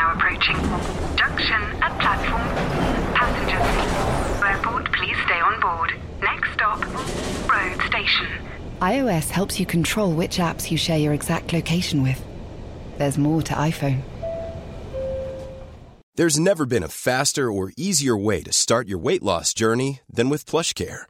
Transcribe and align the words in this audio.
now 0.00 0.14
approaching. 0.14 0.56
Junction 1.14 1.60
at 1.84 1.92
platform. 2.00 2.48
Passengers. 3.20 4.42
Airport, 4.42 4.90
please 4.92 5.16
stay 5.26 5.40
on 5.40 5.60
board. 5.60 5.92
Next 6.22 6.52
stop, 6.54 6.80
road 7.52 7.78
station. 7.86 8.26
iOS 8.80 9.28
helps 9.28 9.60
you 9.60 9.66
control 9.66 10.14
which 10.14 10.38
apps 10.38 10.70
you 10.70 10.78
share 10.78 10.98
your 10.98 11.12
exact 11.12 11.52
location 11.52 12.02
with. 12.02 12.24
There's 12.96 13.18
more 13.18 13.42
to 13.42 13.52
iPhone. 13.52 14.00
There's 16.16 16.38
never 16.38 16.64
been 16.64 16.82
a 16.82 16.88
faster 16.88 17.52
or 17.52 17.72
easier 17.76 18.16
way 18.16 18.42
to 18.42 18.52
start 18.52 18.88
your 18.88 18.98
weight 18.98 19.22
loss 19.22 19.52
journey 19.52 20.00
than 20.10 20.30
with 20.30 20.46
PlushCare. 20.46 21.09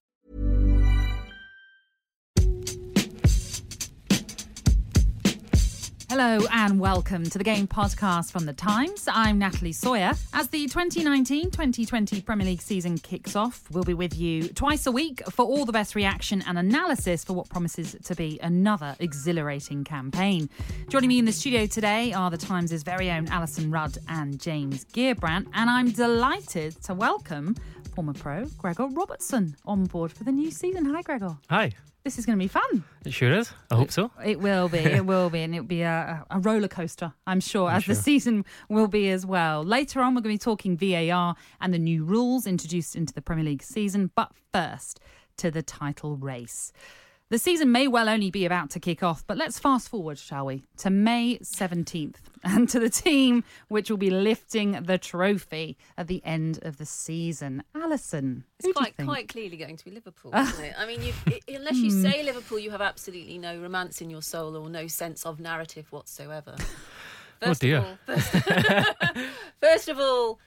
Hello 6.11 6.45
and 6.51 6.77
welcome 6.77 7.23
to 7.23 7.37
the 7.37 7.43
Game 7.45 7.67
Podcast 7.67 8.33
from 8.33 8.45
The 8.45 8.51
Times. 8.51 9.07
I'm 9.09 9.39
Natalie 9.39 9.71
Sawyer. 9.71 10.11
As 10.33 10.49
the 10.49 10.67
2019 10.67 11.51
2020 11.51 12.19
Premier 12.19 12.47
League 12.47 12.61
season 12.61 12.97
kicks 12.97 13.33
off, 13.33 13.63
we'll 13.71 13.85
be 13.85 13.93
with 13.93 14.17
you 14.17 14.49
twice 14.49 14.85
a 14.87 14.91
week 14.91 15.25
for 15.31 15.45
all 15.45 15.63
the 15.63 15.71
best 15.71 15.95
reaction 15.95 16.43
and 16.45 16.59
analysis 16.59 17.23
for 17.23 17.31
what 17.31 17.47
promises 17.47 17.95
to 18.03 18.13
be 18.13 18.37
another 18.43 18.93
exhilarating 18.99 19.85
campaign. 19.85 20.49
Joining 20.89 21.07
me 21.07 21.17
in 21.17 21.23
the 21.23 21.31
studio 21.31 21.65
today 21.65 22.11
are 22.11 22.29
The 22.29 22.35
Times' 22.35 22.83
very 22.83 23.09
own 23.09 23.27
Alyson 23.27 23.71
Rudd 23.71 23.97
and 24.09 24.37
James 24.37 24.83
Gheerbrant, 24.91 25.47
and 25.53 25.69
I'm 25.69 25.91
delighted 25.91 26.75
to 26.83 26.93
welcome 26.93 27.55
former 27.95 28.11
pro 28.11 28.47
Gregor 28.57 28.87
Robertson 28.87 29.55
on 29.65 29.85
board 29.85 30.11
for 30.11 30.25
the 30.25 30.31
new 30.33 30.51
season. 30.51 30.83
Hi, 30.93 31.03
Gregor. 31.03 31.37
Hi. 31.49 31.71
This 32.03 32.17
is 32.17 32.25
going 32.25 32.37
to 32.37 32.43
be 32.43 32.47
fun. 32.47 32.83
It 33.05 33.13
sure 33.13 33.31
is. 33.31 33.53
I 33.69 33.75
hope 33.75 33.91
so. 33.91 34.11
It 34.25 34.39
will 34.39 34.69
be. 34.69 34.79
It 34.79 35.05
will 35.13 35.29
be. 35.29 35.41
And 35.41 35.53
it'll 35.53 35.67
be 35.67 35.83
a, 35.83 36.25
a 36.31 36.39
roller 36.39 36.67
coaster, 36.67 37.13
I'm 37.27 37.39
sure, 37.39 37.69
as 37.69 37.85
the 37.85 37.93
season 37.93 38.43
will 38.69 38.87
be 38.87 39.09
as 39.09 39.23
well. 39.23 39.63
Later 39.63 40.01
on, 40.01 40.15
we're 40.15 40.21
going 40.21 40.35
to 40.37 40.43
be 40.43 40.51
talking 40.51 40.77
VAR 40.77 41.35
and 41.59 41.73
the 41.73 41.79
new 41.79 42.03
rules 42.03 42.47
introduced 42.47 42.95
into 42.95 43.13
the 43.13 43.21
Premier 43.21 43.45
League 43.45 43.61
season. 43.61 44.09
But 44.15 44.31
first, 44.51 44.99
to 45.37 45.51
the 45.51 45.61
title 45.61 46.17
race. 46.17 46.73
The 47.31 47.39
season 47.39 47.71
may 47.71 47.87
well 47.87 48.09
only 48.09 48.29
be 48.29 48.43
about 48.45 48.71
to 48.71 48.79
kick 48.81 49.01
off, 49.03 49.25
but 49.25 49.37
let's 49.37 49.57
fast 49.57 49.87
forward, 49.87 50.19
shall 50.19 50.47
we, 50.47 50.65
to 50.79 50.89
May 50.89 51.37
17th 51.37 52.17
and 52.43 52.67
to 52.67 52.77
the 52.77 52.89
team 52.89 53.45
which 53.69 53.89
will 53.89 53.95
be 53.95 54.09
lifting 54.09 54.73
the 54.73 54.97
trophy 54.97 55.77
at 55.97 56.07
the 56.07 56.21
end 56.25 56.59
of 56.63 56.75
the 56.77 56.85
season. 56.85 57.63
Alyson, 57.73 58.43
It's 58.59 58.73
quite 58.77 58.97
quite 58.97 59.29
clearly 59.29 59.55
going 59.55 59.77
to 59.77 59.85
be 59.85 59.91
Liverpool, 59.91 60.35
isn't 60.35 60.61
it? 60.65 60.75
I 60.77 60.85
mean, 60.85 61.01
you, 61.03 61.13
i 61.27 61.39
unless 61.55 61.77
you 61.77 61.89
Hmm. 61.91 62.01
say 62.01 62.21
Liverpool, 62.21 62.59
you 62.59 62.69
have 62.71 62.81
absolutely 62.81 63.37
no 63.37 63.57
romance 63.57 64.01
in 64.01 64.09
your 64.09 64.21
soul 64.21 64.57
or 64.57 64.69
no 64.69 64.87
sense 64.87 65.25
of 65.25 65.39
narrative 65.39 65.89
whatsoever. 65.89 66.57
First 67.41 67.61
dear. 67.61 67.77
Of 67.77 67.85
all, 67.85 67.97
first, 68.05 68.29
first 69.61 69.87
of 69.87 69.99
all, 69.99 70.37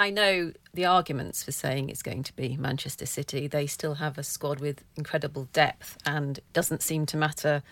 I 0.00 0.08
know 0.08 0.52
the 0.72 0.86
arguments 0.86 1.42
for 1.42 1.52
saying 1.52 1.90
it's 1.90 2.02
going 2.02 2.22
to 2.22 2.34
be 2.34 2.56
Manchester 2.56 3.04
City. 3.04 3.46
They 3.46 3.66
still 3.66 3.96
have 3.96 4.16
a 4.16 4.22
squad 4.22 4.58
with 4.58 4.82
incredible 4.96 5.48
depth, 5.52 5.98
and 6.06 6.38
it 6.38 6.52
doesn't 6.54 6.80
seem 6.80 7.04
to 7.04 7.18
matter 7.18 7.62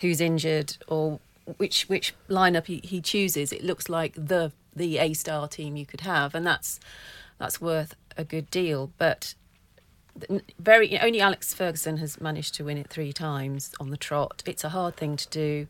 who's 0.00 0.20
injured 0.20 0.76
or 0.86 1.18
which 1.56 1.88
which 1.88 2.14
lineup 2.28 2.66
he, 2.66 2.82
he 2.84 3.00
chooses. 3.00 3.54
It 3.54 3.64
looks 3.64 3.88
like 3.88 4.12
the 4.16 4.52
the 4.76 4.98
A 4.98 5.14
star 5.14 5.48
team 5.48 5.76
you 5.76 5.86
could 5.86 6.02
have, 6.02 6.34
and 6.34 6.46
that's 6.46 6.78
that's 7.38 7.58
worth 7.58 7.96
a 8.18 8.24
good 8.24 8.50
deal. 8.50 8.92
But 8.98 9.34
very 10.58 11.00
only 11.00 11.22
Alex 11.22 11.54
Ferguson 11.54 11.96
has 11.96 12.20
managed 12.20 12.54
to 12.56 12.64
win 12.64 12.76
it 12.76 12.90
three 12.90 13.14
times 13.14 13.72
on 13.80 13.88
the 13.88 13.96
trot. 13.96 14.42
It's 14.44 14.62
a 14.62 14.68
hard 14.68 14.96
thing 14.96 15.16
to 15.16 15.28
do 15.30 15.66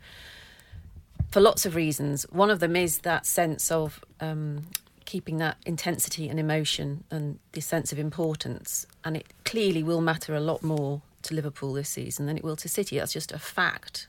for 1.31 1.41
lots 1.41 1.65
of 1.65 1.77
reasons. 1.77 2.25
One 2.25 2.51
of 2.51 2.59
them 2.59 2.75
is 2.75 2.99
that 2.99 3.25
sense 3.25 3.71
of 3.71 4.05
um, 4.19 4.65
keeping 5.09 5.39
that 5.39 5.57
intensity 5.65 6.29
and 6.29 6.39
emotion 6.39 7.03
and 7.11 7.39
the 7.53 7.63
sense 7.63 7.93
of 7.93 7.99
importance. 7.99 8.87
And 9.03 9.17
it 9.17 9.27
clearly 9.47 9.83
will 9.83 10.03
matter 10.03 10.35
a 10.35 10.41
lot 10.41 10.63
more 10.63 11.01
to 11.23 11.35
Liverpool 11.35 11.73
this 11.73 11.89
season 11.89 12.27
than 12.27 12.37
it 12.37 12.45
will 12.45 12.57
to 12.57 12.69
City. 12.69 12.99
That's 12.99 13.15
just 13.15 13.33
a 13.33 13.39
fact. 13.39 14.07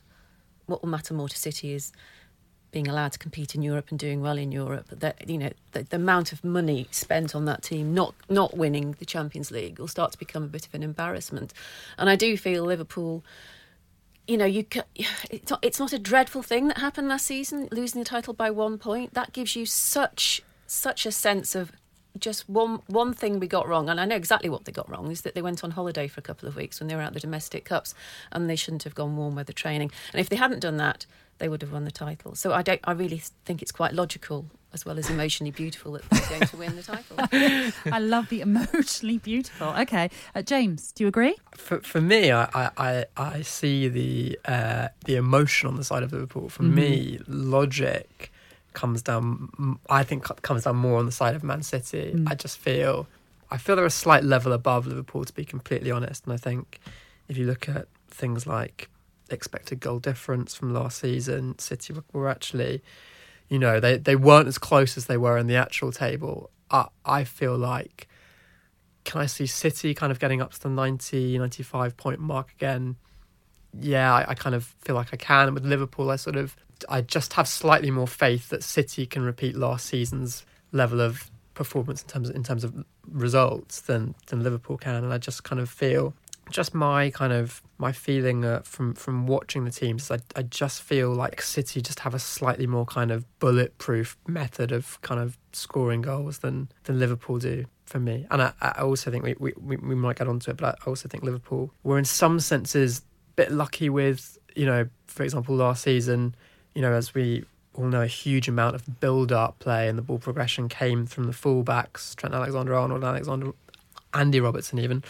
What 0.65 0.81
will 0.81 0.89
matter 0.89 1.13
more 1.13 1.29
to 1.29 1.37
City 1.37 1.71
is 1.71 1.93
being 2.71 2.89
allowed 2.89 3.13
to 3.13 3.17
compete 3.17 3.55
in 3.55 3.61
Europe 3.61 3.85
and 3.91 3.97
doing 3.97 4.19
well 4.19 4.37
in 4.37 4.51
Europe. 4.51 4.87
That 4.89 5.29
you 5.29 5.37
know, 5.37 5.51
the, 5.71 5.83
the 5.83 5.95
amount 5.95 6.33
of 6.33 6.43
money 6.43 6.89
spent 6.91 7.33
on 7.33 7.45
that 7.45 7.63
team 7.63 7.93
not 7.93 8.13
not 8.27 8.57
winning 8.57 8.97
the 8.99 9.05
Champions 9.05 9.51
League 9.51 9.79
will 9.79 9.87
start 9.87 10.11
to 10.11 10.19
become 10.19 10.43
a 10.43 10.47
bit 10.47 10.67
of 10.67 10.73
an 10.73 10.83
embarrassment. 10.83 11.53
And 11.97 12.09
I 12.09 12.17
do 12.17 12.35
feel 12.35 12.65
Liverpool 12.65 13.23
you 14.27 14.37
know, 14.37 14.45
you 14.45 14.65
ca 14.65 14.83
it's 15.31 15.49
not, 15.49 15.59
it's 15.61 15.79
not 15.79 15.93
a 15.93 15.97
dreadful 15.97 16.43
thing 16.43 16.67
that 16.67 16.79
happened 16.79 17.07
last 17.07 17.25
season, 17.25 17.69
losing 17.71 17.99
the 18.01 18.05
title 18.05 18.33
by 18.33 18.51
one 18.51 18.77
point. 18.77 19.13
That 19.13 19.31
gives 19.31 19.55
you 19.55 19.65
such 19.65 20.43
such 20.71 21.05
a 21.05 21.11
sense 21.11 21.55
of 21.55 21.71
just 22.17 22.49
one 22.49 22.81
one 22.87 23.13
thing 23.13 23.39
we 23.39 23.47
got 23.47 23.67
wrong, 23.67 23.89
and 23.89 23.99
I 23.99 24.05
know 24.05 24.15
exactly 24.15 24.49
what 24.49 24.65
they 24.65 24.71
got 24.71 24.89
wrong 24.89 25.11
is 25.11 25.21
that 25.21 25.35
they 25.35 25.41
went 25.41 25.63
on 25.63 25.71
holiday 25.71 26.07
for 26.07 26.19
a 26.19 26.23
couple 26.23 26.47
of 26.47 26.55
weeks 26.55 26.79
when 26.79 26.87
they 26.87 26.95
were 26.95 27.01
at 27.01 27.13
the 27.13 27.19
domestic 27.19 27.65
cups, 27.65 27.93
and 28.31 28.49
they 28.49 28.55
shouldn't 28.55 28.83
have 28.83 28.95
gone 28.95 29.15
warm 29.15 29.35
weather 29.35 29.53
training. 29.53 29.91
And 30.11 30.19
if 30.19 30.29
they 30.29 30.35
hadn't 30.35 30.59
done 30.59 30.77
that, 30.77 31.05
they 31.37 31.47
would 31.47 31.61
have 31.61 31.71
won 31.71 31.85
the 31.85 31.91
title. 31.91 32.35
So 32.35 32.53
I 32.53 32.61
don't. 32.61 32.81
I 32.83 32.91
really 32.91 33.21
think 33.45 33.61
it's 33.61 33.71
quite 33.71 33.93
logical 33.93 34.45
as 34.71 34.85
well 34.85 34.99
as 34.99 35.09
emotionally 35.09 35.49
beautiful 35.49 35.93
that 35.93 36.07
they're 36.09 36.29
going 36.29 36.47
to 36.47 36.57
win 36.57 36.75
the 36.75 36.83
title. 36.83 37.17
I 37.91 37.97
love 37.99 38.29
the 38.29 38.41
emotionally 38.41 39.17
beautiful. 39.17 39.69
Okay. 39.69 40.11
Uh, 40.35 40.43
James, 40.43 40.91
do 40.91 41.03
you 41.03 41.07
agree? 41.07 41.35
For 41.55 41.79
for 41.81 42.01
me, 42.01 42.31
I 42.31 42.43
I, 42.53 42.69
I, 42.77 43.05
I 43.17 43.41
see 43.41 43.87
the 43.87 44.39
uh, 44.45 44.89
the 45.05 45.15
emotion 45.15 45.67
on 45.67 45.75
the 45.75 45.83
side 45.83 46.03
of 46.03 46.11
Liverpool. 46.11 46.49
For 46.49 46.63
me, 46.63 47.19
logic 47.27 48.31
comes 48.79 49.01
down. 49.01 49.77
I 49.89 50.03
think 50.03 50.23
comes 50.41 50.63
down 50.63 50.77
more 50.77 50.99
on 50.99 51.05
the 51.05 51.11
side 51.11 51.35
of 51.35 51.43
Man 51.43 51.63
City. 51.63 52.13
Mm. 52.15 52.31
I 52.31 52.35
just 52.35 52.57
feel 52.57 53.07
I 53.51 53.57
feel 53.57 53.75
they're 53.75 53.85
a 53.85 53.89
slight 53.89 54.23
level 54.23 54.53
above 54.53 54.87
Liverpool, 54.87 55.25
to 55.25 55.33
be 55.33 55.43
completely 55.43 55.91
honest. 55.91 56.23
And 56.23 56.33
I 56.33 56.37
think 56.37 56.79
if 57.27 57.37
you 57.37 57.45
look 57.45 57.67
at 57.67 57.87
things 58.09 58.47
like 58.47 58.89
expected 59.29 59.81
goal 59.81 59.99
difference 59.99 60.55
from 60.55 60.73
last 60.73 60.99
season, 60.99 61.59
City 61.59 61.93
were, 61.93 62.03
were 62.13 62.29
actually, 62.29 62.81
you 63.49 63.59
know, 63.59 63.79
they 63.81 63.97
they 63.97 64.15
weren't 64.15 64.47
as 64.47 64.57
close 64.57 64.95
as 64.95 65.07
they 65.07 65.17
were 65.17 65.37
in 65.37 65.47
the 65.47 65.57
actual 65.57 65.91
table. 65.91 66.49
I 66.71 66.87
I 67.03 67.23
feel 67.25 67.57
like 67.57 68.07
can 69.03 69.19
I 69.19 69.25
see 69.25 69.45
City 69.45 69.93
kind 69.93 70.11
of 70.11 70.19
getting 70.19 70.41
up 70.41 70.51
to 70.53 70.61
the 70.61 70.69
90, 70.69 71.37
95 71.37 71.97
point 71.97 72.19
mark 72.19 72.51
again? 72.51 72.95
Yeah, 73.77 74.13
I, 74.13 74.31
I 74.31 74.33
kind 74.35 74.55
of 74.55 74.75
feel 74.81 74.95
like 74.95 75.09
I 75.13 75.17
can. 75.17 75.47
And 75.47 75.53
with 75.55 75.65
Liverpool, 75.65 76.11
I 76.11 76.15
sort 76.15 76.35
of, 76.35 76.55
I 76.87 77.01
just 77.01 77.33
have 77.33 77.47
slightly 77.47 77.91
more 77.91 78.07
faith 78.07 78.49
that 78.49 78.63
City 78.63 79.05
can 79.05 79.23
repeat 79.23 79.55
last 79.55 79.87
season's 79.87 80.45
level 80.71 81.01
of 81.01 81.29
performance 81.53 82.01
in 82.01 82.07
terms 82.07 82.29
of, 82.29 82.35
in 82.35 82.43
terms 82.43 82.63
of 82.63 82.85
results 83.11 83.81
than 83.81 84.15
than 84.27 84.43
Liverpool 84.43 84.77
can. 84.77 85.03
And 85.03 85.13
I 85.13 85.17
just 85.17 85.43
kind 85.43 85.59
of 85.59 85.69
feel, 85.69 86.13
just 86.49 86.73
my 86.73 87.09
kind 87.09 87.33
of 87.33 87.61
my 87.77 87.91
feeling 87.91 88.45
uh, 88.45 88.61
from 88.63 88.93
from 88.93 89.27
watching 89.27 89.65
the 89.65 89.71
teams, 89.71 90.09
I 90.09 90.19
I 90.35 90.43
just 90.43 90.81
feel 90.81 91.11
like 91.13 91.41
City 91.41 91.81
just 91.81 91.99
have 91.99 92.13
a 92.13 92.19
slightly 92.19 92.67
more 92.67 92.85
kind 92.85 93.11
of 93.11 93.25
bulletproof 93.39 94.17
method 94.27 94.71
of 94.71 95.01
kind 95.01 95.19
of 95.19 95.37
scoring 95.51 96.01
goals 96.01 96.39
than 96.39 96.69
than 96.83 96.99
Liverpool 96.99 97.39
do 97.39 97.65
for 97.85 97.99
me. 97.99 98.25
And 98.29 98.41
I, 98.41 98.53
I 98.61 98.81
also 98.81 99.09
think 99.11 99.23
we, 99.25 99.35
we, 99.39 99.75
we 99.77 99.95
might 99.95 100.17
get 100.17 100.27
onto 100.27 100.51
it, 100.51 100.57
but 100.57 100.77
I 100.81 100.89
also 100.89 101.09
think 101.09 101.23
Liverpool 101.23 101.73
were 101.83 101.97
in 101.97 102.05
some 102.05 102.39
senses 102.39 102.99
a 102.99 103.01
bit 103.35 103.51
lucky 103.51 103.89
with, 103.89 104.37
you 104.55 104.67
know, 104.67 104.87
for 105.07 105.23
example, 105.23 105.55
last 105.55 105.83
season, 105.83 106.35
you 106.73 106.81
know, 106.81 106.93
as 106.93 107.13
we 107.13 107.43
all 107.73 107.87
know, 107.87 108.01
a 108.01 108.07
huge 108.07 108.47
amount 108.47 108.75
of 108.75 108.99
build-up 108.99 109.59
play 109.59 109.87
and 109.87 109.97
the 109.97 110.01
ball 110.01 110.19
progression 110.19 110.69
came 110.69 111.05
from 111.05 111.25
the 111.25 111.31
fullbacks, 111.31 112.15
Trent 112.15 112.35
Alexander-Arnold, 112.35 113.01
and 113.01 113.09
Alexander, 113.09 113.51
Andy 114.13 114.39
Robertson 114.39 114.79
even. 114.79 115.03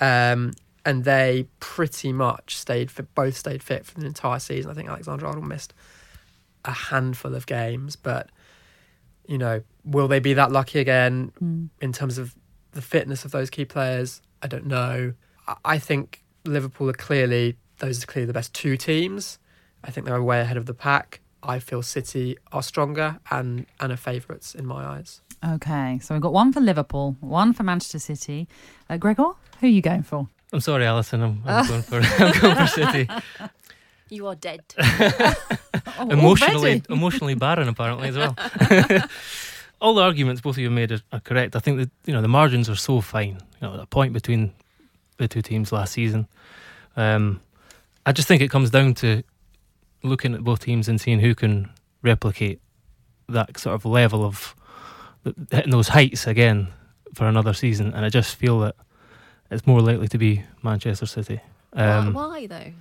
Um, 0.00 0.52
and 0.84 1.04
they 1.04 1.46
pretty 1.60 2.12
much 2.12 2.56
stayed 2.56 2.90
fit, 2.90 3.14
both 3.14 3.36
stayed 3.36 3.62
fit 3.62 3.86
for 3.86 3.98
the 3.98 4.06
entire 4.06 4.38
season. 4.38 4.70
I 4.70 4.74
think 4.74 4.88
Alexander 4.88 5.26
Arnold 5.26 5.46
missed 5.46 5.72
a 6.64 6.72
handful 6.72 7.34
of 7.34 7.46
games, 7.46 7.96
but 7.96 8.30
you 9.26 9.38
know, 9.38 9.62
will 9.84 10.08
they 10.08 10.18
be 10.18 10.34
that 10.34 10.52
lucky 10.52 10.78
again 10.78 11.32
in 11.80 11.92
terms 11.92 12.18
of 12.18 12.34
the 12.72 12.82
fitness 12.82 13.24
of 13.24 13.30
those 13.30 13.48
key 13.48 13.64
players? 13.64 14.20
I 14.42 14.46
don't 14.46 14.66
know. 14.66 15.14
I 15.64 15.78
think 15.78 16.22
Liverpool 16.44 16.90
are 16.90 16.94
clearly 16.94 17.56
those 17.78 18.02
are 18.02 18.06
clearly 18.06 18.26
the 18.26 18.32
best 18.32 18.52
two 18.52 18.76
teams. 18.76 19.38
I 19.84 19.90
think 19.90 20.06
they're 20.06 20.22
way 20.22 20.40
ahead 20.40 20.56
of 20.56 20.66
the 20.66 20.74
pack. 20.74 21.20
I 21.42 21.58
feel 21.58 21.82
City 21.82 22.38
are 22.52 22.62
stronger 22.62 23.20
and 23.30 23.66
and 23.78 23.92
are 23.92 23.96
favourites 23.96 24.54
in 24.54 24.66
my 24.66 24.84
eyes. 24.84 25.20
Okay, 25.46 25.98
so 26.02 26.14
we've 26.14 26.22
got 26.22 26.32
one 26.32 26.52
for 26.52 26.60
Liverpool, 26.60 27.16
one 27.20 27.52
for 27.52 27.64
Manchester 27.64 27.98
City. 27.98 28.48
Uh, 28.88 28.96
Gregor, 28.96 29.32
who 29.60 29.66
are 29.66 29.70
you 29.70 29.82
going 29.82 30.02
for? 30.02 30.26
I'm 30.54 30.60
sorry, 30.60 30.84
Alyson. 30.86 31.22
I'm, 31.22 31.42
I'm 31.44 31.68
going 31.68 31.82
for 31.82 32.00
I'm 32.18 32.40
going 32.40 32.56
for 32.56 32.66
City. 32.66 33.08
You 34.08 34.26
are 34.26 34.34
dead. 34.34 34.62
Oh, 35.96 36.08
emotionally, 36.10 36.70
already? 36.70 36.82
emotionally 36.90 37.34
barren 37.34 37.68
apparently 37.68 38.08
as 38.08 38.16
well. 38.16 38.34
All 39.80 39.94
the 39.94 40.02
arguments 40.02 40.40
both 40.40 40.56
of 40.56 40.58
you 40.58 40.70
made 40.70 40.90
are, 40.90 41.00
are 41.12 41.20
correct. 41.20 41.54
I 41.54 41.60
think 41.60 41.78
that 41.78 41.90
you 42.04 42.12
know 42.12 42.20
the 42.20 42.26
margins 42.26 42.68
are 42.68 42.74
so 42.74 43.00
fine. 43.00 43.38
You 43.60 43.68
know, 43.68 43.74
a 43.74 43.86
point 43.86 44.12
between 44.12 44.52
the 45.18 45.28
two 45.28 45.40
teams 45.42 45.70
last 45.70 45.92
season. 45.92 46.26
Um, 46.96 47.40
I 48.06 48.10
just 48.12 48.26
think 48.26 48.42
it 48.42 48.50
comes 48.50 48.70
down 48.70 48.94
to 48.94 49.22
looking 50.04 50.34
at 50.34 50.42
both 50.44 50.60
teams 50.60 50.88
and 50.88 51.00
seeing 51.00 51.20
who 51.20 51.34
can 51.34 51.70
replicate 52.02 52.60
that 53.28 53.58
sort 53.58 53.74
of 53.74 53.84
level 53.86 54.24
of 54.24 54.54
hitting 55.50 55.70
those 55.70 55.88
heights 55.88 56.26
again 56.26 56.68
for 57.14 57.26
another 57.26 57.54
season. 57.54 57.92
And 57.94 58.04
I 58.04 58.08
just 58.10 58.36
feel 58.36 58.60
that 58.60 58.76
it's 59.50 59.66
more 59.66 59.80
likely 59.80 60.08
to 60.08 60.18
be 60.18 60.42
Manchester 60.62 61.06
City. 61.06 61.40
Um, 61.72 62.12
why, 62.12 62.26
why 62.28 62.46
though? 62.46 62.72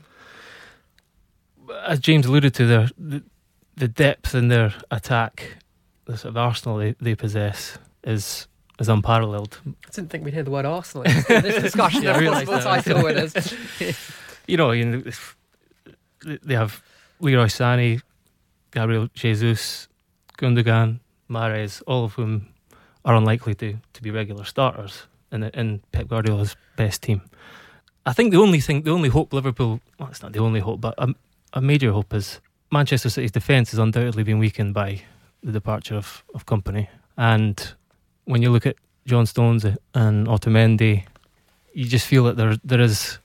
as 1.86 2.00
James 2.00 2.26
alluded 2.26 2.54
to, 2.56 2.66
their 2.66 2.90
the, 2.98 3.24
the 3.76 3.88
depth 3.88 4.36
in 4.36 4.50
their 4.50 4.74
attack, 4.92 5.58
the 6.06 6.18
sort 6.18 6.32
of 6.32 6.38
arsenal 6.38 6.78
they, 6.78 6.92
they 7.00 7.16
possess 7.16 7.78
is 8.04 8.48
is 8.80 8.90
unparalleled. 8.90 9.60
I 9.68 9.72
didn't 9.92 10.10
think 10.10 10.26
we'd 10.26 10.34
hear 10.34 10.44
the 10.44 10.52
word 10.52 10.66
Arsenal 10.66 11.04
in 11.04 11.14
this 11.28 11.62
discussion. 11.68 12.04
Yeah, 12.04 12.12
I 12.12 12.16
of 12.16 12.22
realised 12.22 12.48
possible 12.50 12.82
title 12.82 13.04
winners. 13.04 13.54
You 14.46 14.58
know, 14.58 14.72
you 14.72 14.84
know, 14.84 15.02
they- 16.26 16.38
they 16.44 16.54
have 16.56 16.84
Leroy 17.24 17.46
Sané, 17.46 18.02
Gabriel 18.72 19.08
Jesus, 19.14 19.88
Gundogan, 20.38 21.00
Mahrez, 21.30 21.82
all 21.88 22.06
of 22.06 22.14
whom 22.14 22.48
are 23.06 23.16
unlikely 23.16 23.56
to, 23.56 23.78
to 23.94 24.02
be 24.02 24.12
regular 24.12 24.44
starters 24.44 25.04
in 25.32 25.42
the, 25.42 25.60
in 25.60 25.82
Pep 25.92 26.08
Guardiola's 26.08 26.56
best 26.76 27.02
team. 27.02 27.22
I 28.06 28.14
think 28.14 28.32
the 28.32 28.40
only 28.40 28.60
thing, 28.60 28.82
the 28.82 28.92
only 28.92 29.10
hope 29.10 29.32
Liverpool, 29.32 29.80
well, 29.98 30.10
it's 30.10 30.22
not 30.22 30.34
the 30.34 30.40
only 30.40 30.60
hope, 30.60 30.82
but 30.82 30.96
a, 30.98 31.14
a 31.54 31.62
major 31.62 31.92
hope 31.94 32.14
is 32.14 32.42
Manchester 32.72 33.10
City's 33.10 33.32
defence 33.32 33.72
has 33.72 33.80
undoubtedly 33.80 34.24
been 34.24 34.40
weakened 34.40 34.74
by 34.74 35.02
the 35.42 35.52
departure 35.52 35.96
of, 35.96 36.24
of 36.34 36.46
Kompany. 36.46 36.88
And 37.18 37.74
when 38.26 38.42
you 38.42 38.50
look 38.50 38.66
at 38.66 38.76
John 39.06 39.26
Stones 39.26 39.64
and 39.64 40.28
Otamendi, 40.28 41.06
you 41.74 41.86
just 41.86 42.08
feel 42.08 42.26
that 42.26 42.38
there 42.38 42.58
there 42.64 42.82
is 42.82 43.20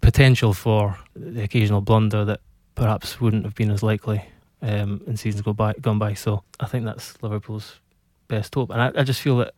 potential 0.00 0.52
for 0.52 0.98
the 1.14 1.42
occasional 1.42 1.80
blunder 1.80 2.24
that 2.24 2.40
perhaps 2.74 3.20
wouldn't 3.20 3.44
have 3.44 3.54
been 3.54 3.70
as 3.70 3.82
likely 3.82 4.24
um, 4.62 5.00
in 5.06 5.16
seasons 5.16 5.42
go 5.42 5.52
by, 5.52 5.72
gone 5.80 5.98
by. 5.98 6.14
So 6.14 6.42
I 6.60 6.66
think 6.66 6.84
that's 6.84 7.20
Liverpool's 7.22 7.80
best 8.28 8.54
hope. 8.54 8.70
And 8.70 8.80
I, 8.80 8.92
I 9.00 9.02
just 9.04 9.20
feel 9.20 9.38
that 9.38 9.54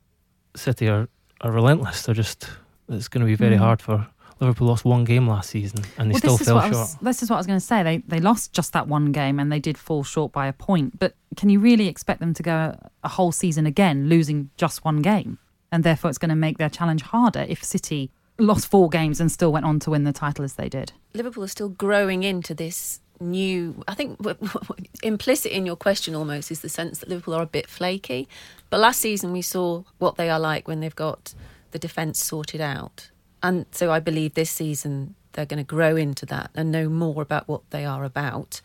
City 0.56 0.88
are, 0.88 1.08
are 1.40 1.52
relentless. 1.52 2.02
They're 2.02 2.14
just, 2.14 2.48
it's 2.88 3.08
going 3.08 3.20
to 3.20 3.26
be 3.26 3.34
very 3.36 3.56
Mm. 3.56 3.60
hard 3.60 3.82
for 3.82 4.06
Liverpool 4.40 4.66
lost 4.66 4.84
one 4.84 5.04
game 5.04 5.28
last 5.28 5.50
season 5.50 5.84
and 5.96 6.10
they 6.10 6.14
Well, 6.14 6.18
still 6.18 6.32
this 6.32 6.40
is 6.42 6.46
fell 6.48 6.56
what 6.56 6.64
I 6.64 6.68
short. 6.70 6.78
was, 6.80 6.96
this 7.02 7.22
is 7.22 7.30
what 7.30 7.36
I 7.36 7.38
was 7.38 7.46
going 7.46 7.60
to 7.60 7.64
say. 7.64 7.82
They 7.84 7.98
they 7.98 8.18
lost 8.20 8.52
just 8.52 8.72
that 8.72 8.88
one 8.88 9.12
game 9.12 9.38
and 9.38 9.50
they 9.52 9.60
did 9.60 9.78
fall 9.78 10.02
short 10.02 10.32
by 10.32 10.48
a 10.48 10.52
point. 10.52 10.98
But 10.98 11.14
can 11.36 11.50
you 11.50 11.60
really 11.60 11.86
expect 11.86 12.18
them 12.20 12.34
to 12.34 12.42
go 12.42 12.52
a, 12.52 12.90
a 13.04 13.08
whole 13.10 13.30
season 13.30 13.64
again 13.64 14.08
losing 14.08 14.50
just 14.56 14.84
one 14.84 15.02
game? 15.02 15.38
And 15.70 15.84
therefore, 15.84 16.08
it's 16.10 16.18
going 16.18 16.30
to 16.30 16.34
make 16.36 16.58
their 16.58 16.68
challenge 16.68 17.02
harder 17.02 17.46
if 17.48 17.62
City 17.64 18.10
lost 18.38 18.66
four 18.68 18.88
games 18.88 19.20
and 19.20 19.30
still 19.30 19.52
went 19.52 19.64
on 19.66 19.78
to 19.80 19.90
win 19.90 20.02
the 20.04 20.12
title 20.12 20.44
as 20.44 20.54
they 20.54 20.68
did. 20.68 20.92
Liverpool 21.14 21.44
are 21.44 21.48
still 21.48 21.68
growing 21.68 22.22
into 22.24 22.54
this 22.54 23.00
new. 23.20 23.82
I 23.88 23.94
think 23.94 24.18
w- 24.18 24.36
w- 24.36 24.88
implicit 25.02 25.52
in 25.52 25.66
your 25.66 25.76
question 25.76 26.14
almost 26.14 26.50
is 26.50 26.60
the 26.60 26.68
sense 26.68 26.98
that 26.98 27.08
Liverpool 27.08 27.34
are 27.34 27.42
a 27.42 27.46
bit 27.46 27.68
flaky. 27.68 28.28
But 28.70 28.80
last 28.80 29.00
season 29.00 29.32
we 29.32 29.42
saw 29.42 29.84
what 29.98 30.16
they 30.16 30.30
are 30.30 30.40
like 30.40 30.66
when 30.68 30.80
they've 30.80 30.94
got 30.94 31.34
the 31.70 31.78
defence 31.78 32.24
sorted 32.24 32.60
out, 32.60 33.10
and 33.42 33.66
so 33.72 33.90
I 33.90 34.00
believe 34.00 34.34
this 34.34 34.50
season 34.50 35.14
they're 35.32 35.46
going 35.46 35.58
to 35.58 35.64
grow 35.64 35.96
into 35.96 36.24
that 36.26 36.50
and 36.54 36.70
know 36.70 36.88
more 36.88 37.20
about 37.20 37.48
what 37.48 37.68
they 37.70 37.84
are 37.84 38.04
about. 38.04 38.60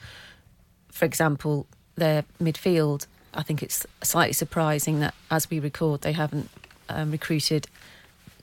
For 0.92 1.06
example, 1.06 1.68
their 1.96 2.24
midfield. 2.42 3.08
I 3.34 3.44
think 3.44 3.62
it's 3.62 3.86
slightly 4.02 4.34
surprising 4.34 5.00
that 5.02 5.14
as 5.30 5.50
we 5.50 5.60
record, 5.60 6.02
they 6.02 6.14
haven't 6.14 6.50
um, 6.88 7.12
recruited 7.12 7.68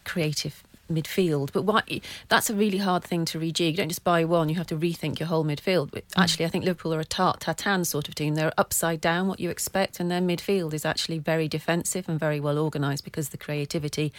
creative 0.05 0.63
midfield. 0.91 1.53
But 1.53 1.63
why, 1.63 2.01
that's 2.29 2.51
a 2.51 2.55
really 2.55 2.79
hard 2.79 3.05
thing 3.05 3.25
to 3.27 3.39
rejig. 3.39 3.73
You 3.73 3.77
don't 3.77 3.89
just 3.89 4.05
buy 4.05 4.25
one; 4.25 4.49
you 4.49 4.57
have 4.57 4.67
to 4.69 4.77
rethink 4.77 5.19
your 5.19 5.29
whole 5.29 5.45
midfield. 5.45 5.91
But 5.91 6.09
mm. 6.09 6.23
actually, 6.23 6.47
I 6.47 6.49
think 6.49 6.65
Liverpool 6.65 6.95
are 6.95 7.01
a 7.01 7.05
tarte 7.05 7.41
Tatin 7.41 7.85
sort 7.85 8.09
of 8.09 8.15
team. 8.15 8.35
They're 8.35 8.53
upside 8.59 9.01
down 9.01 9.29
what 9.29 9.41
you 9.41 9.51
expect, 9.51 10.01
and 10.01 10.11
their 10.11 10.21
midfield 10.21 10.73
is 10.75 10.85
actually 10.85 11.19
very 11.19 11.49
defensive 11.49 12.09
and 12.09 12.19
very 12.19 12.41
well 12.41 12.59
organised 12.59 13.05
because 13.05 13.31
the 13.31 13.39
creativity 13.39 14.13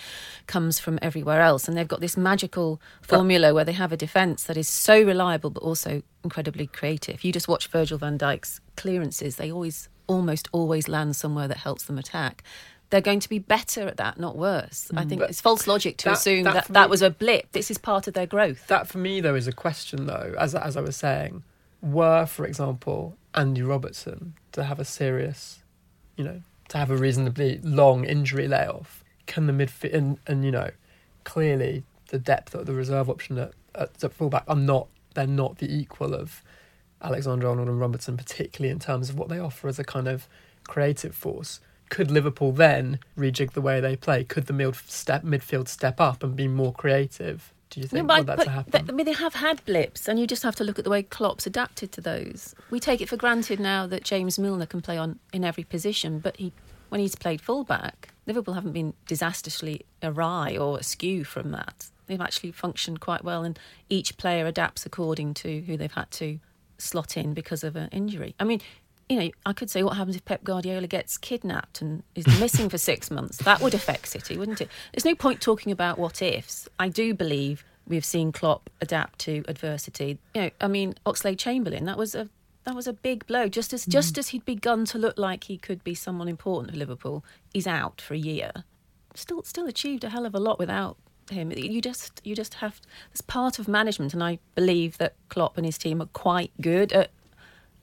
comes 0.48 0.80
from 0.80 1.00
everywhere 1.02 1.42
else. 1.42 1.68
And 1.68 1.78
they've 1.78 1.88
got 1.88 2.02
this 2.02 2.18
magical 2.18 2.82
formula 3.02 3.54
where 3.54 3.66
they 3.66 3.74
have 3.74 3.92
a 3.92 3.98
defence 3.98 4.44
that 4.46 4.58
is 4.58 4.68
so 4.68 5.02
reliable 5.02 5.50
but 5.50 5.64
also 5.64 6.02
incredibly 6.24 6.68
creative. 6.68 7.24
You 7.24 7.32
just 7.32 7.48
watch 7.48 7.68
Virgil 7.68 7.98
van 7.98 8.18
Dijk's 8.18 8.60
clearances; 8.76 9.38
they 9.38 9.52
always, 9.52 9.90
almost 10.08 10.48
always 10.52 10.88
land 10.88 11.16
somewhere 11.16 11.48
that 11.48 11.58
helps 11.58 11.84
them 11.84 11.98
attack. 11.98 12.44
They're 12.90 13.02
going 13.02 13.20
to 13.20 13.30
be 13.30 13.40
better 13.40 13.82
at 13.88 13.98
that, 13.98 14.18
not 14.20 14.38
worse. 14.38 14.90
I 14.96 15.04
mm, 15.04 15.10
think 15.10 15.22
But 15.22 15.30
it's 15.30 15.42
false 15.42 15.68
logic 15.68 15.98
to 15.98 16.06
that- 16.06 16.14
assume 16.18 16.44
that 16.46 16.54
that 16.54 16.68
that 16.70 16.88
me- 16.88 16.92
was 16.92 17.02
a 17.02 17.10
blip. 17.10 17.52
This 17.52 17.70
is 17.70 17.78
part 17.78 18.08
of 18.08 18.14
their 18.14 18.26
growth. 18.28 18.68
That 18.68 18.88
for 18.88 18.98
me 18.98 19.20
though 19.22 19.36
is 19.36 19.48
a 19.48 19.52
question 19.52 20.06
though, 20.06 20.34
as 20.38 20.56
as 20.56 20.78
I 20.78 20.82
was 20.82 20.96
saying, 20.96 21.44
were 21.82 22.26
for 22.26 22.46
example 22.46 23.18
Andy 23.36 23.62
Robertson 23.62 24.34
to 24.54 24.64
have 24.64 24.80
a 24.80 24.86
serious, 24.86 25.64
you 26.16 26.24
know, 26.24 26.42
to 26.70 26.78
have 26.78 26.90
a 26.90 26.98
reasonably 26.98 27.60
long 27.64 28.06
injury 28.06 28.48
layoff, 28.48 29.04
can 29.26 29.48
the 29.48 29.54
midfield 29.54 29.94
and, 29.94 30.18
and 30.26 30.44
you 30.46 30.52
know, 30.52 30.72
clearly 31.24 31.84
the 32.10 32.20
depth 32.20 32.56
of 32.56 32.66
the 32.66 32.74
reserve 32.74 33.10
option 33.10 33.38
at, 33.38 33.52
at, 33.76 34.02
at 34.04 34.14
fullback 34.14 34.44
are 34.48 34.56
not 34.56 34.88
they're 35.14 35.28
not 35.28 35.58
the 35.58 35.70
equal 35.74 36.14
of 36.14 36.42
Alexander 37.02 37.48
Arnold 37.50 37.68
and 37.68 37.80
Robertson, 37.80 38.18
particularly 38.18 38.72
in 38.72 38.80
terms 38.80 39.10
of 39.10 39.18
what 39.20 39.30
they 39.30 39.40
offer 39.40 39.68
as 39.68 39.78
a 39.78 39.84
kind 39.84 40.08
of 40.08 40.28
creative 40.64 41.14
force. 41.14 41.60
Could 41.90 42.12
Liverpool 42.12 42.52
then 42.52 43.00
rejig 43.18 43.52
the 43.54 43.62
way 43.62 43.80
they 43.80 43.96
play? 43.96 44.24
Could 44.24 44.48
the 44.48 44.54
mid 44.54 44.76
step, 44.76 45.24
midfield 45.24 45.68
step 45.68 46.00
up 46.02 46.24
and 46.24 46.36
be 46.36 46.48
more 46.48 46.74
creative? 46.74 47.54
Do 47.70 47.82
you 47.82 47.86
No, 47.86 47.90
think 47.90 48.08
but, 48.08 48.18
for 48.20 48.24
that 48.26 48.38
but 48.38 48.44
to 48.46 48.50
happen? 48.50 48.72
th- 48.72 48.86
I 48.90 48.92
mean, 48.94 49.06
they 49.06 49.14
have 49.14 49.36
had 49.36 49.64
blips, 49.66 50.08
and 50.08 50.20
you 50.20 50.26
just 50.28 50.44
have 50.44 50.56
to 50.56 50.64
look 50.64 50.78
at 50.80 50.86
the 50.86 50.90
way 50.92 51.04
Klopp's 51.04 51.46
adapted 51.46 51.92
to 51.94 52.02
those. 52.02 52.56
We 52.70 52.80
take 52.80 53.02
it 53.02 53.10
for 53.10 53.18
granted 53.18 53.60
now 53.60 53.88
that 53.88 54.04
James 54.04 54.40
Milner 54.40 54.66
can 54.66 54.82
play 54.82 54.98
on 54.98 55.20
in 55.34 55.44
every 55.44 55.64
position, 55.66 56.20
but 56.20 56.38
he, 56.38 56.54
when 56.90 57.02
he's 57.02 57.16
played 57.16 57.42
fullback, 57.42 58.10
Liverpool 58.26 58.54
haven't 58.54 58.72
been 58.72 58.94
disastrously 59.06 59.86
awry 60.02 60.56
or 60.56 60.78
askew 60.78 61.24
from 61.26 61.52
that. 61.52 61.90
They've 62.08 62.22
actually 62.22 62.54
functioned 62.54 63.02
quite 63.02 63.24
well, 63.26 63.44
and 63.44 63.60
each 63.90 64.16
player 64.18 64.46
adapts 64.46 64.86
according 64.86 65.34
to 65.36 65.62
who 65.62 65.76
they've 65.76 65.92
had 65.92 66.10
to 66.12 66.40
slot 66.78 67.18
in 67.18 67.34
because 67.34 67.66
of 67.66 67.76
an 67.76 67.90
injury. 67.92 68.34
I 68.40 68.46
mean, 68.46 68.62
you 69.10 69.20
know, 69.20 69.30
I 69.46 69.54
could 69.54 69.70
say 69.70 69.84
what 69.84 69.96
happens 69.96 70.16
if 70.16 70.26
Pep 70.26 70.44
Guardiola 70.44 70.88
gets 70.88 71.18
kidnapped 71.18 71.82
and 71.82 72.04
is 72.16 72.28
missing 72.40 72.70
for 72.70 72.78
six 72.78 73.10
months. 73.10 73.38
That 73.38 73.62
would 73.62 73.74
affect 73.74 74.08
City, 74.08 74.38
wouldn't 74.38 74.62
it? 74.62 74.70
There's 74.94 75.06
no 75.06 75.16
point 75.16 75.42
talking 75.42 75.72
about 75.72 75.98
what 75.98 76.22
ifs. 76.22 76.68
I 76.78 76.90
do 76.90 77.14
believe 77.14 77.64
we've 77.88 78.06
seen 78.06 78.32
Klopp 78.32 78.70
adapt 78.82 79.20
to 79.20 79.44
adversity. 79.48 80.20
You 80.34 80.42
know, 80.42 80.50
I 80.60 80.68
mean, 80.68 80.96
Oxlade 81.06 81.38
Chamberlain. 81.38 81.86
That 81.86 81.98
was 81.98 82.16
a 82.16 82.30
that 82.66 82.76
was 82.76 82.88
a 82.88 82.94
big 82.94 83.26
blow. 83.28 83.48
Just 83.48 83.74
as 83.74 83.86
just 83.86 84.16
mm. 84.16 84.18
as 84.18 84.30
he'd 84.30 84.46
begun 84.46 84.84
to 84.86 84.98
look 84.98 85.18
like 85.18 85.46
he 85.46 85.58
could 85.58 85.84
be 85.84 85.96
someone 85.96 86.28
important 86.28 86.72
for 86.72 86.78
Liverpool, 86.78 87.24
he's 87.54 87.68
out 87.68 88.02
for 88.02 88.14
a 88.14 88.18
year. 88.18 88.52
Still, 89.16 89.42
still 89.44 89.68
achieved 89.68 90.04
a 90.04 90.10
hell 90.10 90.26
of 90.26 90.36
a 90.36 90.40
lot 90.40 90.60
without 90.60 90.98
him. 91.32 91.52
You 91.52 91.82
just 91.82 92.22
you 92.24 92.36
just 92.36 92.56
have. 92.56 92.82
It's 93.12 93.22
part 93.22 93.58
of 93.58 93.68
management, 93.68 94.14
and 94.14 94.24
I 94.24 94.40
believe 94.54 94.98
that 94.98 95.16
Klopp 95.30 95.58
and 95.58 95.66
his 95.66 95.78
team 95.78 96.02
are 96.02 96.08
quite 96.08 96.52
good 96.62 96.92
at 96.92 97.10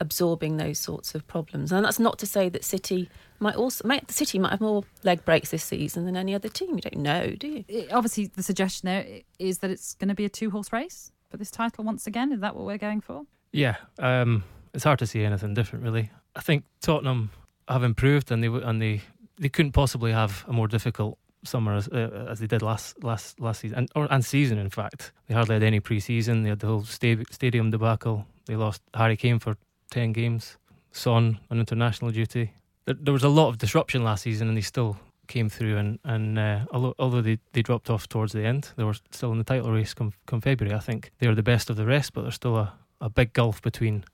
absorbing 0.00 0.56
those 0.56 0.78
sorts 0.78 1.14
of 1.14 1.26
problems. 1.26 1.72
And 1.72 1.84
that's 1.84 1.98
not 1.98 2.18
to 2.18 2.26
say 2.26 2.48
that 2.48 2.64
City 2.64 3.08
might 3.40 3.56
also 3.56 3.86
might, 3.86 4.10
City 4.10 4.38
might 4.38 4.50
have 4.50 4.60
more 4.60 4.84
leg 5.02 5.24
breaks 5.24 5.50
this 5.50 5.64
season 5.64 6.04
than 6.04 6.16
any 6.16 6.34
other 6.34 6.48
team. 6.48 6.74
You 6.76 6.80
don't 6.82 7.02
know, 7.02 7.30
do 7.38 7.48
you? 7.48 7.64
It- 7.68 7.92
obviously, 7.92 8.26
the 8.26 8.42
suggestion 8.42 8.86
there 8.86 9.06
is 9.38 9.58
that 9.58 9.70
it's 9.70 9.94
going 9.94 10.08
to 10.08 10.14
be 10.14 10.24
a 10.24 10.28
two 10.28 10.50
horse 10.50 10.72
race 10.72 11.12
for 11.30 11.36
this 11.36 11.50
title 11.50 11.84
once 11.84 12.06
again. 12.06 12.32
Is 12.32 12.40
that 12.40 12.54
what 12.56 12.64
we're 12.66 12.78
going 12.78 13.00
for? 13.00 13.22
Yeah, 13.52 13.76
um, 13.98 14.44
it's 14.72 14.84
hard 14.84 14.98
to 14.98 15.06
see 15.06 15.22
anything 15.24 15.54
different, 15.54 15.84
really. 15.84 16.10
I 16.34 16.40
think 16.40 16.64
Tottenham 16.80 17.30
have 17.68 17.82
improved, 17.84 18.30
and 18.32 18.42
they 18.42 18.48
and 18.48 18.80
they 18.82 19.00
they 19.38 19.48
couldn't 19.48 19.72
possibly 19.72 20.12
have 20.12 20.44
a 20.48 20.52
more 20.52 20.68
difficult 20.68 21.18
summer 21.44 21.74
as, 21.74 21.88
uh, 21.88 22.26
as 22.30 22.40
they 22.40 22.46
did 22.46 22.62
last 22.62 23.02
last 23.04 23.38
last 23.38 23.60
season 23.60 23.78
and 23.78 23.88
or 23.94 24.08
and 24.10 24.24
season. 24.24 24.58
In 24.58 24.70
fact, 24.70 25.12
they 25.26 25.34
hardly 25.34 25.54
had 25.54 25.62
any 25.62 25.78
pre-season. 25.78 26.42
They 26.42 26.48
had 26.48 26.60
the 26.60 26.66
whole 26.66 26.84
sta- 26.84 27.22
stadium 27.30 27.70
debacle. 27.70 28.26
They 28.46 28.56
lost 28.56 28.82
Harry 28.94 29.16
Kane 29.16 29.38
for 29.38 29.56
ten 29.94 30.12
games. 30.12 30.58
Son 30.92 31.38
on 31.50 31.58
international 31.58 32.10
duty. 32.12 32.52
There, 32.84 32.94
there 33.04 33.12
was 33.12 33.24
a 33.24 33.28
lot 33.28 33.48
of 33.48 33.58
disruption 33.58 34.04
last 34.04 34.22
season, 34.22 34.48
and 34.48 34.56
they 34.56 34.60
still 34.62 34.96
came 35.26 35.48
through. 35.48 35.76
And 35.76 35.98
and 36.04 36.38
uh, 36.38 36.60
although 36.70 36.94
although 36.98 37.22
they, 37.22 37.38
they 37.52 37.62
dropped 37.62 37.90
off 37.90 38.08
towards 38.08 38.32
the 38.32 38.44
end, 38.44 38.70
they 38.76 38.84
were 38.84 38.94
still 39.10 39.32
in 39.32 39.38
the 39.38 39.44
title 39.44 39.72
race 39.72 39.94
come 39.94 40.12
come 40.26 40.40
February. 40.40 40.76
I 40.76 40.80
think 40.80 41.10
they 41.18 41.28
were 41.28 41.34
the 41.34 41.42
best 41.42 41.70
of 41.70 41.76
the 41.76 41.86
rest, 41.86 42.12
but 42.12 42.22
there's 42.22 42.34
still 42.34 42.56
a, 42.56 42.72
a 43.00 43.08
big 43.08 43.32
gulf 43.32 43.60
between 43.62 44.04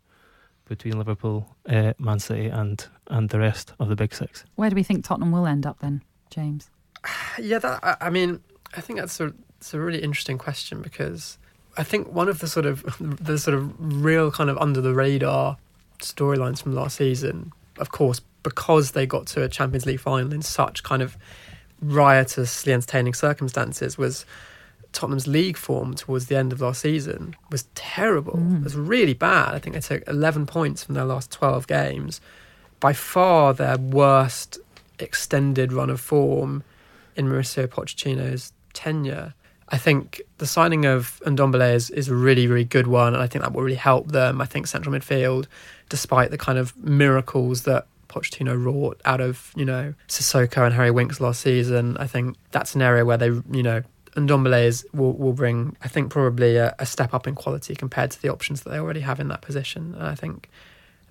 between 0.68 0.96
Liverpool, 0.99 1.44
uh, 1.68 1.92
Man 1.99 2.18
City, 2.20 2.46
and 2.46 2.87
and 3.08 3.28
the 3.30 3.38
rest 3.38 3.72
of 3.78 3.88
the 3.88 3.96
big 3.96 4.14
six. 4.14 4.44
Where 4.56 4.70
do 4.70 4.76
we 4.76 4.82
think 4.84 5.04
Tottenham 5.04 5.32
will 5.32 5.46
end 5.46 5.66
up 5.66 5.78
then? 5.80 6.02
James? 6.30 6.70
Yeah, 7.38 7.58
that, 7.60 7.80
I- 7.82 7.96
I 8.06 8.10
mean, 8.10 8.40
I 8.76 8.80
think 8.82 8.99
that's 8.99 9.18
a, 9.20 9.32
it's 9.58 9.72
a 9.75 9.80
really 9.80 10.00
interesting 10.02 10.37
question 10.38 10.82
because 10.82 11.38
I 11.78 11.82
think 11.84 12.12
one 12.12 12.28
of 12.28 12.38
the 12.40 12.46
sort 12.49 12.66
of 12.66 12.84
the 13.25 13.38
sort 13.38 13.56
of 13.56 13.72
real 14.04 14.30
kind 14.30 14.50
of 14.50 14.56
under 14.58 14.80
the 14.80 14.94
radar 14.94 15.56
storylines 16.00 16.62
from 16.62 16.75
last 16.75 16.97
season, 16.97 17.52
of 17.78 17.90
course, 17.90 18.21
because 18.42 18.92
they 18.92 19.07
got 19.07 19.26
to 19.28 19.42
a 19.42 19.49
Champions 19.49 19.87
League 19.87 20.00
final 20.00 20.33
in 20.33 20.42
such 20.42 20.83
kind 20.83 21.02
of 21.02 21.16
riotously 21.80 22.73
entertaining 22.73 23.14
circumstances, 23.14 23.97
was 23.97 24.25
Tottenham's 24.92 25.26
league 25.26 25.57
form 25.57 25.95
towards 25.95 26.26
the 26.26 26.37
end 26.37 26.52
of 26.52 26.61
last 26.61 26.80
season 26.80 27.37
was 27.50 27.64
terrible. 27.75 28.35
Mm. 28.35 28.61
It 28.61 28.64
was 28.64 28.76
really 28.76 29.14
bad. 29.14 29.54
I 29.54 29.59
think 29.59 29.75
they 29.75 29.80
took 29.80 30.07
11 30.09 30.47
points 30.47 30.85
from 30.85 30.95
their 30.95 31.04
last 31.04 31.30
12 31.30 31.66
games. 31.66 32.21
By 32.80 32.92
far 32.92 33.54
their 33.54 33.76
worst 33.78 34.59
extended 34.99 35.73
run 35.73 35.90
of 35.90 36.00
form 36.00 36.64
in 37.16 37.26
Mauricio 37.26 37.66
Pochettino's 37.66 38.52
tenure. 38.73 39.35
I 39.69 39.78
think 39.78 40.21
the 40.38 40.47
signing 40.47 40.85
of 40.85 41.21
Ndombele 41.25 41.75
is, 41.75 41.90
is 41.90 42.09
a 42.09 42.14
really, 42.14 42.47
really 42.47 42.64
good 42.64 42.88
one, 42.88 43.14
and 43.14 43.23
I 43.23 43.28
think 43.28 43.45
that 43.45 43.52
will 43.52 43.62
really 43.62 43.76
help 43.76 44.09
them. 44.09 44.40
I 44.40 44.47
think 44.47 44.66
central 44.66 44.95
midfield, 44.95 45.47
despite 45.90 46.30
the 46.30 46.38
kind 46.38 46.59
of 46.59 46.75
miracles 46.78 47.64
that 47.64 47.87
Pochettino 48.09 48.61
wrought 48.62 48.99
out 49.04 49.20
of, 49.20 49.52
you 49.54 49.66
know, 49.66 49.92
Sissoko 50.09 50.64
and 50.64 50.75
Harry 50.75 50.90
Winks 50.90 51.20
last 51.20 51.42
season, 51.42 51.99
I 51.99 52.06
think 52.06 52.37
that's 52.50 52.75
an 52.75 52.80
area 52.80 53.04
where 53.04 53.18
they, 53.18 53.26
you 53.26 53.62
know, 53.62 53.82
Ndombele 54.16 54.64
is, 54.64 54.87
will, 54.92 55.12
will 55.12 55.35
bring, 55.35 55.76
I 55.82 55.88
think, 55.88 56.11
probably 56.11 56.56
a, 56.56 56.75
a 56.78 56.87
step 56.87 57.12
up 57.12 57.26
in 57.26 57.35
quality 57.35 57.75
compared 57.75 58.11
to 58.12 58.23
the 58.23 58.28
options 58.28 58.62
that 58.62 58.70
they 58.70 58.78
already 58.78 59.00
have 59.00 59.20
in 59.20 59.28
that 59.28 59.42
position. 59.42 59.94
And 59.94 60.04
I 60.04 60.14
think 60.14 60.49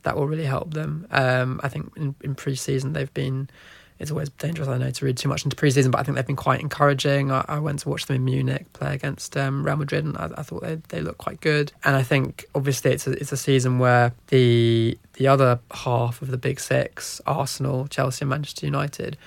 that 0.03 0.17
will 0.17 0.27
really 0.27 0.45
help 0.45 0.73
them. 0.73 1.07
Um, 1.11 1.61
I 1.63 1.69
think 1.69 1.91
in, 1.95 2.15
in 2.21 2.35
pre-season 2.35 2.93
they've 2.93 3.13
been. 3.13 3.49
It's 3.99 4.11
always 4.11 4.29
dangerous, 4.29 4.69
I 4.69 4.77
know, 4.77 4.89
to 4.89 5.05
read 5.05 5.17
too 5.17 5.27
much 5.27 5.43
into 5.43 5.57
pre-season, 5.57 5.91
but 5.91 5.99
I 5.99 6.03
think 6.03 6.15
they've 6.15 6.25
been 6.25 6.37
quite 6.37 6.61
encouraging. 6.61 7.31
I, 7.31 7.43
I 7.49 7.59
went 7.59 7.79
to 7.79 7.89
watch 7.89 8.05
them 8.05 8.15
in 8.15 8.25
Munich 8.25 8.71
play 8.71 8.93
against 8.93 9.35
um, 9.35 9.65
Real 9.65 9.75
Madrid, 9.75 10.05
and 10.05 10.17
I, 10.17 10.29
I 10.37 10.43
thought 10.43 10.61
they 10.61 10.75
they 10.87 11.01
looked 11.01 11.17
quite 11.17 11.41
good. 11.41 11.73
And 11.83 11.95
I 11.95 12.03
think 12.03 12.45
obviously 12.55 12.91
it's 12.91 13.07
a, 13.07 13.11
it's 13.11 13.31
a 13.31 13.37
season 13.37 13.77
where 13.77 14.13
the 14.27 14.97
the 15.13 15.27
other 15.27 15.59
half 15.71 16.21
of 16.21 16.31
the 16.31 16.37
big 16.37 16.61
six, 16.61 17.19
Arsenal, 17.27 17.87
Chelsea, 17.87 18.23
and 18.23 18.29
Manchester 18.29 18.65
United, 18.65 19.17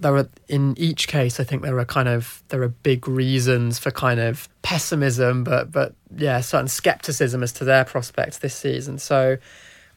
there 0.00 0.16
are 0.16 0.28
in 0.48 0.74
each 0.76 1.06
case 1.08 1.38
i 1.38 1.44
think 1.44 1.62
there 1.62 1.78
are 1.78 1.84
kind 1.84 2.08
of 2.08 2.42
there 2.48 2.62
are 2.62 2.68
big 2.68 3.06
reasons 3.06 3.78
for 3.78 3.90
kind 3.90 4.18
of 4.18 4.48
pessimism 4.62 5.44
but 5.44 5.70
but 5.70 5.94
yeah 6.16 6.40
certain 6.40 6.68
skepticism 6.68 7.42
as 7.42 7.52
to 7.52 7.64
their 7.64 7.84
prospects 7.84 8.38
this 8.38 8.54
season 8.54 8.98
so 8.98 9.36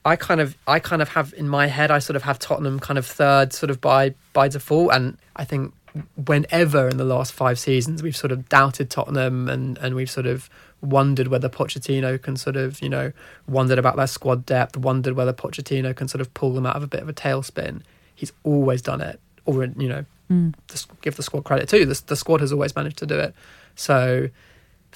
i 0.07 0.15
kind 0.15 0.41
of 0.41 0.57
i 0.67 0.79
kind 0.79 1.01
of 1.01 1.09
have 1.09 1.33
in 1.37 1.47
my 1.47 1.67
head 1.67 1.91
i 1.91 1.99
sort 1.99 2.15
of 2.15 2.23
have 2.23 2.39
tottenham 2.39 2.79
kind 2.79 2.97
of 2.97 3.05
third 3.05 3.53
sort 3.53 3.69
of 3.69 3.79
by 3.79 4.13
by 4.33 4.47
default 4.47 4.91
and 4.93 5.17
i 5.35 5.43
think 5.43 5.73
whenever 6.25 6.87
in 6.87 6.97
the 6.97 7.05
last 7.05 7.33
five 7.33 7.57
seasons 7.57 8.03
we've 8.03 8.17
sort 8.17 8.31
of 8.31 8.47
doubted 8.49 8.89
tottenham 8.89 9.47
and 9.49 9.77
and 9.79 9.95
we've 9.95 10.11
sort 10.11 10.25
of 10.25 10.49
wondered 10.81 11.27
whether 11.27 11.49
Pochettino 11.49 12.21
can 12.21 12.37
sort 12.37 12.55
of, 12.55 12.81
you 12.81 12.89
know, 12.89 13.11
wondered 13.47 13.79
about 13.79 13.95
their 13.95 14.05
squad 14.05 14.45
depth, 14.45 14.77
wondered 14.77 15.15
whether 15.15 15.33
Pochettino 15.33 15.95
can 15.95 16.07
sort 16.07 16.21
of 16.21 16.31
pull 16.33 16.53
them 16.53 16.67
out 16.67 16.75
of 16.75 16.83
a 16.83 16.87
bit 16.87 17.01
of 17.01 17.09
a 17.09 17.13
tailspin. 17.13 17.81
He's 18.13 18.31
always 18.43 18.81
done 18.81 19.01
it 19.01 19.19
or 19.45 19.63
you 19.63 19.87
know, 19.89 20.05
hmm. 20.27 20.49
just 20.67 20.89
give 21.01 21.15
the 21.15 21.23
squad 21.23 21.45
credit 21.45 21.69
too. 21.69 21.85
The, 21.85 22.01
the 22.07 22.15
squad 22.15 22.41
has 22.41 22.51
always 22.51 22.75
managed 22.75 22.97
to 22.97 23.05
do 23.05 23.17
it. 23.17 23.33
So, 23.75 24.29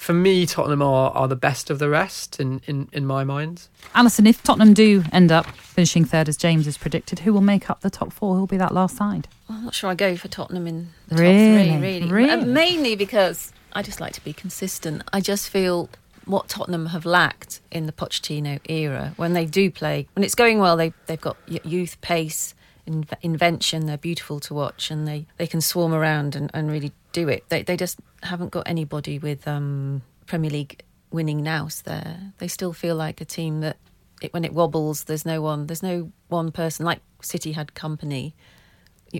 for 0.02 0.12
me, 0.12 0.46
Tottenham 0.46 0.82
are, 0.82 1.12
are 1.12 1.28
the 1.28 1.36
best 1.36 1.70
of 1.70 1.78
the 1.78 1.88
rest 1.88 2.40
in, 2.40 2.60
in, 2.66 2.88
in 2.92 3.06
my 3.06 3.22
mind. 3.24 3.68
Alyson, 3.94 4.26
if 4.26 4.42
Tottenham 4.42 4.74
do 4.74 5.04
end 5.12 5.30
up 5.30 5.46
finishing 5.46 6.04
third 6.04 6.28
as 6.28 6.36
James 6.36 6.64
has 6.64 6.76
predicted, 6.76 7.20
who 7.20 7.32
will 7.32 7.40
make 7.40 7.70
up 7.70 7.82
the 7.82 7.90
top 7.90 8.12
four? 8.12 8.34
Who 8.34 8.40
will 8.40 8.46
be 8.48 8.56
that 8.56 8.74
last 8.74 8.96
side? 8.96 9.28
Well, 9.48 9.58
I'm 9.58 9.64
not 9.64 9.74
sure 9.74 9.90
I 9.90 9.94
go 9.94 10.16
for 10.16 10.28
Tottenham 10.28 10.66
in 10.66 10.88
the 11.08 11.16
Really? 11.16 11.68
top 11.68 11.78
three, 11.78 11.80
really. 12.00 12.10
Really? 12.12 12.30
Uh, 12.30 12.44
mainly 12.44 12.96
because 12.96 13.52
I 13.72 13.82
just 13.82 14.00
like 14.00 14.12
to 14.14 14.24
be 14.24 14.32
consistent. 14.32 15.02
I 15.12 15.20
just 15.20 15.48
feel 15.48 15.88
what 16.24 16.48
Tottenham 16.48 16.86
have 16.86 17.04
lacked 17.04 17.60
in 17.70 17.86
the 17.86 17.92
Pochettino 17.92 18.58
era, 18.68 19.12
when 19.16 19.32
they 19.32 19.44
do 19.46 19.70
play, 19.70 20.06
when 20.14 20.24
it's 20.24 20.34
going 20.34 20.58
well, 20.58 20.76
they, 20.76 20.92
they've 21.06 21.20
got 21.20 21.36
youth, 21.64 22.00
pace, 22.00 22.54
in- 22.86 23.06
invention, 23.20 23.86
they're 23.86 23.98
beautiful 23.98 24.40
to 24.40 24.54
watch, 24.54 24.90
and 24.90 25.06
they, 25.06 25.26
they 25.36 25.46
can 25.46 25.60
swarm 25.60 25.92
around 25.94 26.36
and, 26.36 26.50
and 26.54 26.70
really 26.70 26.92
do 27.12 27.28
it. 27.28 27.48
They, 27.48 27.62
they 27.62 27.76
just 27.76 28.00
haven't 28.22 28.50
got 28.50 28.66
anybody 28.66 29.18
with 29.18 29.46
um, 29.46 30.02
Premier 30.26 30.50
League 30.50 30.82
winning 31.10 31.42
nous 31.42 31.82
there. 31.82 32.32
They 32.38 32.48
still 32.48 32.72
feel 32.72 32.96
like 32.96 33.20
a 33.20 33.24
team 33.24 33.60
that 33.60 33.76
it, 34.20 34.32
when 34.32 34.44
it 34.44 34.52
wobbles, 34.52 35.04
there's 35.04 35.26
no 35.26 35.42
one, 35.42 35.66
there's 35.66 35.82
no 35.82 36.12
one 36.28 36.52
person 36.52 36.84
like 36.86 37.00
City 37.20 37.52
had 37.52 37.74
Kompany. 37.74 38.32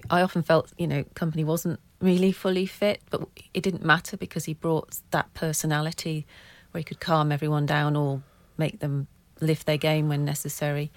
I 0.08 0.22
often 0.22 0.42
felt, 0.42 0.72
you 0.78 0.86
know, 0.86 1.04
Kompany 1.14 1.44
wasn't 1.44 1.78
really 2.00 2.32
fully 2.32 2.66
fit, 2.66 3.02
but 3.10 3.28
it 3.52 3.62
didn't 3.62 3.84
matter 3.84 4.16
because 4.16 4.46
he 4.46 4.54
brought 4.54 5.00
that 5.10 5.32
personality 5.34 6.26
where 6.70 6.80
he 6.80 6.84
could 6.84 7.00
calm 7.00 7.30
everyone 7.30 7.66
down 7.66 7.94
or 7.94 8.22
make 8.56 8.80
them 8.80 9.06
lift 9.40 9.66
their 9.66 9.76
game 9.76 10.08
when 10.08 10.24
necessary. 10.24 10.90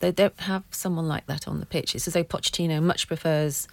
They 0.00 0.12
don't 0.12 0.38
have 0.40 0.64
someone 0.70 1.06
like 1.06 1.26
that 1.26 1.46
on 1.46 1.60
the 1.60 1.66
pitch. 1.66 1.94
It's 1.94 2.08
as 2.08 2.14
though 2.14 2.24
Pochettino 2.24 2.82
much 2.82 3.06
prefers 3.06 3.68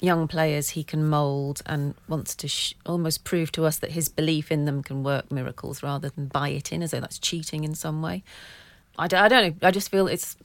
young 0.00 0.28
players 0.28 0.70
he 0.70 0.84
can 0.84 1.08
mould 1.08 1.62
and 1.66 1.94
wants 2.08 2.34
to 2.36 2.48
sh- 2.48 2.74
almost 2.84 3.24
prove 3.24 3.50
to 3.52 3.64
us 3.64 3.78
that 3.78 3.92
his 3.92 4.08
belief 4.08 4.52
in 4.52 4.64
them 4.66 4.82
can 4.82 5.02
work 5.02 5.32
miracles 5.32 5.82
rather 5.82 6.10
than 6.10 6.26
buy 6.26 6.50
it 6.50 6.72
in 6.72 6.82
as 6.82 6.90
though 6.90 7.00
that's 7.00 7.18
cheating 7.18 7.64
in 7.64 7.74
some 7.74 8.02
way. 8.02 8.22
I, 8.98 9.08
d- 9.08 9.16
I 9.16 9.28
don't 9.28 9.62
know. 9.62 9.66
I 9.66 9.70
just 9.70 9.90
feel 9.90 10.06
it's 10.06 10.36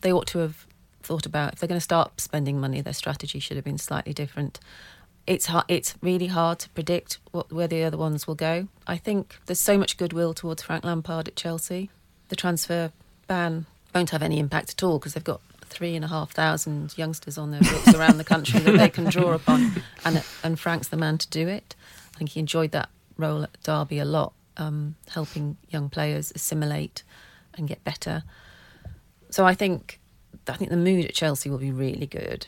they 0.00 0.12
ought 0.12 0.26
to 0.28 0.38
have 0.38 0.66
thought 1.02 1.26
about 1.26 1.54
if 1.54 1.60
they're 1.60 1.68
going 1.68 1.76
to 1.76 1.82
start 1.84 2.20
spending 2.20 2.60
money, 2.60 2.80
their 2.80 2.92
strategy 2.92 3.38
should 3.38 3.56
have 3.56 3.64
been 3.64 3.78
slightly 3.78 4.12
different. 4.12 4.60
It's 5.26 5.46
hard, 5.46 5.66
it's 5.68 5.94
really 6.02 6.26
hard 6.26 6.58
to 6.60 6.68
predict 6.70 7.18
what 7.30 7.52
where 7.52 7.68
the 7.68 7.84
other 7.84 7.96
ones 7.98 8.26
will 8.26 8.34
go. 8.34 8.68
I 8.86 8.96
think 8.96 9.38
there's 9.46 9.60
so 9.60 9.78
much 9.78 9.96
goodwill 9.96 10.34
towards 10.34 10.62
Frank 10.62 10.84
Lampard 10.84 11.28
at 11.28 11.36
Chelsea. 11.36 11.90
The 12.28 12.36
transfer 12.36 12.92
ban 13.26 13.66
won't 13.94 14.10
have 14.10 14.22
any 14.22 14.38
impact 14.38 14.70
at 14.70 14.82
all 14.82 14.98
because 14.98 15.14
they've 15.14 15.24
got 15.24 15.40
three 15.62 15.94
and 15.94 16.04
a 16.04 16.08
half 16.08 16.32
thousand 16.32 16.96
youngsters 16.98 17.38
on 17.38 17.50
their 17.50 17.60
books 17.60 17.94
around 17.94 18.18
the 18.18 18.24
country 18.24 18.60
that 18.60 18.76
they 18.76 18.88
can 18.88 19.04
draw 19.04 19.32
upon, 19.32 19.82
and 20.04 20.22
and 20.42 20.58
Frank's 20.58 20.88
the 20.88 20.96
man 20.96 21.18
to 21.18 21.28
do 21.28 21.48
it. 21.48 21.74
I 22.14 22.18
think 22.18 22.30
he 22.30 22.40
enjoyed 22.40 22.72
that 22.72 22.88
role 23.16 23.44
at 23.44 23.62
Derby 23.62 23.98
a 23.98 24.04
lot, 24.04 24.32
um, 24.56 24.96
helping 25.10 25.56
young 25.68 25.88
players 25.88 26.32
assimilate 26.34 27.02
and 27.54 27.68
get 27.68 27.82
better. 27.84 28.24
So 29.30 29.46
I 29.46 29.54
think 29.54 30.00
I 30.48 30.54
think 30.54 30.70
the 30.70 30.76
mood 30.76 31.04
at 31.04 31.14
Chelsea 31.14 31.48
will 31.48 31.58
be 31.58 31.72
really 31.72 32.06
good 32.06 32.46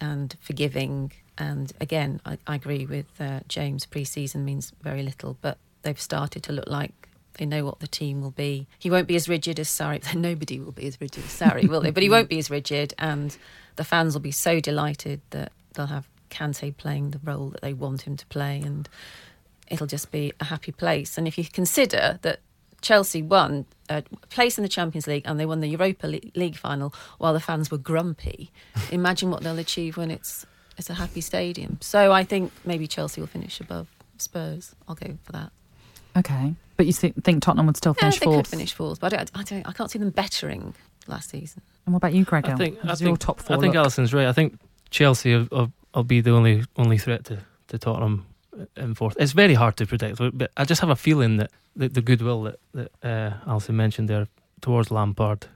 and 0.00 0.36
forgiving. 0.40 1.12
And 1.36 1.72
again, 1.80 2.20
I, 2.26 2.38
I 2.46 2.56
agree 2.56 2.86
with 2.86 3.06
uh, 3.20 3.40
James. 3.48 3.86
Pre-season 3.86 4.44
means 4.44 4.72
very 4.82 5.02
little, 5.02 5.36
but 5.40 5.58
they've 5.82 6.00
started 6.00 6.42
to 6.44 6.52
look 6.52 6.68
like 6.68 7.07
they 7.38 7.46
know 7.46 7.64
what 7.64 7.80
the 7.80 7.88
team 7.88 8.20
will 8.20 8.30
be. 8.30 8.66
He 8.78 8.90
won't 8.90 9.08
be 9.08 9.16
as 9.16 9.28
rigid 9.28 9.58
as 9.58 9.68
Sarri. 9.68 10.14
Nobody 10.14 10.60
will 10.60 10.72
be 10.72 10.86
as 10.86 11.00
rigid 11.00 11.24
as 11.24 11.30
Sarri, 11.30 11.68
will 11.68 11.80
they? 11.80 11.90
But 11.90 12.02
he 12.02 12.08
mm. 12.08 12.12
won't 12.12 12.28
be 12.28 12.38
as 12.38 12.50
rigid, 12.50 12.94
and 12.98 13.36
the 13.76 13.84
fans 13.84 14.14
will 14.14 14.20
be 14.20 14.30
so 14.30 14.60
delighted 14.60 15.20
that 15.30 15.52
they'll 15.74 15.86
have 15.86 16.06
Kante 16.30 16.76
playing 16.76 17.10
the 17.10 17.20
role 17.24 17.48
that 17.48 17.62
they 17.62 17.72
want 17.72 18.02
him 18.02 18.16
to 18.16 18.26
play, 18.26 18.60
and 18.60 18.88
it'll 19.68 19.86
just 19.86 20.10
be 20.10 20.32
a 20.40 20.44
happy 20.44 20.72
place. 20.72 21.16
And 21.16 21.26
if 21.26 21.38
you 21.38 21.44
consider 21.44 22.18
that 22.22 22.40
Chelsea 22.80 23.22
won 23.22 23.66
a 23.88 24.02
place 24.30 24.58
in 24.58 24.62
the 24.62 24.68
Champions 24.68 25.06
League 25.06 25.24
and 25.24 25.38
they 25.38 25.46
won 25.46 25.60
the 25.60 25.68
Europa 25.68 26.06
League 26.06 26.56
final 26.56 26.94
while 27.18 27.32
the 27.32 27.40
fans 27.40 27.70
were 27.70 27.78
grumpy, 27.78 28.50
imagine 28.90 29.30
what 29.30 29.42
they'll 29.42 29.58
achieve 29.58 29.96
when 29.96 30.10
it's 30.10 30.46
it's 30.76 30.88
a 30.88 30.94
happy 30.94 31.20
stadium. 31.20 31.78
So 31.80 32.12
I 32.12 32.22
think 32.22 32.52
maybe 32.64 32.86
Chelsea 32.86 33.20
will 33.20 33.26
finish 33.26 33.60
above 33.60 33.88
Spurs. 34.16 34.76
I'll 34.86 34.94
go 34.94 35.18
for 35.24 35.32
that. 35.32 35.50
Okay, 36.16 36.54
but 36.78 36.86
you 36.86 36.94
think, 36.94 37.22
think 37.22 37.42
Tottenham 37.42 37.66
would 37.66 37.76
still 37.76 37.92
finish 37.92 38.14
Yeah, 38.14 38.20
finish 38.20 38.20
they 38.20 38.24
fourth? 38.24 38.44
could 38.46 38.50
finish 38.58 38.72
fourth, 38.72 39.00
but 39.00 39.12
I 39.12 39.16
don't, 39.16 39.30
I 39.34 39.42
don't. 39.42 39.68
I 39.68 39.72
can't 39.72 39.90
see 39.90 39.98
them 39.98 40.10
bettering 40.10 40.74
last 41.06 41.28
season. 41.30 41.60
And 41.84 41.92
what 41.92 41.98
about 41.98 42.14
you, 42.14 42.24
Greg? 42.24 42.46
I 42.46 42.54
think 42.56 42.78
I 42.82 42.86
How's 42.88 43.02
your 43.02 43.08
think, 43.08 43.18
top 43.18 43.40
four 43.40 43.56
I 43.56 43.60
think 43.60 43.74
look? 43.74 43.84
Alyson's 43.86 44.14
right. 44.14 44.26
I 44.26 44.32
think 44.32 44.58
Chelsea 44.90 45.34
will, 45.36 45.48
will, 45.50 45.72
will 45.94 46.04
be 46.04 46.20
the 46.22 46.30
only 46.30 46.64
only 46.76 46.96
threat 46.96 47.24
to, 47.26 47.38
to 47.68 47.78
Tottenham 47.78 48.24
in 48.76 48.94
fourth. 48.94 49.16
It's 49.18 49.32
very 49.32 49.54
hard 49.54 49.76
to 49.76 49.86
predict, 49.86 50.18
but 50.18 50.50
I 50.56 50.64
just 50.64 50.80
have 50.80 50.90
a 50.90 50.96
feeling 50.96 51.36
that 51.36 51.50
the, 51.76 51.88
the 51.88 52.02
goodwill 52.02 52.42
that 52.44 52.58
that 52.72 52.90
uh, 53.02 53.50
Alyson 53.50 53.74
mentioned 53.74 54.08
there 54.08 54.26
towards 54.60 54.90
Lampard. 54.90 55.46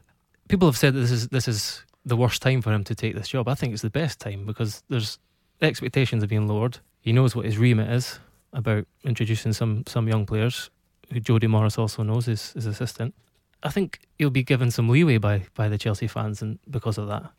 People 0.49 0.69
have 0.69 0.77
said 0.77 0.95
that 0.95 1.01
this 1.01 1.11
is 1.11 1.29
this 1.29 1.49
is 1.49 1.85
the 2.05 2.17
worst 2.17 2.43
time 2.43 2.61
for 2.63 2.73
him 2.73 2.83
to 2.85 2.95
take 2.95 3.15
this 3.15 3.29
job. 3.29 3.47
I 3.49 3.55
think 3.55 3.73
it's 3.73 3.83
the 3.83 3.91
best 3.91 4.19
time 4.21 4.45
because 4.45 4.83
there's 4.89 5.19
expectations 5.61 6.25
are 6.25 6.27
being 6.27 6.49
lowered. 6.49 6.79
He 7.01 7.13
knows 7.13 7.37
what 7.37 7.45
his 7.47 7.59
remit 7.59 7.89
is 7.91 8.19
about 8.53 8.87
introducing 9.05 9.53
some 9.53 9.85
some 9.87 10.09
young 10.09 10.27
players, 10.27 10.71
who 11.13 11.21
Jody 11.21 11.47
Morris 11.47 11.79
also 11.79 12.03
knows 12.03 12.27
his, 12.27 12.53
his 12.53 12.67
assistant. 12.67 13.15
I 13.63 13.71
think 13.71 14.01
he'll 14.19 14.31
be 14.31 14.43
given 14.43 14.71
some 14.71 14.89
leeway 14.89 15.19
by 15.19 15.45
by 15.55 15.69
the 15.69 15.79
Chelsea 15.79 16.09
fans, 16.09 16.43
and 16.43 16.59
because 16.69 16.99
of 16.99 17.09
that, 17.09 17.31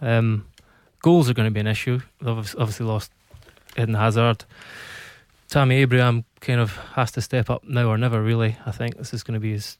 um, 0.00 0.46
goals 1.00 1.28
are 1.28 1.34
going 1.34 1.46
to 1.48 1.54
be 1.54 1.60
an 1.60 1.66
issue. 1.66 2.00
They've 2.20 2.54
obviously 2.58 2.86
lost 2.86 3.12
Eden 3.76 3.94
Hazard. 3.94 4.44
Tammy 5.48 5.76
Abraham 5.76 6.24
kind 6.40 6.60
of 6.60 6.76
has 6.94 7.12
to 7.12 7.20
step 7.20 7.50
up 7.50 7.62
now 7.64 7.88
or 7.88 7.98
never. 7.98 8.22
Really, 8.22 8.56
I 8.64 8.72
think 8.72 8.96
this 8.96 9.12
is 9.12 9.22
going 9.22 9.34
to 9.34 9.40
be 9.40 9.52
his 9.52 9.78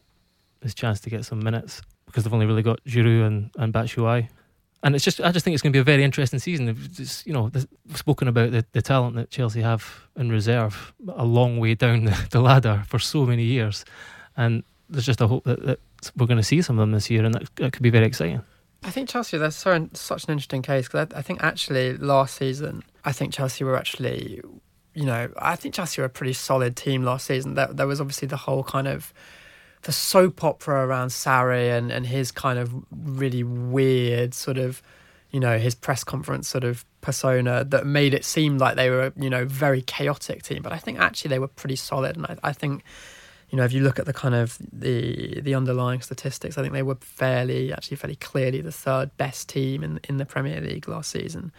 his 0.62 0.74
chance 0.74 1.00
to 1.00 1.10
get 1.10 1.24
some 1.24 1.40
minutes 1.40 1.82
because 2.06 2.24
they've 2.24 2.34
only 2.34 2.46
really 2.46 2.62
got 2.62 2.84
Giroud 2.84 3.26
and 3.26 3.50
and 3.56 3.72
Batshuayi. 3.72 4.28
And 4.82 4.94
it's 4.94 5.04
just 5.04 5.20
I 5.20 5.32
just 5.32 5.44
think 5.44 5.54
it's 5.54 5.62
going 5.62 5.72
to 5.72 5.76
be 5.76 5.80
a 5.80 5.84
very 5.84 6.04
interesting 6.04 6.38
season. 6.38 6.68
It's, 6.98 7.26
you 7.26 7.32
know, 7.32 7.50
we've 7.52 7.96
spoken 7.96 8.28
about 8.28 8.52
the, 8.52 8.64
the 8.72 8.82
talent 8.82 9.16
that 9.16 9.30
Chelsea 9.30 9.62
have 9.62 10.06
in 10.16 10.30
reserve 10.30 10.92
a 11.08 11.24
long 11.24 11.58
way 11.58 11.74
down 11.74 12.04
the, 12.30 12.40
ladder 12.40 12.84
for 12.86 12.98
so 12.98 13.26
many 13.26 13.44
years, 13.44 13.84
and 14.36 14.62
there's 14.88 15.06
just 15.06 15.20
a 15.20 15.26
hope 15.26 15.44
that, 15.44 15.64
that 15.64 15.80
we're 16.16 16.26
going 16.26 16.36
to 16.36 16.42
see 16.42 16.62
some 16.62 16.78
of 16.78 16.82
them 16.82 16.92
this 16.92 17.10
year, 17.10 17.24
and 17.24 17.34
that, 17.34 17.54
that 17.56 17.72
could 17.72 17.82
be 17.82 17.90
very 17.90 18.06
exciting. 18.06 18.42
I 18.84 18.90
think 18.90 19.08
Chelsea, 19.08 19.38
they're 19.38 19.50
so, 19.50 19.88
such 19.94 20.24
an 20.24 20.32
interesting 20.32 20.62
case 20.62 20.86
because 20.86 21.08
I, 21.12 21.18
I, 21.18 21.22
think 21.22 21.42
actually 21.42 21.96
last 21.96 22.36
season, 22.36 22.84
I 23.04 23.12
think 23.12 23.32
Chelsea 23.32 23.64
were 23.64 23.76
actually, 23.76 24.40
you 24.94 25.04
know, 25.04 25.28
I 25.38 25.56
think 25.56 25.74
Chelsea 25.74 26.00
were 26.00 26.06
a 26.06 26.10
pretty 26.10 26.34
solid 26.34 26.76
team 26.76 27.02
last 27.02 27.26
season. 27.26 27.54
There, 27.54 27.66
there 27.66 27.86
was 27.86 28.00
obviously 28.00 28.28
the 28.28 28.36
whole 28.36 28.62
kind 28.62 28.86
of 28.86 29.12
the 29.86 29.92
soap 29.92 30.42
opera 30.42 30.84
around 30.84 31.08
Sarri 31.08 31.76
and, 31.76 31.92
and 31.92 32.04
his 32.04 32.32
kind 32.32 32.58
of 32.58 32.74
really 32.90 33.44
weird 33.44 34.34
sort 34.34 34.58
of, 34.58 34.82
you 35.30 35.38
know, 35.38 35.58
his 35.58 35.76
press 35.76 36.02
conference 36.02 36.48
sort 36.48 36.64
of 36.64 36.84
persona 37.02 37.64
that 37.64 37.86
made 37.86 38.12
it 38.12 38.24
seem 38.24 38.58
like 38.58 38.74
they 38.74 38.90
were, 38.90 39.12
you 39.16 39.30
know, 39.30 39.44
very 39.44 39.82
chaotic 39.82 40.42
team. 40.42 40.60
But 40.60 40.72
I 40.72 40.78
think 40.78 40.98
actually 40.98 41.28
they 41.28 41.38
were 41.38 41.46
pretty 41.46 41.76
solid, 41.76 42.16
and 42.16 42.26
I, 42.26 42.36
I 42.42 42.52
think 42.52 42.82
you 43.50 43.56
know, 43.56 43.64
if 43.64 43.72
you 43.72 43.80
look 43.80 44.00
at 44.00 44.06
the 44.06 44.12
kind 44.12 44.34
of 44.34 44.58
the 44.72 45.40
the 45.40 45.54
underlying 45.54 46.00
statistics, 46.00 46.58
I 46.58 46.62
think 46.62 46.72
they 46.72 46.82
were 46.82 46.96
fairly, 46.96 47.72
actually, 47.72 47.96
fairly 47.96 48.16
clearly 48.16 48.60
the 48.60 48.72
third 48.72 49.16
best 49.16 49.48
team 49.48 49.84
in 49.84 50.00
in 50.08 50.16
the 50.16 50.26
Premier 50.26 50.60
League 50.60 50.88
last 50.88 51.12
season. 51.12 51.52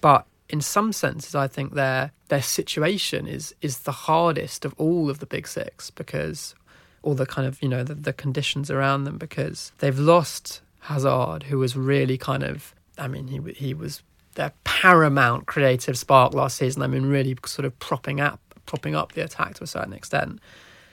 But 0.00 0.26
in 0.48 0.60
some 0.60 0.92
senses, 0.92 1.36
I 1.36 1.46
think 1.46 1.74
their 1.74 2.10
their 2.26 2.42
situation 2.42 3.28
is 3.28 3.54
is 3.62 3.80
the 3.80 3.92
hardest 3.92 4.64
of 4.64 4.74
all 4.78 5.08
of 5.08 5.20
the 5.20 5.26
big 5.26 5.46
six 5.46 5.92
because 5.92 6.56
all 7.02 7.14
the 7.14 7.26
kind 7.26 7.46
of 7.46 7.62
you 7.62 7.68
know 7.68 7.82
the, 7.84 7.94
the 7.94 8.12
conditions 8.12 8.70
around 8.70 9.04
them 9.04 9.18
because 9.18 9.72
they've 9.78 9.98
lost 9.98 10.60
Hazard, 10.80 11.44
who 11.44 11.58
was 11.58 11.76
really 11.76 12.16
kind 12.16 12.42
of, 12.42 12.74
I 12.96 13.08
mean, 13.08 13.28
he 13.28 13.52
he 13.52 13.74
was 13.74 14.02
their 14.34 14.52
paramount 14.64 15.46
creative 15.46 15.98
spark 15.98 16.32
last 16.34 16.56
season. 16.56 16.82
I 16.82 16.86
mean, 16.86 17.06
really 17.06 17.36
sort 17.44 17.66
of 17.66 17.78
propping 17.78 18.20
up 18.20 18.40
propping 18.66 18.94
up 18.94 19.12
the 19.12 19.22
attack 19.22 19.54
to 19.54 19.64
a 19.64 19.66
certain 19.66 19.92
extent. 19.92 20.40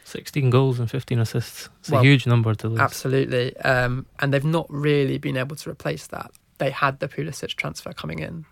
16 0.05 0.50
goals 0.50 0.79
and 0.79 0.89
15 0.89 1.19
assists. 1.19 1.69
It's 1.79 1.89
well, 1.89 2.01
a 2.01 2.03
huge 2.03 2.27
number 2.27 2.53
to 2.53 2.69
lose. 2.69 2.79
Absolutely. 2.79 3.57
Um, 3.57 4.05
and 4.19 4.33
they've 4.33 4.45
not 4.45 4.67
really 4.69 5.17
been 5.17 5.35
able 5.35 5.55
to 5.55 5.69
replace 5.69 6.07
that. 6.07 6.31
They 6.57 6.69
had 6.69 7.00
the 7.00 7.07
Pulisic 7.07 7.55
transfer 7.55 7.91
coming 7.91 8.19
in 8.19 8.45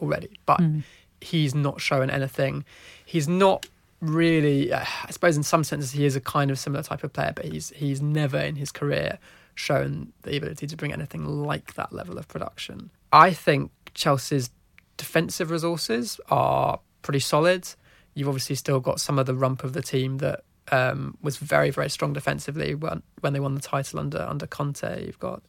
already, 0.00 0.38
but 0.46 0.60
mm. 0.60 0.82
he's 1.20 1.54
not 1.54 1.80
showing 1.80 2.10
anything. 2.10 2.64
He's 3.04 3.28
not 3.28 3.66
really, 4.00 4.72
uh, 4.72 4.84
I 5.04 5.10
suppose, 5.10 5.36
in 5.36 5.42
some 5.42 5.64
senses, 5.64 5.92
he 5.92 6.04
is 6.04 6.16
a 6.16 6.20
kind 6.20 6.50
of 6.50 6.58
similar 6.58 6.82
type 6.82 7.04
of 7.04 7.12
player, 7.12 7.32
but 7.34 7.46
he's 7.46 7.70
he's 7.70 8.00
never 8.00 8.38
in 8.38 8.56
his 8.56 8.72
career 8.72 9.18
shown 9.54 10.12
the 10.22 10.36
ability 10.36 10.66
to 10.66 10.76
bring 10.76 10.92
anything 10.92 11.24
like 11.24 11.74
that 11.74 11.92
level 11.92 12.18
of 12.18 12.28
production. 12.28 12.90
I 13.12 13.32
think 13.32 13.70
Chelsea's 13.94 14.50
defensive 14.96 15.50
resources 15.50 16.20
are 16.30 16.80
pretty 17.02 17.20
solid. 17.20 17.68
You've 18.14 18.28
obviously 18.28 18.56
still 18.56 18.80
got 18.80 19.00
some 19.00 19.18
of 19.18 19.26
the 19.26 19.34
rump 19.34 19.64
of 19.64 19.72
the 19.72 19.82
team 19.82 20.18
that 20.18 20.44
um, 20.72 21.16
was 21.20 21.36
very 21.36 21.70
very 21.70 21.90
strong 21.90 22.12
defensively 22.12 22.74
when 22.74 23.02
when 23.20 23.32
they 23.32 23.40
won 23.40 23.54
the 23.54 23.60
title 23.60 23.98
under 24.00 24.22
under 24.22 24.46
Conte. 24.46 25.04
You've 25.04 25.18
got 25.18 25.42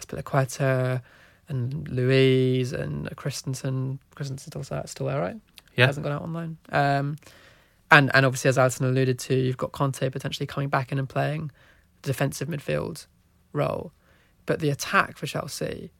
Azpilicueta 0.00 1.02
and 1.48 1.88
Luiz 1.88 2.72
and 2.72 3.14
Christensen. 3.16 4.00
Christensen's 4.14 4.64
still 4.64 4.82
still 4.86 5.06
there, 5.06 5.20
right? 5.20 5.36
Yeah, 5.76 5.86
hasn't 5.86 6.04
gone 6.04 6.12
out 6.12 6.22
on 6.22 6.32
loan. 6.32 6.56
Um, 6.70 7.16
and 7.90 8.10
and 8.14 8.26
obviously, 8.26 8.48
as 8.48 8.58
Alyson 8.58 8.86
alluded 8.86 9.18
to, 9.20 9.34
you've 9.34 9.56
got 9.56 9.72
Kante 9.72 10.10
potentially 10.10 10.46
coming 10.46 10.68
back 10.68 10.92
in 10.92 10.98
and 10.98 11.08
playing 11.08 11.50
the 12.02 12.08
defensive 12.08 12.48
midfield 12.48 13.06
role. 13.52 13.92
But 14.46 14.60
the 14.60 14.70
attack 14.70 15.16
for 15.16 15.26
Chelsea, 15.26 15.90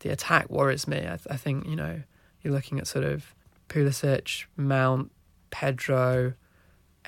the 0.00 0.10
attack 0.10 0.48
worries 0.50 0.88
me. 0.88 1.06
I, 1.06 1.18
I 1.30 1.36
think 1.36 1.66
you 1.66 1.76
know 1.76 2.02
you're 2.42 2.52
looking 2.52 2.78
at 2.78 2.86
sort 2.86 3.04
of 3.04 3.34
Pulisic, 3.68 4.44
Mount, 4.56 5.10
Pedro, 5.50 6.34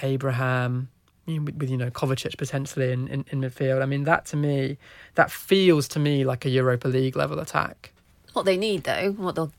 Abraham, 0.02 0.88
with, 1.26 1.70
you 1.70 1.76
know 1.76 1.90
Kovacic 1.90 2.36
potentially 2.36 2.92
in, 2.92 3.08
in, 3.08 3.24
in, 3.30 3.40
midfield. 3.40 3.82
I 3.82 3.86
mean 3.86 4.04
that 4.04 4.26
to 4.26 4.36
me, 4.36 4.78
that 5.14 5.30
feels 5.30 5.88
to 5.88 5.98
me 5.98 6.24
like 6.24 6.44
a 6.44 6.48
Europa 6.48 6.88
League 6.88 7.16
level 7.16 7.38
attack. 7.38 7.92
What 8.32 8.44
they 8.44 8.56
need 8.56 8.84
though, 8.84 9.12
what 9.12 9.34
they'll 9.34 9.52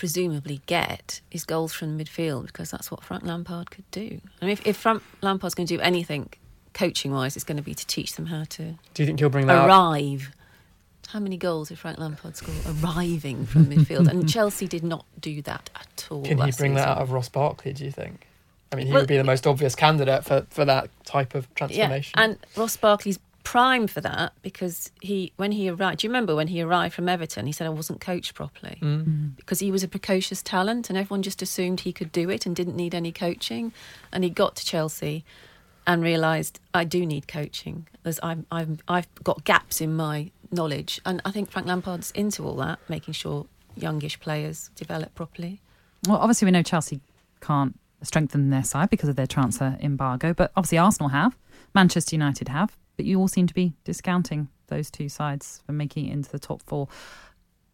presumably 0.00 0.62
get, 0.64 1.20
is 1.30 1.44
goals 1.44 1.74
from 1.74 1.98
midfield 1.98 2.46
because 2.46 2.70
that's 2.70 2.90
what 2.90 3.04
Frank 3.04 3.22
Lampard 3.22 3.70
could 3.70 3.84
do. 3.90 4.18
I 4.40 4.46
mean, 4.46 4.52
if, 4.54 4.66
if 4.66 4.78
Frank 4.78 5.02
Lampard's 5.20 5.54
going 5.54 5.66
to 5.66 5.76
do 5.76 5.80
anything 5.82 6.30
coaching 6.72 7.12
wise, 7.12 7.36
it's 7.36 7.44
going 7.44 7.58
to 7.58 7.62
be 7.62 7.74
to 7.74 7.86
teach 7.86 8.14
them 8.14 8.24
how 8.24 8.44
to. 8.44 8.78
Do 8.94 9.02
you 9.02 9.06
think 9.06 9.18
he'll 9.18 9.28
bring 9.28 9.46
that 9.48 9.68
arrive? 9.68 10.30
Up? 10.30 11.08
How 11.10 11.20
many 11.20 11.36
goals 11.36 11.68
did 11.68 11.78
Frank 11.78 11.98
Lampard 11.98 12.34
score 12.34 12.54
arriving 12.82 13.44
from 13.44 13.66
midfield? 13.70 14.08
and 14.08 14.26
Chelsea 14.26 14.66
did 14.66 14.84
not 14.84 15.04
do 15.20 15.42
that 15.42 15.68
at 15.74 16.08
all. 16.10 16.22
Can 16.22 16.38
he 16.38 16.44
bring 16.44 16.52
season. 16.52 16.74
that 16.76 16.88
out 16.88 17.02
of 17.02 17.12
Ross 17.12 17.28
Barkley? 17.28 17.74
Do 17.74 17.84
you 17.84 17.90
think? 17.90 18.26
I 18.72 18.76
mean, 18.76 18.86
he 18.86 18.92
well, 18.94 19.02
would 19.02 19.08
be 19.08 19.18
the 19.18 19.24
most 19.24 19.46
obvious 19.46 19.74
candidate 19.74 20.24
for, 20.24 20.46
for 20.48 20.64
that 20.64 20.88
type 21.04 21.34
of 21.34 21.54
transformation. 21.54 22.14
Yeah, 22.16 22.24
and 22.24 22.38
Ross 22.56 22.78
Barkley's 22.78 23.18
prime 23.50 23.88
for 23.88 24.00
that 24.00 24.32
because 24.42 24.92
he, 25.02 25.32
when 25.34 25.50
he 25.50 25.68
arrived, 25.68 25.98
do 25.98 26.06
you 26.06 26.08
remember 26.08 26.36
when 26.36 26.46
he 26.46 26.62
arrived 26.62 26.94
from 26.94 27.08
Everton? 27.08 27.46
He 27.46 27.52
said 27.52 27.66
I 27.66 27.70
wasn't 27.70 28.00
coached 28.00 28.32
properly 28.32 28.78
mm. 28.80 29.04
mm. 29.04 29.36
because 29.36 29.58
he 29.58 29.72
was 29.72 29.82
a 29.82 29.88
precocious 29.88 30.40
talent, 30.40 30.88
and 30.88 30.96
everyone 30.96 31.22
just 31.22 31.42
assumed 31.42 31.80
he 31.80 31.92
could 31.92 32.12
do 32.12 32.30
it 32.30 32.46
and 32.46 32.54
didn't 32.54 32.76
need 32.76 32.94
any 32.94 33.10
coaching. 33.10 33.72
And 34.12 34.22
he 34.22 34.30
got 34.30 34.54
to 34.54 34.64
Chelsea 34.64 35.24
and 35.84 36.00
realised 36.00 36.60
I 36.72 36.84
do 36.84 37.04
need 37.04 37.26
coaching. 37.26 37.88
There's, 38.04 38.20
I'm, 38.22 38.46
I'm, 38.52 38.78
I've 38.86 39.08
got 39.24 39.42
gaps 39.42 39.80
in 39.80 39.96
my 39.96 40.30
knowledge, 40.52 41.00
and 41.04 41.20
I 41.24 41.32
think 41.32 41.50
Frank 41.50 41.66
Lampard's 41.66 42.12
into 42.12 42.46
all 42.46 42.54
that, 42.58 42.78
making 42.88 43.14
sure 43.14 43.46
youngish 43.74 44.20
players 44.20 44.70
develop 44.76 45.12
properly. 45.16 45.60
Well, 46.06 46.18
obviously 46.18 46.46
we 46.46 46.52
know 46.52 46.62
Chelsea 46.62 47.00
can't 47.40 47.76
strengthen 48.02 48.50
their 48.50 48.62
side 48.62 48.90
because 48.90 49.08
of 49.08 49.16
their 49.16 49.26
transfer 49.26 49.76
embargo. 49.80 50.34
But 50.34 50.52
obviously, 50.54 50.78
Arsenal 50.78 51.08
have, 51.08 51.36
Manchester 51.74 52.14
United 52.14 52.46
have, 52.46 52.76
but 53.00 53.06
you 53.06 53.18
all 53.18 53.28
seem 53.28 53.46
to 53.46 53.54
be 53.54 53.72
discounting 53.82 54.46
those 54.66 54.90
two 54.90 55.08
sides 55.08 55.62
for 55.64 55.72
making 55.72 56.06
it 56.06 56.12
into 56.12 56.30
the 56.30 56.38
top 56.38 56.60
four. 56.66 56.86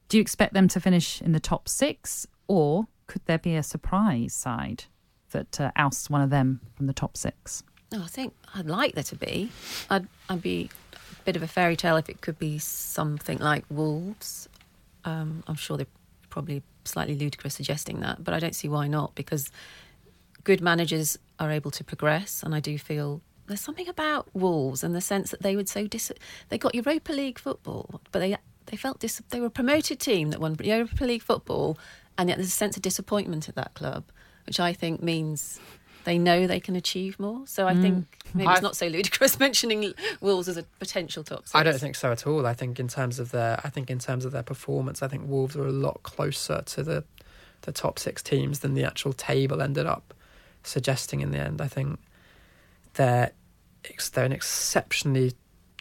Do 0.09 0.19
you 0.19 0.21
expect 0.21 0.55
them 0.55 0.69
to 0.69 0.79
finish 0.79 1.21
in 1.21 1.33
the 1.33 1.41
top 1.41 1.69
six, 1.69 2.29
or 2.47 2.87
could 3.09 3.23
there 3.25 3.37
be 3.37 3.57
a 3.57 3.63
surprise 3.65 4.33
side 4.33 4.85
that 5.33 5.61
uh, 5.61 5.73
ousts 5.75 6.09
one 6.09 6.21
of 6.21 6.31
them 6.31 6.61
from 6.77 6.87
the 6.87 6.93
top 6.93 7.17
six? 7.17 7.65
Oh, 7.93 8.05
I 8.05 8.07
think 8.07 8.35
I'd 8.55 8.67
like 8.67 8.95
there 8.95 9.03
to 9.03 9.17
be. 9.17 9.51
I'd, 9.91 10.07
I'd 10.29 10.43
be 10.43 10.71
a 10.95 11.25
bit 11.25 11.35
of 11.35 11.43
a 11.43 11.49
fairy 11.49 11.75
tale 11.75 11.97
if 11.97 12.09
it 12.09 12.21
could 12.21 12.39
be 12.39 12.59
something 12.59 13.39
like 13.39 13.65
Wolves. 13.69 14.49
Um, 15.05 15.43
I'm 15.49 15.57
sure 15.57 15.77
they're 15.77 15.87
probably 16.31 16.63
slightly 16.85 17.17
ludicrous 17.17 17.55
suggesting 17.55 17.99
that, 17.99 18.23
but 18.23 18.33
I 18.33 18.39
don't 18.39 18.55
see 18.55 18.69
why 18.69 18.87
not 18.87 19.17
because 19.17 19.51
good 20.45 20.61
managers 20.61 21.19
are 21.41 21.51
able 21.51 21.73
to 21.73 21.83
progress, 21.83 22.45
and 22.45 22.55
I 22.55 22.61
do 22.61 22.79
feel 22.79 23.23
there's 23.47 23.61
something 23.61 23.89
about 23.89 24.29
Wolves 24.35 24.83
and 24.83 24.95
the 24.95 25.01
sense 25.01 25.31
that 25.31 25.43
they 25.43 25.57
would 25.57 25.69
so 25.69 25.87
dis- 25.87 26.13
they 26.49 26.59
got 26.59 26.75
Europa 26.75 27.13
League 27.13 27.39
football, 27.39 28.01
but 28.13 28.21
they 28.21 28.37
they 28.67 28.77
felt 28.77 28.99
dis- 28.99 29.23
they 29.31 29.41
were 29.41 29.47
a 29.47 29.51
promoted 29.51 30.01
team 30.01 30.31
that 30.31 30.41
won 30.41 30.57
Europa 30.61 31.05
League 31.05 31.23
football, 31.23 31.79
and 32.19 32.29
yet 32.29 32.39
there's 32.39 32.49
a 32.49 32.53
sense 32.53 32.77
of 32.77 32.83
disappointment 32.83 33.49
at 33.49 33.55
that 33.55 33.75
club, 33.75 34.05
which 34.47 34.61
I 34.61 34.73
think 34.73 35.03
means 35.03 35.61
they 36.05 36.19
know 36.19 36.47
they 36.47 36.61
can 36.61 36.77
achieve 36.77 37.19
more. 37.19 37.43
So 37.47 37.67
I 37.67 37.75
mm. 37.75 37.83
think 37.83 38.07
maybe 38.33 38.51
it's 38.51 38.63
not 38.63 38.77
so 38.77 38.87
ludicrous 38.87 39.39
mentioning 39.41 39.93
Wolves 40.21 40.49
as 40.49 40.57
a 40.57 40.63
potential 40.79 41.25
top. 41.25 41.41
Six. 41.41 41.55
I 41.55 41.63
don't 41.63 41.79
think 41.79 41.97
so 41.97 42.13
at 42.13 42.27
all. 42.27 42.47
I 42.47 42.55
think 42.55 42.79
in 42.79 42.89
terms 42.89 43.19
of 43.19 43.33
their, 43.33 43.61
I 43.65 43.71
think 43.71 43.91
in 43.91 43.99
terms 43.99 44.25
of 44.25 44.33
their 44.33 44.45
performance, 44.45 45.03
I 45.03 45.09
think 45.09 45.29
Wolves 45.29 45.57
are 45.57 45.67
a 45.67 45.73
lot 45.73 46.03
closer 46.03 46.63
to 46.63 46.83
the 46.83 47.05
the 47.63 47.73
top 47.73 47.99
six 47.99 48.23
teams 48.23 48.61
than 48.61 48.75
the 48.75 48.85
actual 48.85 49.13
table 49.13 49.61
ended 49.61 49.87
up 49.87 50.15
suggesting 50.63 51.21
in 51.21 51.33
the 51.33 51.39
end. 51.39 51.61
I 51.61 51.67
think 51.67 51.99
they're 52.97 53.33
they're 54.13 54.25
an 54.25 54.33
exceptionally 54.33 55.33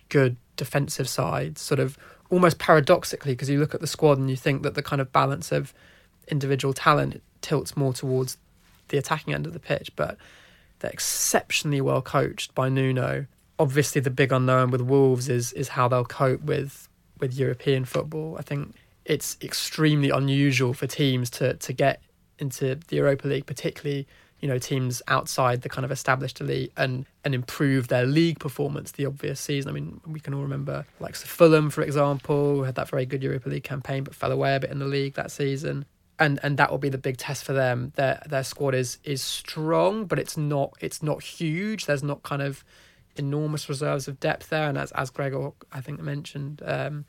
good 0.10 0.38
defensive 0.56 1.10
side, 1.10 1.58
sort 1.58 1.80
of 1.80 1.98
almost 2.30 2.60
paradoxically, 2.60 3.34
because 3.34 3.50
you 3.50 3.60
look 3.60 3.74
at 3.74 3.82
the 3.82 3.88
squad 3.88 4.18
and 4.18 4.30
you 4.30 4.36
think 4.36 4.64
that 4.64 4.76
the 4.76 4.84
kind 4.84 5.02
of 5.02 5.12
balance 5.12 5.52
of 5.52 5.74
individual 6.28 6.74
talent 6.74 7.22
tilts 7.42 7.76
more 7.76 7.94
towards 7.94 8.38
the 8.90 8.98
attacking 8.98 9.34
end 9.34 9.46
of 9.46 9.54
the 9.54 9.60
pitch, 9.60 9.92
but 9.96 10.18
they're 10.80 10.92
exceptionally 10.92 11.82
well 11.82 12.02
coached 12.02 12.54
by 12.54 12.70
Nuno. 12.70 13.26
Obviously, 13.58 14.02
the 14.02 14.10
big 14.10 14.32
unknown 14.32 14.72
with 14.72 14.82
Wolves 14.82 15.30
is 15.30 15.54
is 15.54 15.70
how 15.70 15.88
they'll 15.88 16.06
cope 16.06 16.42
with 16.42 16.88
with 17.20 17.34
European 17.34 17.86
football. 17.86 18.36
I 18.38 18.42
think 18.42 18.76
it's 19.06 19.38
extremely 19.42 20.10
unusual 20.10 20.74
for 20.74 20.88
teams 20.88 21.30
to 21.32 21.54
to 21.56 21.74
get 21.74 22.02
into 22.38 22.76
the 22.88 22.98
Europa 22.98 23.28
League, 23.28 23.46
particularly 23.46 24.08
you 24.42 24.48
know 24.48 24.58
teams 24.58 25.02
outside 25.08 25.62
the 25.62 25.70
kind 25.70 25.86
of 25.86 25.92
established 25.92 26.42
elite 26.42 26.72
and 26.78 27.06
and 27.24 27.34
improve 27.34 27.88
their 27.88 28.06
league 28.06 28.40
performance 28.40 28.92
the 28.92 29.06
obvious 29.06 29.40
season. 29.40 29.70
I 29.70 29.74
mean, 29.74 30.02
we 30.06 30.20
can 30.20 30.34
all 30.34 30.42
remember 30.42 30.86
like 31.00 31.16
Fulham, 31.16 31.70
for 31.70 31.82
example, 31.82 32.56
who 32.56 32.64
had 32.64 32.76
that 32.76 32.90
very 32.90 33.06
good 33.06 33.24
Europa 33.24 33.50
League 33.50 33.64
campaign, 33.64 34.04
but 34.04 34.14
fell 34.14 34.32
away 34.32 34.56
a 34.56 34.60
bit 34.60 34.72
in 34.72 34.80
the 34.80 34.86
league 34.86 35.16
that 35.16 35.32
season. 35.32 35.86
And 36.20 36.40
and 36.44 36.58
that 36.58 36.72
will 36.72 36.78
be 36.78 36.90
the 36.90 36.98
big 36.98 37.18
test 37.18 37.44
for 37.44 37.54
them. 37.54 37.92
Their 37.96 38.22
their 38.28 38.44
squad 38.44 38.76
is 38.76 39.00
is 39.04 39.22
strong, 39.22 40.06
but 40.06 40.20
it's 40.20 40.38
not 40.38 40.74
it's 40.80 41.02
not 41.02 41.24
huge. 41.24 41.86
There's 41.86 42.04
not 42.04 42.24
kind 42.24 42.42
of 42.42 42.64
enormous 43.18 43.70
reserves 43.70 44.08
of 44.08 44.20
depth 44.20 44.50
there. 44.50 44.70
And 44.70 44.78
as 44.78 44.92
as 44.92 45.10
Gregor 45.10 45.52
I 45.72 45.82
think 45.82 46.02
mentioned, 46.02 46.62
um, 46.66 47.06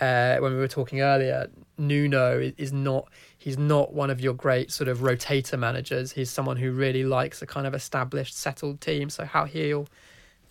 uh, 0.00 0.36
when 0.38 0.52
we 0.52 0.58
were 0.58 0.68
talking 0.68 1.00
earlier, 1.00 1.48
Nuno 1.78 2.52
is, 2.56 2.72
not 2.72 3.08
he's 3.38 3.58
not 3.58 3.92
one 3.92 4.10
of 4.10 4.20
your 4.20 4.34
great 4.34 4.70
sort 4.72 4.88
of 4.88 4.98
rotator 4.98 5.58
managers. 5.58 6.12
He's 6.12 6.30
someone 6.30 6.56
who 6.56 6.72
really 6.72 7.04
likes 7.04 7.42
a 7.42 7.46
kind 7.46 7.66
of 7.66 7.74
established, 7.74 8.36
settled 8.36 8.80
team. 8.80 9.10
So 9.10 9.24
how 9.24 9.44
he'll 9.44 9.86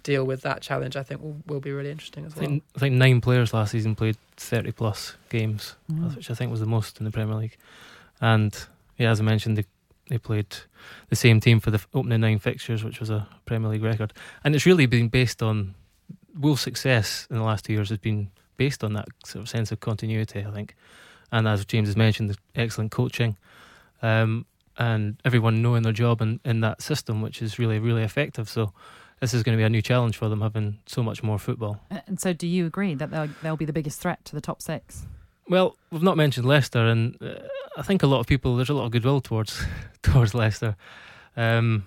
deal 0.03 0.25
with 0.25 0.41
that 0.41 0.61
challenge, 0.61 0.95
I 0.97 1.03
think, 1.03 1.21
will, 1.21 1.37
will 1.47 1.59
be 1.61 1.71
really 1.71 1.91
interesting 1.91 2.25
as 2.25 2.33
I 2.35 2.39
well. 2.39 2.49
think, 2.49 2.63
I 2.75 2.79
think 2.79 2.95
nine 2.95 3.21
players 3.21 3.53
last 3.53 3.71
season 3.71 3.95
played 3.95 4.17
30 4.37 4.71
plus 4.73 5.15
games, 5.29 5.75
Mm. 5.91 6.15
which 6.15 6.29
I 6.29 6.33
think 6.33 6.51
was 6.51 6.59
the 6.59 6.65
most 6.65 6.99
in 6.99 7.05
the 7.05 7.11
Premier 7.11 7.35
League. 7.35 7.57
And 8.19 8.53
yeah, 8.97 9.11
as 9.11 9.19
I 9.19 9.23
mentioned, 9.23 9.57
they, 9.57 9.65
they 10.09 10.17
played 10.17 10.47
the 11.09 11.15
same 11.15 11.39
team 11.39 11.59
for 11.61 11.71
the 11.71 11.81
opening 11.93 12.19
nine 12.21 12.39
fixtures, 12.39 12.83
which 12.83 12.99
was 12.99 13.09
a 13.09 13.27
Premier 13.45 13.69
League 13.69 13.83
record. 13.83 14.11
And 14.43 14.55
it's 14.55 14.65
really 14.65 14.85
been 14.85 15.07
based 15.07 15.41
on 15.41 15.75
Wolves' 16.37 16.61
success 16.61 17.27
in 17.29 17.37
the 17.37 17.43
last 17.43 17.65
two 17.65 17.73
years 17.73 17.89
has 17.89 17.97
been 17.99 18.29
based 18.57 18.83
on 18.83 18.93
that 18.93 19.07
sort 19.25 19.41
of 19.41 19.49
sense 19.49 19.71
of 19.71 19.79
continuity, 19.79 20.45
I 20.45 20.51
think. 20.51 20.75
And 21.31 21.47
as 21.47 21.65
James 21.65 21.87
has 21.87 21.97
mentioned, 21.97 22.29
the 22.29 22.37
excellent 22.55 22.91
coaching 22.91 23.37
um, 24.01 24.45
and 24.77 25.19
everyone 25.25 25.61
knowing 25.61 25.83
their 25.83 25.93
job 25.93 26.21
in, 26.21 26.39
in 26.45 26.61
that 26.61 26.81
system, 26.81 27.21
which 27.21 27.41
is 27.41 27.57
really, 27.57 27.79
really 27.79 28.03
effective. 28.03 28.47
So 28.49 28.73
this 29.19 29.33
is 29.33 29.41
going 29.41 29.57
to 29.57 29.61
be 29.61 29.65
a 29.65 29.69
new 29.69 29.81
challenge 29.81 30.17
for 30.17 30.29
them, 30.29 30.41
having 30.41 30.79
so 30.85 31.01
much 31.01 31.23
more 31.23 31.39
football. 31.39 31.79
And 32.07 32.19
so, 32.19 32.33
do 32.33 32.45
you 32.45 32.65
agree 32.65 32.93
that 32.95 33.09
they'll, 33.09 33.29
they'll 33.41 33.57
be 33.57 33.65
the 33.65 33.73
biggest 33.73 33.99
threat 33.99 34.23
to 34.25 34.35
the 34.35 34.41
top 34.41 34.61
six? 34.61 35.05
Well, 35.47 35.77
we've 35.91 36.03
not 36.03 36.17
mentioned 36.17 36.45
Leicester, 36.45 36.79
and 36.79 37.17
uh, 37.21 37.35
I 37.77 37.81
think 37.81 38.03
a 38.03 38.07
lot 38.07 38.19
of 38.19 38.27
people 38.27 38.55
there's 38.55 38.69
a 38.69 38.73
lot 38.73 38.85
of 38.85 38.91
goodwill 38.91 39.21
towards 39.21 39.65
towards 40.03 40.33
Leicester. 40.33 40.75
Um, 41.35 41.85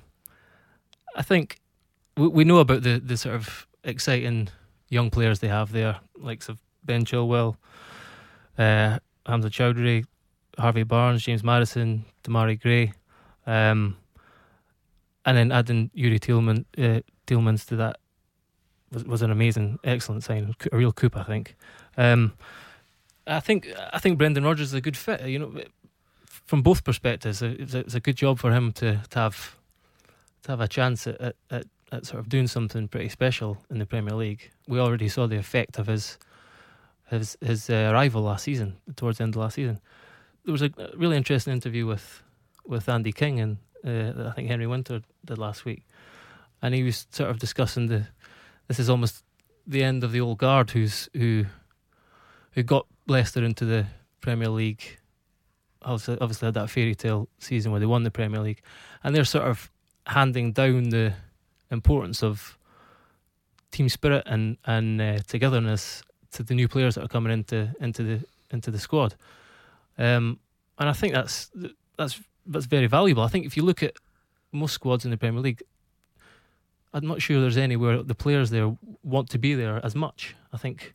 I 1.15 1.23
think 1.23 1.61
we, 2.17 2.29
we 2.29 2.45
know 2.45 2.59
about 2.59 2.83
the 2.83 2.99
the 2.99 3.17
sort 3.17 3.35
of 3.35 3.67
exciting 3.85 4.49
young 4.89 5.11
players 5.11 5.41
they 5.41 5.49
have 5.49 5.73
there, 5.73 5.99
likes 6.17 6.49
of 6.49 6.59
Ben 6.85 7.05
Chilwell, 7.05 7.57
uh, 8.59 8.99
Hamza 9.27 9.51
Choudhury, 9.51 10.05
Harvey 10.59 10.85
Barnes, 10.85 11.23
James 11.23 11.43
Maddison, 11.43 12.05
Demarai 12.25 12.61
Gray, 12.61 12.93
um, 13.47 13.97
and 15.25 15.37
then 15.37 15.53
adding 15.53 15.91
Youri 15.97 16.21
Tillman, 16.21 16.65
uh, 16.79 17.01
Tielemans 17.27 17.67
to 17.67 17.77
that 17.77 17.99
was 18.93 19.05
was 19.05 19.23
an 19.23 19.31
amazing, 19.31 19.79
excellent 19.85 20.25
sign, 20.25 20.55
a 20.73 20.77
real 20.77 20.93
coup, 20.93 21.11
I 21.15 21.25
think. 21.25 21.57
Um, 21.97 22.35
I 23.27 23.41
think 23.41 23.69
I 23.93 23.99
think 23.99 24.19
Brendan 24.19 24.45
Rodgers 24.45 24.69
is 24.69 24.75
a 24.75 24.81
good 24.81 24.97
fit. 24.97 25.23
You 25.23 25.39
know, 25.39 25.63
from 26.25 26.63
both 26.63 26.85
perspectives, 26.85 27.43
it's 27.43 27.75
a, 27.75 27.79
it's 27.81 27.95
a 27.95 28.01
good 28.01 28.17
job 28.17 28.39
for 28.39 28.53
him 28.53 28.73
to, 28.73 29.03
to 29.11 29.19
have 29.19 29.57
to 30.45 30.53
have 30.53 30.61
a 30.61 30.69
chance 30.69 31.07
at, 31.07 31.21
at, 31.21 31.37
at, 31.51 31.67
at 31.93 32.07
sort 32.07 32.21
of 32.21 32.29
doing 32.29 32.47
something 32.47 32.89
pretty 32.89 33.09
special 33.09 33.59
in 33.71 33.79
the 33.79 33.87
Premier 33.87 34.15
League. 34.15 34.51
We 34.67 34.81
already 34.81 35.09
saw 35.09 35.27
the 35.27 35.37
effect 35.37 35.79
of 35.79 35.87
his 35.87 36.19
his 37.09 37.37
his 37.41 37.71
uh, 37.71 37.91
arrival 37.93 38.23
last 38.23 38.45
season, 38.45 38.77
towards 38.97 39.19
the 39.19 39.25
end 39.25 39.35
of 39.35 39.41
last 39.41 39.55
season. 39.55 39.81
There 40.45 40.53
was 40.53 40.63
a 40.63 40.71
really 40.97 41.17
interesting 41.17 41.53
interview 41.53 41.87
with 41.87 42.23
with 42.67 42.89
Andy 42.89 43.13
King 43.13 43.41
and 43.41 43.57
uh, 43.85 44.29
I 44.29 44.33
think 44.33 44.49
Henry 44.49 44.67
Winter 44.67 45.03
did 45.25 45.39
last 45.39 45.65
week, 45.65 45.87
and 46.61 46.75
he 46.75 46.83
was 46.83 47.07
sort 47.11 47.31
of 47.31 47.39
discussing 47.39 47.87
the 47.87 48.07
this 48.69 48.81
is 48.81 48.91
almost 48.91 49.23
the 49.67 49.83
end 49.83 50.05
of 50.05 50.13
the 50.13 50.21
old 50.21 50.39
guard 50.39 50.71
who's 50.71 51.09
who 51.15 51.47
who 52.53 52.63
got 52.63 52.87
Leicester 53.07 53.45
into 53.45 53.65
the 53.65 53.87
Premier 54.21 54.49
League. 54.49 54.99
Obviously, 55.83 56.19
obviously 56.21 56.47
had 56.47 56.55
that 56.55 56.71
fairy 56.71 56.95
tale 56.97 57.29
season 57.39 57.71
where 57.71 57.79
they 57.79 57.87
won 57.87 58.03
the 58.03 58.11
Premier 58.11 58.41
League, 58.41 58.63
and 59.05 59.15
they're 59.15 59.25
sort 59.25 59.47
of 59.47 59.71
handing 60.07 60.53
down 60.53 60.91
the 60.91 61.15
importance 61.71 62.23
of 62.23 62.59
team 63.71 63.89
spirit 63.89 64.23
and 64.27 64.57
and 64.65 65.01
uh, 65.01 65.19
togetherness 65.27 66.03
to 66.33 66.43
the 66.43 66.55
new 66.55 66.69
players 66.69 66.95
that 66.95 67.05
are 67.05 67.09
coming 67.09 67.33
into 67.33 67.73
into 67.81 68.03
the 68.03 68.25
into 68.51 68.71
the 68.71 68.79
squad. 68.79 69.15
Um, 69.99 70.39
and 70.79 70.89
I 70.89 70.93
think 70.93 71.15
that's 71.15 71.51
that's 71.97 72.21
that's 72.47 72.67
very 72.67 72.87
valuable. 72.87 73.23
I 73.23 73.29
think 73.29 73.47
if 73.47 73.57
you 73.57 73.65
look 73.65 73.83
at 73.83 73.97
most 74.53 74.73
squads 74.73 75.05
in 75.05 75.11
the 75.11 75.17
Premier 75.17 75.41
League, 75.41 75.63
I'm 76.93 77.07
not 77.07 77.21
sure 77.21 77.41
there's 77.41 77.57
anywhere 77.57 78.03
the 78.03 78.15
players 78.15 78.51
there 78.51 78.77
want 79.03 79.31
to 79.31 79.39
be 79.39 79.55
there 79.55 79.85
as 79.85 79.95
much. 79.95 80.37
I 80.53 80.59
think 80.59 80.95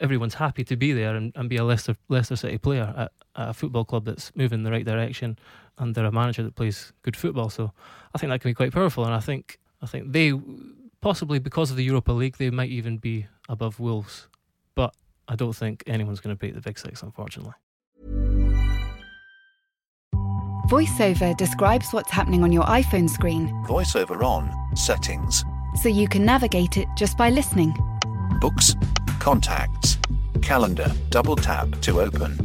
everyone's 0.00 0.34
happy 0.34 0.64
to 0.64 0.76
be 0.76 0.92
there 0.92 1.14
and, 1.14 1.32
and 1.36 1.48
be 1.48 1.56
a 1.56 1.64
Leicester 1.64 1.96
Leicester 2.08 2.36
City 2.36 2.58
player 2.58 2.94
at, 2.96 3.12
at 3.36 3.48
a 3.50 3.54
football 3.54 3.84
club 3.84 4.04
that's 4.04 4.34
moving 4.34 4.60
in 4.60 4.64
the 4.64 4.70
right 4.70 4.84
direction 4.84 5.38
under 5.78 6.04
a 6.04 6.12
manager 6.12 6.42
that 6.42 6.54
plays 6.54 6.92
good 7.02 7.16
football. 7.16 7.50
So 7.50 7.72
I 8.14 8.18
think 8.18 8.30
that 8.30 8.40
can 8.40 8.50
be 8.50 8.54
quite 8.54 8.72
powerful, 8.72 9.04
and 9.04 9.14
I 9.14 9.20
think 9.20 9.58
I 9.82 9.86
think 9.86 10.12
they 10.12 10.32
possibly 11.00 11.38
because 11.38 11.70
of 11.70 11.76
the 11.76 11.84
Europa 11.84 12.12
League 12.12 12.36
they 12.36 12.50
might 12.50 12.70
even 12.70 12.96
be 12.98 13.26
above 13.48 13.78
Wolves, 13.78 14.28
but 14.74 14.94
I 15.28 15.36
don't 15.36 15.54
think 15.54 15.84
anyone's 15.86 16.20
going 16.20 16.34
to 16.34 16.38
beat 16.38 16.54
the 16.54 16.60
Big 16.60 16.78
Six, 16.78 17.02
unfortunately. 17.02 17.52
VoiceOver 20.68 21.36
describes 21.36 21.92
what's 21.92 22.10
happening 22.10 22.42
on 22.42 22.50
your 22.50 22.64
iPhone 22.64 23.08
screen 23.08 23.48
VoiceOver 23.68 24.22
on, 24.24 24.52
settings, 24.76 25.44
so 25.80 25.88
you 25.88 26.08
can 26.08 26.24
navigate 26.24 26.76
it 26.76 26.88
just 26.96 27.16
by 27.16 27.30
listening. 27.30 27.72
books, 28.40 28.74
contacts, 29.20 29.96
calendar, 30.42 30.92
double 31.10 31.36
tap 31.36 31.70
to 31.82 32.00
open. 32.00 32.36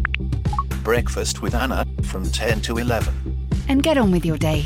Breakfast 0.84 1.42
with 1.42 1.56
Anna 1.56 1.86
from 2.04 2.30
10 2.30 2.62
to 2.62 2.78
11. 2.78 3.14
And 3.70 3.82
get 3.84 3.98
on 3.98 4.12
with 4.12 4.26
your 4.26 4.38
day. 4.38 4.66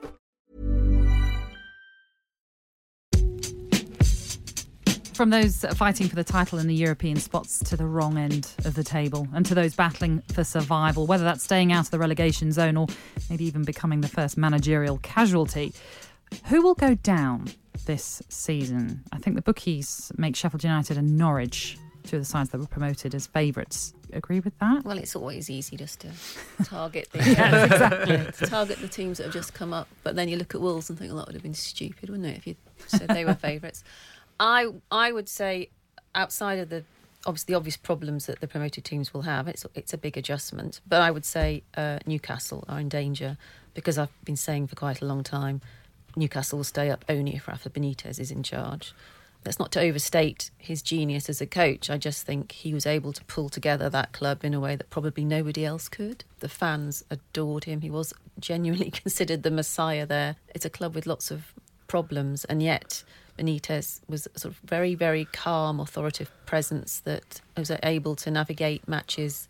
From 5.21 5.29
those 5.29 5.63
fighting 5.75 6.07
for 6.07 6.15
the 6.15 6.23
title 6.23 6.57
in 6.57 6.65
the 6.65 6.73
European 6.73 7.15
spots 7.17 7.59
to 7.65 7.77
the 7.77 7.85
wrong 7.85 8.17
end 8.17 8.51
of 8.65 8.73
the 8.73 8.83
table, 8.83 9.27
and 9.35 9.45
to 9.45 9.53
those 9.53 9.75
battling 9.75 10.23
for 10.33 10.43
survival, 10.43 11.05
whether 11.05 11.23
that's 11.23 11.43
staying 11.43 11.71
out 11.71 11.85
of 11.85 11.91
the 11.91 11.99
relegation 11.99 12.51
zone 12.51 12.75
or 12.75 12.87
maybe 13.29 13.45
even 13.45 13.63
becoming 13.63 14.01
the 14.01 14.07
first 14.07 14.35
managerial 14.35 14.97
casualty, 15.03 15.73
who 16.45 16.63
will 16.63 16.73
go 16.73 16.95
down 16.95 17.49
this 17.85 18.23
season? 18.29 19.03
I 19.11 19.19
think 19.19 19.35
the 19.35 19.43
bookies 19.43 20.11
make 20.17 20.35
Sheffield 20.35 20.63
United 20.63 20.97
and 20.97 21.19
Norwich 21.19 21.77
two 22.03 22.15
of 22.15 22.21
the 22.23 22.25
sides 22.25 22.49
that 22.49 22.59
were 22.59 22.65
promoted 22.65 23.13
as 23.13 23.27
favourites. 23.27 23.93
Agree 24.13 24.39
with 24.39 24.57
that? 24.57 24.83
Well, 24.83 24.97
it's 24.97 25.15
always 25.15 25.49
easy 25.49 25.77
just 25.77 26.01
to 26.01 26.09
target 26.63 27.09
the 27.11 27.19
exactly. 27.19 28.17
to 28.17 28.45
target 28.47 28.79
the 28.79 28.87
teams 28.87 29.19
that 29.19 29.25
have 29.25 29.33
just 29.33 29.53
come 29.53 29.71
up. 29.73 29.87
But 30.03 30.15
then 30.15 30.29
you 30.29 30.37
look 30.37 30.55
at 30.55 30.61
Wolves 30.61 30.89
and 30.89 30.97
think, 30.97 31.11
well, 31.11 31.19
that 31.19 31.27
would 31.27 31.35
have 31.35 31.43
been 31.43 31.53
stupid, 31.53 32.09
wouldn't 32.09 32.27
it, 32.27 32.37
if 32.37 32.47
you 32.47 32.55
said 32.87 33.07
they 33.09 33.23
were 33.23 33.33
favourites? 33.35 33.83
I 34.41 34.67
I 34.91 35.11
would 35.11 35.29
say 35.29 35.69
outside 36.15 36.57
of 36.57 36.69
the 36.69 36.83
obviously 37.27 37.53
the 37.53 37.57
obvious 37.57 37.77
problems 37.77 38.25
that 38.25 38.41
the 38.41 38.47
promoted 38.47 38.83
teams 38.83 39.13
will 39.13 39.21
have, 39.21 39.47
it's 39.47 39.65
it's 39.75 39.93
a 39.93 39.97
big 39.97 40.17
adjustment. 40.17 40.81
But 40.87 41.01
I 41.01 41.11
would 41.11 41.25
say 41.25 41.63
uh, 41.77 41.99
Newcastle 42.07 42.65
are 42.67 42.79
in 42.79 42.89
danger 42.89 43.37
because 43.75 43.99
I've 43.99 44.25
been 44.25 44.35
saying 44.35 44.67
for 44.67 44.75
quite 44.75 44.99
a 44.99 45.05
long 45.05 45.23
time 45.23 45.61
Newcastle 46.15 46.57
will 46.57 46.63
stay 46.63 46.89
up 46.89 47.05
only 47.07 47.35
if 47.35 47.47
Rafa 47.47 47.69
Benitez 47.69 48.19
is 48.19 48.31
in 48.31 48.41
charge. 48.41 48.93
That's 49.43 49.59
not 49.59 49.71
to 49.73 49.81
overstate 49.81 50.51
his 50.57 50.81
genius 50.81 51.29
as 51.29 51.41
a 51.41 51.47
coach. 51.47 51.89
I 51.89 51.97
just 51.97 52.25
think 52.25 52.51
he 52.51 52.73
was 52.73 52.85
able 52.85 53.13
to 53.13 53.23
pull 53.25 53.49
together 53.49 53.89
that 53.89 54.11
club 54.11 54.43
in 54.43 54.53
a 54.53 54.59
way 54.59 54.75
that 54.75 54.89
probably 54.91 55.23
nobody 55.23 55.65
else 55.65 55.87
could. 55.87 56.23
The 56.39 56.49
fans 56.49 57.03
adored 57.09 57.63
him. 57.63 57.81
He 57.81 57.89
was 57.89 58.13
genuinely 58.39 58.91
considered 59.03 59.41
the 59.43 59.49
messiah 59.49 60.05
there. 60.05 60.35
It's 60.53 60.65
a 60.65 60.69
club 60.69 60.93
with 60.93 61.07
lots 61.07 61.31
of 61.31 61.53
problems, 61.87 62.45
and 62.45 62.61
yet 62.61 63.03
Benitez 63.41 64.01
was 64.07 64.27
a 64.35 64.39
sort 64.39 64.53
of 64.53 64.59
very, 64.59 64.93
very 64.93 65.25
calm, 65.25 65.79
authoritative 65.79 66.31
presence 66.45 66.99
that 66.99 67.41
was 67.57 67.71
able 67.83 68.15
to 68.17 68.29
navigate 68.29 68.87
matches 68.87 69.47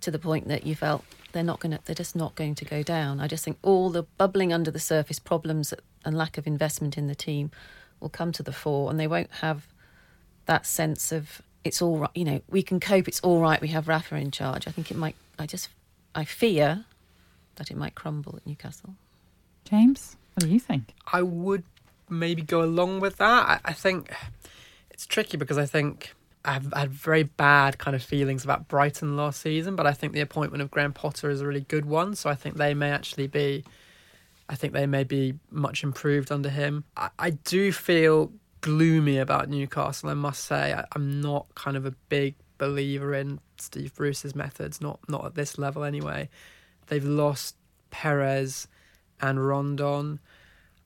to 0.00 0.10
the 0.10 0.18
point 0.18 0.48
that 0.48 0.66
you 0.66 0.74
felt 0.74 1.04
they're 1.32 1.42
not 1.42 1.60
going 1.60 1.72
to, 1.72 1.80
they're 1.84 1.94
just 1.94 2.16
not 2.16 2.34
going 2.34 2.54
to 2.54 2.64
go 2.64 2.82
down. 2.82 3.20
I 3.20 3.26
just 3.26 3.44
think 3.44 3.58
all 3.62 3.90
the 3.90 4.04
bubbling 4.16 4.52
under 4.52 4.70
the 4.70 4.78
surface 4.78 5.18
problems 5.18 5.74
and 6.04 6.16
lack 6.16 6.38
of 6.38 6.46
investment 6.46 6.96
in 6.96 7.06
the 7.06 7.14
team 7.14 7.50
will 8.00 8.08
come 8.08 8.32
to 8.32 8.42
the 8.42 8.52
fore, 8.52 8.90
and 8.90 8.98
they 8.98 9.06
won't 9.06 9.30
have 9.40 9.66
that 10.46 10.66
sense 10.66 11.12
of 11.12 11.42
it's 11.64 11.80
all 11.80 11.98
right. 11.98 12.10
You 12.14 12.24
know, 12.24 12.42
we 12.48 12.62
can 12.62 12.78
cope. 12.80 13.08
It's 13.08 13.20
all 13.20 13.40
right. 13.40 13.60
We 13.60 13.68
have 13.68 13.88
Rafa 13.88 14.16
in 14.16 14.30
charge. 14.30 14.68
I 14.68 14.70
think 14.70 14.90
it 14.90 14.96
might. 14.96 15.16
I 15.38 15.46
just, 15.46 15.68
I 16.14 16.24
fear 16.24 16.84
that 17.56 17.70
it 17.70 17.76
might 17.76 17.94
crumble 17.94 18.36
at 18.36 18.46
Newcastle. 18.46 18.94
James, 19.64 20.16
what 20.34 20.44
do 20.44 20.50
you 20.50 20.60
think? 20.60 20.94
I 21.12 21.22
would 21.22 21.64
maybe 22.08 22.42
go 22.42 22.62
along 22.62 23.00
with 23.00 23.16
that. 23.16 23.48
I, 23.64 23.70
I 23.70 23.72
think 23.72 24.12
it's 24.90 25.06
tricky 25.06 25.36
because 25.36 25.58
I 25.58 25.66
think 25.66 26.14
I've 26.44 26.72
had 26.72 26.90
very 26.90 27.22
bad 27.22 27.78
kind 27.78 27.94
of 27.94 28.02
feelings 28.02 28.44
about 28.44 28.68
Brighton 28.68 29.16
last 29.16 29.40
season, 29.40 29.76
but 29.76 29.86
I 29.86 29.92
think 29.92 30.12
the 30.12 30.20
appointment 30.20 30.62
of 30.62 30.70
Graham 30.70 30.92
Potter 30.92 31.30
is 31.30 31.40
a 31.40 31.46
really 31.46 31.62
good 31.62 31.86
one. 31.86 32.14
So 32.14 32.28
I 32.28 32.34
think 32.34 32.56
they 32.56 32.74
may 32.74 32.90
actually 32.90 33.26
be, 33.26 33.64
I 34.48 34.54
think 34.54 34.72
they 34.72 34.86
may 34.86 35.04
be 35.04 35.34
much 35.50 35.82
improved 35.82 36.30
under 36.30 36.50
him. 36.50 36.84
I, 36.96 37.10
I 37.18 37.30
do 37.30 37.72
feel 37.72 38.32
gloomy 38.60 39.18
about 39.18 39.48
Newcastle. 39.48 40.10
I 40.10 40.14
must 40.14 40.44
say, 40.44 40.74
I, 40.74 40.84
I'm 40.92 41.20
not 41.20 41.46
kind 41.54 41.76
of 41.76 41.86
a 41.86 41.92
big 42.08 42.34
believer 42.58 43.14
in 43.14 43.40
Steve 43.58 43.94
Bruce's 43.94 44.34
methods. 44.34 44.80
Not 44.80 45.00
not 45.08 45.24
at 45.24 45.34
this 45.34 45.58
level 45.58 45.84
anyway. 45.84 46.28
They've 46.86 47.04
lost 47.04 47.56
Perez 47.90 48.68
and 49.20 49.46
Rondon. 49.46 50.20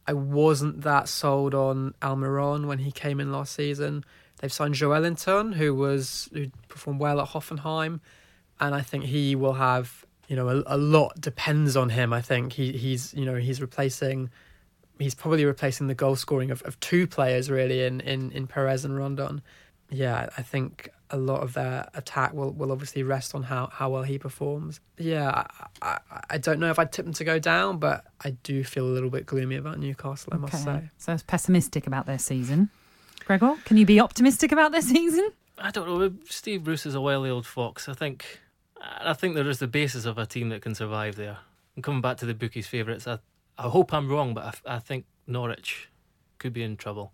I 0.08 0.14
wasn't 0.14 0.80
that 0.82 1.06
sold 1.06 1.54
on 1.54 1.94
Almiron 2.00 2.66
when 2.66 2.78
he 2.78 2.90
came 2.90 3.20
in 3.20 3.30
last 3.30 3.54
season. 3.54 4.06
They've 4.40 4.52
signed 4.52 4.74
Joelinton, 4.74 5.54
who 5.54 5.74
was 5.74 6.30
who 6.32 6.46
performed 6.68 6.98
well 6.98 7.20
at 7.20 7.28
Hoffenheim, 7.28 8.00
and 8.58 8.74
I 8.74 8.80
think 8.80 9.04
he 9.04 9.36
will 9.36 9.52
have 9.52 10.06
you 10.26 10.34
know 10.34 10.48
a, 10.48 10.62
a 10.66 10.78
lot 10.78 11.20
depends 11.20 11.76
on 11.76 11.90
him. 11.90 12.14
I 12.14 12.22
think 12.22 12.54
he 12.54 12.72
he's 12.72 13.12
you 13.12 13.26
know 13.26 13.34
he's 13.34 13.60
replacing 13.60 14.30
he's 14.98 15.14
probably 15.14 15.44
replacing 15.44 15.88
the 15.88 15.94
goal 15.94 16.16
scoring 16.16 16.50
of, 16.50 16.62
of 16.62 16.80
two 16.80 17.06
players 17.06 17.50
really 17.50 17.84
in, 17.84 18.00
in, 18.00 18.32
in 18.32 18.46
Perez 18.46 18.84
and 18.84 18.96
Rondon. 18.96 19.42
Yeah, 19.90 20.28
I 20.36 20.42
think 20.42 20.90
a 21.10 21.16
lot 21.16 21.42
of 21.42 21.54
their 21.54 21.88
attack 21.94 22.34
will, 22.34 22.52
will 22.52 22.70
obviously 22.70 23.02
rest 23.02 23.34
on 23.34 23.42
how, 23.42 23.68
how 23.72 23.88
well 23.88 24.02
he 24.02 24.18
performs. 24.18 24.80
Yeah, 24.98 25.44
I, 25.82 25.98
I, 26.10 26.20
I 26.30 26.38
don't 26.38 26.60
know 26.60 26.70
if 26.70 26.78
I'd 26.78 26.92
tip 26.92 27.04
them 27.06 27.14
to 27.14 27.24
go 27.24 27.38
down, 27.38 27.78
but 27.78 28.04
I 28.20 28.30
do 28.30 28.62
feel 28.64 28.84
a 28.84 28.92
little 28.92 29.10
bit 29.10 29.24
gloomy 29.26 29.56
about 29.56 29.78
Newcastle, 29.78 30.32
I 30.34 30.36
must 30.36 30.62
say. 30.62 30.90
So 30.98 31.12
it's 31.14 31.22
pessimistic 31.22 31.86
about 31.86 32.06
their 32.06 32.18
season. 32.18 32.70
Gregor, 33.24 33.56
can 33.64 33.76
you 33.76 33.86
be 33.86 34.00
optimistic 34.00 34.52
about 34.52 34.72
their 34.72 34.82
season? 34.82 35.30
I 35.58 35.70
don't 35.70 35.88
know. 35.88 36.12
Steve 36.28 36.64
Bruce 36.64 36.86
is 36.86 36.94
a 36.94 37.00
wily 37.00 37.30
old 37.30 37.46
fox. 37.46 37.88
I 37.88 37.94
think, 37.94 38.40
I 38.80 39.14
think 39.14 39.34
there 39.34 39.48
is 39.48 39.58
the 39.58 39.66
basis 39.66 40.04
of 40.04 40.18
a 40.18 40.26
team 40.26 40.50
that 40.50 40.62
can 40.62 40.74
survive 40.74 41.16
there. 41.16 41.38
And 41.74 41.82
coming 41.82 42.00
back 42.00 42.18
to 42.18 42.26
the 42.26 42.34
bookies' 42.34 42.66
favourites, 42.66 43.06
I, 43.06 43.18
I 43.56 43.68
hope 43.68 43.92
I'm 43.92 44.08
wrong, 44.08 44.34
but 44.34 44.60
I, 44.66 44.76
I 44.76 44.78
think 44.78 45.06
Norwich 45.26 45.88
could 46.38 46.52
be 46.52 46.62
in 46.62 46.76
trouble. 46.76 47.12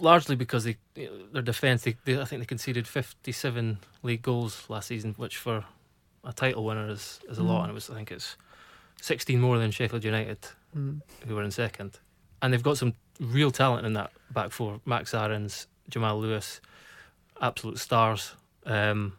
Largely 0.00 0.34
because 0.34 0.64
they, 0.64 0.76
their 0.94 1.42
defence, 1.42 1.82
they, 1.82 1.96
they, 2.04 2.18
I 2.18 2.24
think 2.24 2.40
they 2.40 2.46
conceded 2.46 2.88
57 2.88 3.78
league 4.02 4.22
goals 4.22 4.64
last 4.68 4.88
season, 4.88 5.14
which 5.18 5.36
for 5.36 5.64
a 6.24 6.32
title 6.32 6.64
winner 6.64 6.88
is, 6.90 7.20
is 7.28 7.38
a 7.38 7.42
mm. 7.42 7.48
lot. 7.48 7.62
And 7.62 7.70
it 7.70 7.74
was, 7.74 7.90
I 7.90 7.94
think 7.94 8.10
it's 8.10 8.36
16 9.02 9.40
more 9.40 9.58
than 9.58 9.70
Sheffield 9.70 10.04
United, 10.04 10.38
mm. 10.76 11.00
who 11.26 11.34
were 11.34 11.42
in 11.42 11.50
second. 11.50 11.98
And 12.40 12.52
they've 12.52 12.62
got 12.62 12.78
some 12.78 12.94
real 13.20 13.50
talent 13.50 13.86
in 13.86 13.92
that 13.92 14.10
back 14.30 14.50
four. 14.50 14.80
Max 14.86 15.12
Aarons, 15.12 15.66
Jamal 15.88 16.18
Lewis, 16.18 16.60
absolute 17.40 17.78
stars. 17.78 18.34
Um, 18.64 19.14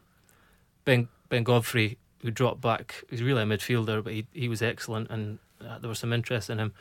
ben 0.84 1.08
Ben 1.28 1.44
Godfrey, 1.44 1.98
who 2.20 2.30
dropped 2.30 2.60
back, 2.60 3.04
he's 3.08 3.22
really 3.22 3.42
a 3.42 3.46
midfielder, 3.46 4.02
but 4.02 4.12
he 4.12 4.26
he 4.32 4.48
was 4.48 4.62
excellent, 4.62 5.10
and 5.10 5.38
uh, 5.60 5.78
there 5.78 5.88
was 5.88 5.98
some 5.98 6.12
interest 6.12 6.50
in 6.50 6.58
him. 6.58 6.72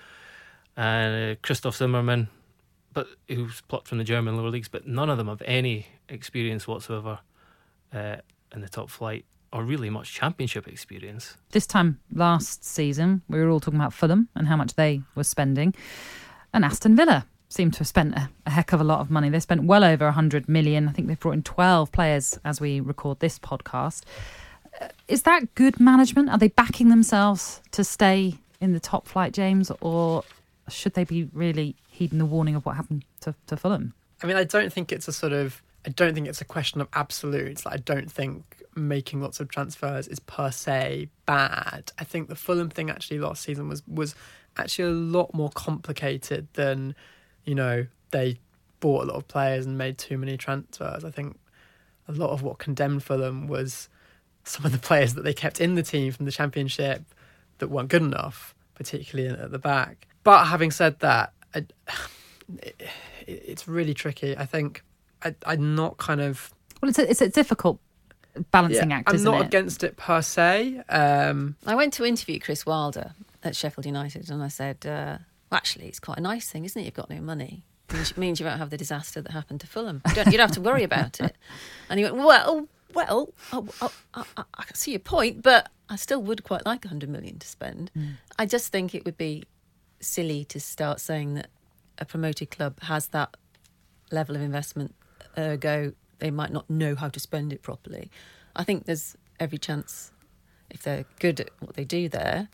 And 0.77 1.33
uh, 1.33 1.39
Christoph 1.41 1.75
Zimmermann, 1.75 2.29
but 2.93 3.07
who's 3.27 3.61
plucked 3.61 3.87
from 3.87 3.97
the 3.97 4.03
German 4.03 4.37
lower 4.37 4.49
leagues, 4.49 4.67
but 4.67 4.87
none 4.87 5.09
of 5.09 5.17
them 5.17 5.27
have 5.27 5.41
any 5.45 5.87
experience 6.09 6.67
whatsoever 6.67 7.19
uh, 7.93 8.17
in 8.53 8.61
the 8.61 8.69
top 8.69 8.89
flight 8.89 9.25
or 9.53 9.63
really 9.63 9.89
much 9.89 10.13
championship 10.13 10.67
experience. 10.67 11.35
This 11.51 11.67
time 11.67 11.99
last 12.13 12.63
season, 12.63 13.21
we 13.27 13.39
were 13.39 13.49
all 13.49 13.59
talking 13.59 13.79
about 13.79 13.93
Fulham 13.93 14.29
and 14.35 14.47
how 14.47 14.55
much 14.55 14.75
they 14.75 15.01
were 15.15 15.23
spending, 15.23 15.73
and 16.53 16.63
Aston 16.63 16.95
Villa 16.95 17.25
seem 17.49 17.69
to 17.71 17.79
have 17.79 17.87
spent 17.87 18.15
a, 18.15 18.29
a, 18.45 18.49
heck 18.49 18.71
of 18.71 18.79
a 18.79 18.83
lot 18.83 19.01
of 19.01 19.11
money. 19.11 19.29
They 19.29 19.39
spent 19.39 19.63
well 19.65 19.83
over 19.83 20.05
100 20.05 20.47
million. 20.47 20.87
I 20.87 20.93
think 20.93 21.07
they've 21.07 21.19
brought 21.19 21.33
in 21.33 21.43
12 21.43 21.91
players 21.91 22.39
as 22.45 22.61
we 22.61 22.79
record 22.79 23.19
this 23.19 23.37
podcast. 23.37 24.03
Uh, 24.79 24.87
is 25.09 25.23
that 25.23 25.53
good 25.55 25.79
management? 25.79 26.29
Are 26.29 26.37
they 26.37 26.47
backing 26.47 26.87
themselves 26.87 27.61
to 27.71 27.83
stay 27.83 28.35
in 28.61 28.71
the 28.71 28.79
top 28.79 29.05
flight, 29.05 29.33
James, 29.33 29.69
or 29.81 30.23
should 30.71 30.93
they 30.93 31.03
be 31.03 31.29
really 31.33 31.75
heeding 31.89 32.19
the 32.19 32.25
warning 32.25 32.55
of 32.55 32.65
what 32.65 32.75
happened 32.75 33.05
to, 33.21 33.35
to 33.47 33.57
Fulham? 33.57 33.93
I 34.23 34.27
mean, 34.27 34.37
I 34.37 34.43
don't 34.43 34.71
think 34.71 34.91
it's 34.91 35.07
a 35.07 35.13
sort 35.13 35.33
of. 35.33 35.61
I 35.85 35.89
don't 35.89 36.13
think 36.13 36.27
it's 36.27 36.41
a 36.41 36.45
question 36.45 36.79
of 36.79 36.87
absolutes. 36.93 37.65
Like, 37.65 37.73
I 37.73 37.77
don't 37.77 38.11
think 38.11 38.63
making 38.75 39.21
lots 39.21 39.39
of 39.39 39.49
transfers 39.49 40.07
is 40.07 40.19
per 40.19 40.51
se 40.51 41.09
bad. 41.25 41.91
I 41.97 42.03
think 42.03 42.29
the 42.29 42.35
Fulham 42.35 42.69
thing 42.69 42.89
actually 42.89 43.19
last 43.19 43.43
season 43.43 43.67
was 43.67 43.83
was 43.87 44.15
actually 44.57 44.85
a 44.85 44.93
lot 44.93 45.33
more 45.33 45.49
complicated 45.49 46.47
than, 46.53 46.95
you 47.45 47.55
know, 47.55 47.87
they 48.11 48.37
bought 48.79 49.03
a 49.03 49.07
lot 49.07 49.15
of 49.15 49.27
players 49.27 49.65
and 49.65 49.77
made 49.77 49.97
too 49.97 50.17
many 50.17 50.37
transfers. 50.37 51.03
I 51.03 51.11
think 51.11 51.39
a 52.07 52.11
lot 52.11 52.31
of 52.31 52.41
what 52.41 52.57
condemned 52.57 53.03
Fulham 53.03 53.47
was 53.47 53.89
some 54.43 54.65
of 54.65 54.71
the 54.71 54.77
players 54.77 55.13
that 55.13 55.23
they 55.23 55.33
kept 55.33 55.61
in 55.61 55.75
the 55.75 55.83
team 55.83 56.11
from 56.11 56.25
the 56.25 56.31
championship 56.31 57.03
that 57.59 57.69
weren't 57.69 57.89
good 57.89 58.01
enough, 58.01 58.55
particularly 58.73 59.29
at 59.29 59.51
the 59.51 59.59
back. 59.59 60.07
But 60.23 60.45
having 60.45 60.71
said 60.71 60.99
that, 60.99 61.33
I, 61.53 61.65
it, 62.61 62.81
it's 63.27 63.67
really 63.67 63.93
tricky. 63.93 64.37
I 64.37 64.45
think 64.45 64.83
I, 65.23 65.33
am 65.45 65.75
not 65.75 65.97
kind 65.97 66.21
of. 66.21 66.53
Well, 66.81 66.89
it's 66.89 66.99
a, 66.99 67.09
it's 67.09 67.21
a 67.21 67.29
difficult 67.29 67.79
balancing 68.51 68.91
yeah, 68.91 68.97
act. 68.97 69.09
I'm 69.09 69.23
not 69.23 69.41
it? 69.41 69.47
against 69.47 69.83
it 69.83 69.97
per 69.97 70.21
se. 70.21 70.81
Um, 70.89 71.55
I 71.65 71.75
went 71.75 71.93
to 71.93 72.05
interview 72.05 72.39
Chris 72.39 72.65
Wilder 72.65 73.13
at 73.43 73.55
Sheffield 73.55 73.85
United, 73.85 74.29
and 74.29 74.41
I 74.41 74.47
said, 74.47 74.85
uh, 74.85 75.17
well, 75.49 75.57
"Actually, 75.57 75.87
it's 75.87 75.99
quite 75.99 76.17
a 76.17 76.21
nice 76.21 76.49
thing, 76.49 76.65
isn't 76.65 76.79
it? 76.79 76.85
You've 76.85 76.93
got 76.93 77.09
no 77.09 77.21
money." 77.21 77.63
It 77.93 78.17
means 78.17 78.39
you 78.39 78.45
won't 78.45 78.59
have 78.59 78.69
the 78.69 78.77
disaster 78.77 79.21
that 79.21 79.31
happened 79.31 79.61
to 79.61 79.67
Fulham. 79.67 80.01
You 80.07 80.15
don't, 80.15 80.25
you 80.27 80.37
don't 80.37 80.47
have 80.47 80.51
to 80.51 80.61
worry 80.61 80.83
about 80.83 81.19
it. 81.19 81.35
And 81.89 81.99
he 81.99 82.05
went, 82.05 82.15
well, 82.15 82.67
well, 82.93 83.33
I, 83.51 83.61
I, 83.81 83.89
I, 84.13 84.43
I 84.53 84.65
see 84.73 84.91
your 84.91 84.99
point, 85.01 85.41
but 85.41 85.69
I 85.89 85.95
still 85.97 86.21
would 86.23 86.43
quite 86.43 86.65
like 86.65 86.85
100 86.85 87.09
million 87.09 87.39
to 87.39 87.47
spend. 87.47 87.91
Mm. 87.97 88.13
I 88.39 88.45
just 88.45 88.71
think 88.71 88.95
it 88.95 89.03
would 89.05 89.17
be 89.17 89.43
silly 90.03 90.45
to 90.45 90.59
start 90.59 90.99
saying 90.99 91.35
that 91.35 91.47
a 91.97 92.05
promoted 92.05 92.51
club 92.51 92.81
has 92.83 93.07
that 93.07 93.35
level 94.11 94.35
of 94.35 94.41
investment, 94.41 94.95
ergo, 95.37 95.93
they 96.19 96.31
might 96.31 96.51
not 96.51 96.69
know 96.69 96.95
how 96.95 97.09
to 97.09 97.19
spend 97.19 97.53
it 97.53 97.61
properly. 97.61 98.11
I 98.55 98.63
think 98.63 98.85
there's 98.85 99.15
every 99.39 99.57
chance, 99.57 100.11
if 100.69 100.83
they're 100.83 101.05
good 101.19 101.39
at 101.39 101.49
what 101.59 101.75
they 101.75 101.83
do 101.83 102.09
there, 102.09 102.49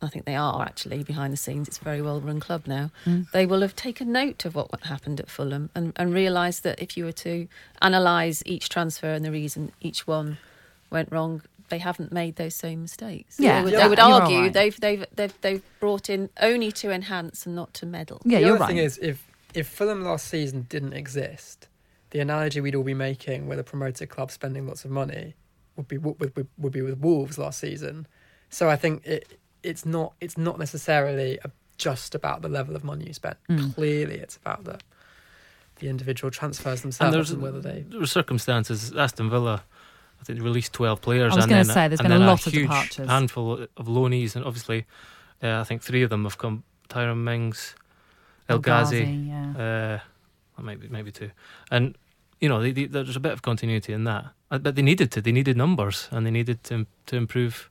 I 0.00 0.08
think 0.08 0.26
they 0.26 0.36
are 0.36 0.62
actually 0.62 1.02
behind 1.02 1.32
the 1.32 1.36
scenes. 1.36 1.66
It's 1.66 1.78
a 1.78 1.84
very 1.84 2.00
well 2.00 2.20
run 2.20 2.38
club 2.38 2.66
now. 2.66 2.90
Mm. 3.04 3.30
They 3.32 3.46
will 3.46 3.62
have 3.62 3.74
taken 3.74 4.12
note 4.12 4.44
of 4.44 4.54
what 4.54 4.84
happened 4.84 5.18
at 5.18 5.28
Fulham 5.28 5.70
and, 5.74 5.92
and 5.96 6.14
realised 6.14 6.62
that 6.62 6.80
if 6.80 6.96
you 6.96 7.04
were 7.04 7.12
to 7.12 7.48
analyse 7.82 8.42
each 8.46 8.68
transfer 8.68 9.12
and 9.12 9.24
the 9.24 9.32
reason 9.32 9.72
each 9.80 10.06
one 10.06 10.38
went 10.90 11.10
wrong, 11.10 11.42
they 11.68 11.78
haven't 11.78 12.12
made 12.12 12.36
those 12.36 12.54
same 12.54 12.82
mistakes. 12.82 13.36
Yeah, 13.38 13.58
they 13.58 13.64
would, 13.64 13.72
yeah. 13.72 13.82
they 13.82 13.88
would 13.88 13.98
argue 13.98 14.40
right. 14.40 14.52
they've, 14.52 14.80
they've 14.80 15.06
they've 15.14 15.40
they've 15.40 15.62
brought 15.80 16.08
in 16.10 16.30
only 16.40 16.72
to 16.72 16.90
enhance 16.90 17.46
and 17.46 17.54
not 17.54 17.74
to 17.74 17.86
meddle. 17.86 18.20
Yeah, 18.24 18.38
the 18.38 18.46
you're 18.46 18.54
other 18.54 18.60
right. 18.60 18.68
thing 18.68 18.78
is 18.78 18.98
if 18.98 19.26
if 19.54 19.68
Fulham 19.68 20.04
last 20.04 20.28
season 20.28 20.66
didn't 20.68 20.92
exist, 20.92 21.68
the 22.10 22.20
analogy 22.20 22.60
we'd 22.60 22.74
all 22.74 22.84
be 22.84 22.94
making 22.94 23.46
with 23.46 23.58
a 23.58 23.64
promoted 23.64 24.08
club 24.08 24.30
spending 24.30 24.66
lots 24.66 24.84
of 24.84 24.90
money 24.90 25.34
would 25.76 25.88
be 25.88 25.98
would, 25.98 26.18
would, 26.36 26.48
would 26.58 26.72
be 26.72 26.82
with 26.82 26.98
Wolves 26.98 27.38
last 27.38 27.60
season. 27.60 28.06
So 28.50 28.68
I 28.68 28.76
think 28.76 29.06
it 29.06 29.38
it's 29.62 29.84
not 29.84 30.14
it's 30.20 30.38
not 30.38 30.58
necessarily 30.58 31.38
a, 31.44 31.50
just 31.76 32.14
about 32.14 32.42
the 32.42 32.48
level 32.48 32.76
of 32.76 32.84
money 32.84 33.06
you 33.06 33.12
spent. 33.12 33.36
Mm. 33.48 33.74
Clearly, 33.74 34.16
it's 34.16 34.36
about 34.36 34.64
the 34.64 34.78
the 35.76 35.88
individual 35.88 36.30
transfers 36.30 36.82
themselves 36.82 37.14
there's 37.14 37.30
and, 37.30 37.42
whether 37.42 37.60
they. 37.60 37.84
there 37.88 38.00
were 38.00 38.06
circumstances. 38.06 38.92
Aston 38.92 39.30
Villa, 39.30 39.62
I 40.20 40.24
think, 40.24 40.38
they 40.38 40.44
released 40.44 40.72
twelve 40.72 41.00
players. 41.00 41.32
I 41.32 41.36
was 41.36 41.46
gonna 41.46 41.64
say, 41.64 41.88
there's 41.88 42.00
been 42.00 42.12
a 42.12 42.18
lot 42.18 42.46
of 42.46 42.52
huge 42.52 42.68
departures. 42.68 43.08
handful 43.08 43.66
of 43.76 43.86
loanees, 43.86 44.36
and 44.36 44.44
obviously, 44.44 44.86
uh, 45.42 45.60
I 45.60 45.64
think 45.64 45.82
three 45.82 46.02
of 46.02 46.10
them 46.10 46.24
have 46.24 46.38
come. 46.38 46.64
Tyrone 46.88 47.22
Mings, 47.22 47.74
El 48.48 48.56
El 48.56 48.60
Ghazi, 48.60 49.00
Ghazi, 49.00 49.12
yeah. 49.12 50.00
uh, 50.58 50.62
maybe 50.62 50.88
maybe 50.88 51.12
two, 51.12 51.30
and 51.70 51.96
you 52.40 52.48
know 52.48 52.60
they, 52.62 52.72
they, 52.72 52.86
there's 52.86 53.16
a 53.16 53.20
bit 53.20 53.32
of 53.32 53.42
continuity 53.42 53.92
in 53.92 54.04
that. 54.04 54.24
Uh, 54.50 54.58
But 54.58 54.74
they 54.74 54.82
needed 54.82 55.10
to. 55.12 55.20
They 55.20 55.32
needed 55.32 55.56
numbers, 55.56 56.08
and 56.10 56.24
they 56.26 56.30
needed 56.30 56.64
to 56.64 56.86
to 57.06 57.16
improve 57.16 57.68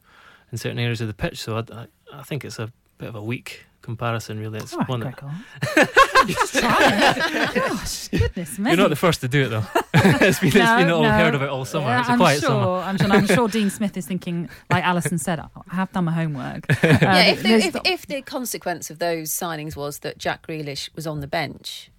in 0.52 0.58
certain 0.58 0.80
areas 0.80 1.02
of 1.02 1.08
the 1.08 1.14
pitch. 1.14 1.40
So 1.40 1.58
I, 1.58 1.64
I, 1.82 1.88
I 2.20 2.24
think 2.24 2.46
it's 2.46 2.60
a 2.60 2.72
bit 2.98 3.10
of 3.10 3.16
a 3.16 3.22
weak 3.22 3.66
comparison, 3.88 4.40
really. 4.40 4.60
It's 4.60 4.74
All 4.74 4.80
right, 4.80 4.90
one 4.90 5.00
that- 5.00 5.16
Gregor. 5.16 5.88
Just 6.28 6.54
trying. 6.60 7.54
Gosh, 7.56 8.08
goodness 8.10 8.60
me. 8.60 8.70
You're 8.72 8.78
not 8.78 8.90
the 8.90 8.96
first 8.96 9.22
to 9.22 9.28
do 9.28 9.46
it 9.46 9.50
though. 9.50 9.64
it's 9.94 10.40
been, 10.40 10.48
it's 10.50 10.56
been 10.56 10.92
all 10.92 11.04
heard 11.04 11.34
of 11.36 11.42
it 11.42 11.50
all 11.50 11.66
summer. 11.66 11.88
Yeah, 11.88 12.00
it's 12.02 12.10
a 12.10 12.12
I'm 12.14 12.18
quiet 12.18 12.40
sure, 12.42 12.50
summer. 12.50 12.68
I'm 12.80 12.98
sure. 12.98 13.12
I'm 13.12 13.26
sure 13.28 13.48
Dean 13.48 13.70
Smith 13.78 13.96
is 13.98 14.06
thinking, 14.06 14.50
like 14.70 14.84
Alyson 14.84 15.18
said, 15.20 15.40
I 15.40 15.48
have 15.76 15.92
done 15.92 16.06
my 16.06 16.12
homework. 16.12 16.66
Uh, 16.70 16.76
yeah, 17.02 17.24
if 17.28 17.44
the, 17.44 17.50
if, 17.56 17.76
if 17.86 18.08
the 18.08 18.22
consequence 18.22 18.90
of 18.90 19.00
those 19.00 19.32
signings 19.32 19.76
was 19.76 20.00
that 20.00 20.18
Jack 20.18 20.46
Grealish 20.48 20.90
was 20.96 21.08
on 21.08 21.22
the 21.22 21.28
bench, 21.28 21.90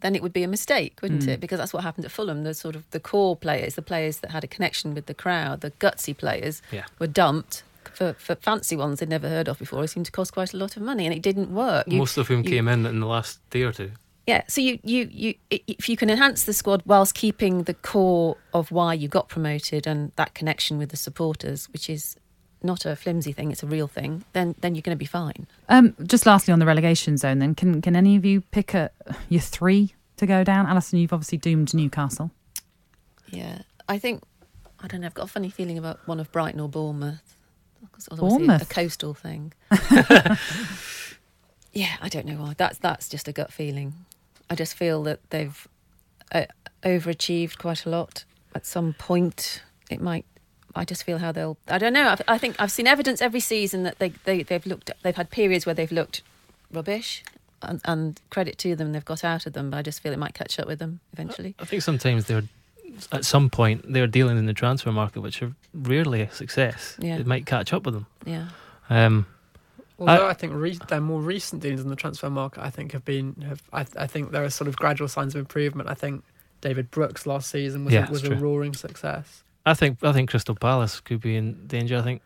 then 0.00 0.14
it 0.14 0.22
would 0.22 0.32
be 0.34 0.42
a 0.42 0.48
mistake, 0.48 0.98
wouldn't 1.00 1.22
Mm. 1.22 1.28
it? 1.28 1.40
Because 1.40 1.58
that's 1.58 1.72
what 1.72 1.82
happened 1.82 2.04
at 2.04 2.10
Fulham. 2.10 2.44
The 2.44 2.52
sort 2.54 2.76
of 2.76 2.88
the 2.90 3.00
core 3.00 3.36
players, 3.36 3.74
the 3.76 3.82
players 3.82 4.18
that 4.18 4.32
had 4.32 4.44
a 4.44 4.46
connection 4.46 4.92
with 4.94 5.06
the 5.06 5.14
crowd, 5.14 5.62
the 5.62 5.70
gutsy 5.72 6.14
players, 6.16 6.60
Yeah. 6.70 6.84
were 6.98 7.06
dumped 7.06 7.62
for, 7.94 8.14
for 8.14 8.34
fancy 8.36 8.76
ones 8.76 9.00
they'd 9.00 9.08
never 9.08 9.28
heard 9.28 9.48
of 9.48 9.58
before. 9.58 9.84
It 9.84 9.88
seemed 9.88 10.06
to 10.06 10.12
cost 10.12 10.32
quite 10.32 10.52
a 10.52 10.56
lot 10.56 10.76
of 10.76 10.82
money, 10.82 11.06
and 11.06 11.14
it 11.14 11.22
didn't 11.22 11.52
work. 11.54 11.86
You- 11.88 11.98
Most 11.98 12.16
of 12.16 12.28
whom 12.28 12.42
you- 12.44 12.50
came 12.50 12.68
in 12.68 12.86
in 12.86 13.00
the 13.00 13.06
last 13.06 13.38
day 13.50 13.62
or 13.62 13.72
two. 13.72 13.92
Yeah, 14.26 14.42
so 14.48 14.62
you, 14.62 14.78
you, 14.82 15.06
you, 15.12 15.34
if 15.50 15.86
you 15.86 15.98
can 15.98 16.08
enhance 16.08 16.44
the 16.44 16.54
squad 16.54 16.82
whilst 16.86 17.14
keeping 17.14 17.64
the 17.64 17.74
core 17.74 18.38
of 18.54 18.70
why 18.70 18.94
you 18.94 19.06
got 19.06 19.28
promoted 19.28 19.86
and 19.86 20.12
that 20.16 20.32
connection 20.32 20.78
with 20.78 20.88
the 20.88 20.96
supporters, 20.96 21.66
which 21.74 21.90
is 21.90 22.16
not 22.62 22.86
a 22.86 22.96
flimsy 22.96 23.32
thing, 23.32 23.50
it's 23.52 23.62
a 23.62 23.66
real 23.66 23.86
thing, 23.86 24.24
then 24.32 24.54
then 24.62 24.74
you're 24.74 24.80
going 24.80 24.96
to 24.96 24.98
be 24.98 25.04
fine. 25.04 25.46
Um, 25.68 25.94
just 26.06 26.24
lastly 26.24 26.52
on 26.52 26.58
the 26.58 26.64
relegation 26.64 27.18
zone, 27.18 27.38
then 27.38 27.54
can 27.54 27.82
can 27.82 27.94
any 27.96 28.16
of 28.16 28.24
you 28.24 28.40
pick 28.40 28.72
a, 28.72 28.90
your 29.28 29.42
three 29.42 29.94
to 30.16 30.24
go 30.26 30.42
down? 30.42 30.64
Alyson, 30.68 30.98
you've 30.98 31.12
obviously 31.12 31.36
doomed 31.36 31.74
Newcastle. 31.74 32.30
Yeah, 33.28 33.58
I 33.90 33.98
think 33.98 34.22
I 34.80 34.86
don't 34.86 35.02
know. 35.02 35.06
I've 35.06 35.12
got 35.12 35.24
a 35.24 35.28
funny 35.32 35.50
feeling 35.50 35.76
about 35.76 36.00
one 36.08 36.18
of 36.18 36.32
Brighton 36.32 36.60
or 36.60 36.68
Bournemouth. 36.70 37.33
'Cause 37.92 38.06
it's 38.06 38.08
obviously 38.12 38.46
Bournemouth? 38.46 38.62
a 38.62 38.74
coastal 38.74 39.14
thing. 39.14 39.52
yeah, 41.72 41.96
I 42.00 42.08
don't 42.08 42.26
know 42.26 42.36
why. 42.36 42.54
That's 42.56 42.78
that's 42.78 43.08
just 43.08 43.28
a 43.28 43.32
gut 43.32 43.52
feeling. 43.52 43.94
I 44.50 44.54
just 44.54 44.74
feel 44.74 45.02
that 45.04 45.20
they've 45.30 45.66
uh, 46.32 46.44
overachieved 46.82 47.58
quite 47.58 47.84
a 47.86 47.90
lot. 47.90 48.24
At 48.54 48.66
some 48.66 48.92
point, 48.94 49.62
it 49.90 50.00
might. 50.00 50.24
I 50.76 50.84
just 50.84 51.04
feel 51.04 51.18
how 51.18 51.32
they'll. 51.32 51.56
I 51.68 51.78
don't 51.78 51.92
know. 51.92 52.08
I've, 52.08 52.22
I 52.28 52.38
think 52.38 52.56
I've 52.58 52.70
seen 52.70 52.86
evidence 52.86 53.20
every 53.22 53.40
season 53.40 53.82
that 53.84 53.98
they, 53.98 54.10
they 54.24 54.42
they've 54.42 54.64
looked. 54.66 54.90
They've 55.02 55.16
had 55.16 55.30
periods 55.30 55.66
where 55.66 55.74
they've 55.74 55.90
looked 55.92 56.22
rubbish, 56.72 57.22
and, 57.62 57.80
and 57.84 58.20
credit 58.30 58.58
to 58.58 58.76
them, 58.76 58.92
they've 58.92 59.04
got 59.04 59.24
out 59.24 59.46
of 59.46 59.52
them. 59.52 59.70
But 59.70 59.78
I 59.78 59.82
just 59.82 60.00
feel 60.00 60.12
it 60.12 60.18
might 60.18 60.34
catch 60.34 60.58
up 60.58 60.66
with 60.68 60.78
them 60.78 61.00
eventually. 61.12 61.54
I 61.58 61.64
think 61.64 61.82
sometimes 61.82 62.26
they're 62.26 62.42
at 63.12 63.24
some 63.24 63.50
point 63.50 63.84
they're 63.92 64.06
dealing 64.06 64.38
in 64.38 64.46
the 64.46 64.52
transfer 64.54 64.92
market, 64.92 65.20
which 65.20 65.42
are 65.42 65.52
rarely 65.72 66.22
a 66.22 66.30
success. 66.32 66.96
Yeah. 67.00 67.16
It 67.18 67.26
might 67.26 67.46
catch 67.46 67.72
up 67.72 67.84
with 67.84 67.94
them. 67.94 68.06
Yeah. 68.26 68.48
Um, 68.90 69.26
Although 69.98 70.26
I, 70.26 70.34
think 70.34 70.52
re- 70.54 70.78
their 70.88 71.00
more 71.00 71.20
recent 71.20 71.62
dealings 71.62 71.80
in 71.80 71.88
the 71.88 71.94
transfer 71.96 72.28
market, 72.28 72.62
I 72.64 72.70
think 72.70 72.92
have 72.92 73.04
been 73.04 73.34
have 73.48 73.62
I, 73.72 73.86
I 73.96 74.06
think 74.08 74.32
there 74.32 74.42
are 74.44 74.50
sort 74.50 74.66
of 74.68 74.76
gradual 74.76 75.06
signs 75.08 75.34
of 75.36 75.38
improvement. 75.38 75.88
I 75.88 75.94
think 75.94 76.24
David 76.60 76.90
Brooks 76.90 77.26
last 77.26 77.48
season 77.50 77.84
was 77.84 77.94
Yeah, 77.94 78.08
a, 78.08 78.10
was 78.10 78.24
a 78.24 78.34
roaring 78.34 78.74
success. 78.74 79.44
I 79.64 79.74
think 79.74 80.02
I 80.02 80.12
think 80.12 80.30
Crystal 80.30 80.54
Palace 80.56 81.00
could 81.00 81.20
be 81.20 81.36
in 81.36 81.66
danger. 81.68 81.96
I 81.96 82.02
think 82.02 82.22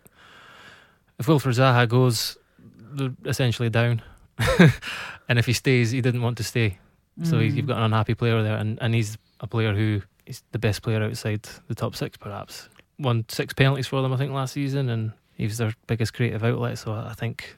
if 1.18 1.26
Wilfried 1.26 1.57
Zaha 1.59 1.87
goes, 1.88 2.38
they're 2.59 3.12
essentially 3.26 3.68
down, 3.70 4.00
and 5.28 5.38
if 5.38 5.46
he 5.46 5.52
stays, 5.52 5.90
he 5.90 6.00
didn't 6.00 6.22
want 6.22 6.38
to 6.38 6.44
stay. 6.44 6.78
So 7.24 7.38
he's, 7.40 7.52
Mm. 7.52 7.57
you've 7.57 7.66
got 7.66 7.78
an 7.78 7.83
unhappy 7.85 8.14
player 8.14 8.42
there, 8.42 8.57
and, 8.57 8.78
and 8.81 8.94
he's 8.94 9.18
a 9.40 9.46
player 9.48 9.74
who 9.74 10.00
is 10.29 10.43
the 10.53 10.59
best 10.59 10.83
player 10.83 11.03
outside 11.03 11.43
the 11.69 11.75
top 11.75 11.97
six, 11.97 12.17
perhaps. 12.17 12.69
Won 12.99 13.25
six 13.29 13.55
penalties 13.55 13.87
for 13.87 14.03
them, 14.03 14.12
I 14.12 14.17
think, 14.17 14.33
last 14.33 14.55
season, 14.55 14.88
and 14.88 15.12
he 15.35 15.45
was 15.45 15.59
their 15.59 15.73
biggest 15.87 16.14
creative 16.14 16.45
outlet. 16.45 16.79
So 16.79 16.93
I 16.93 17.14
think 17.14 17.57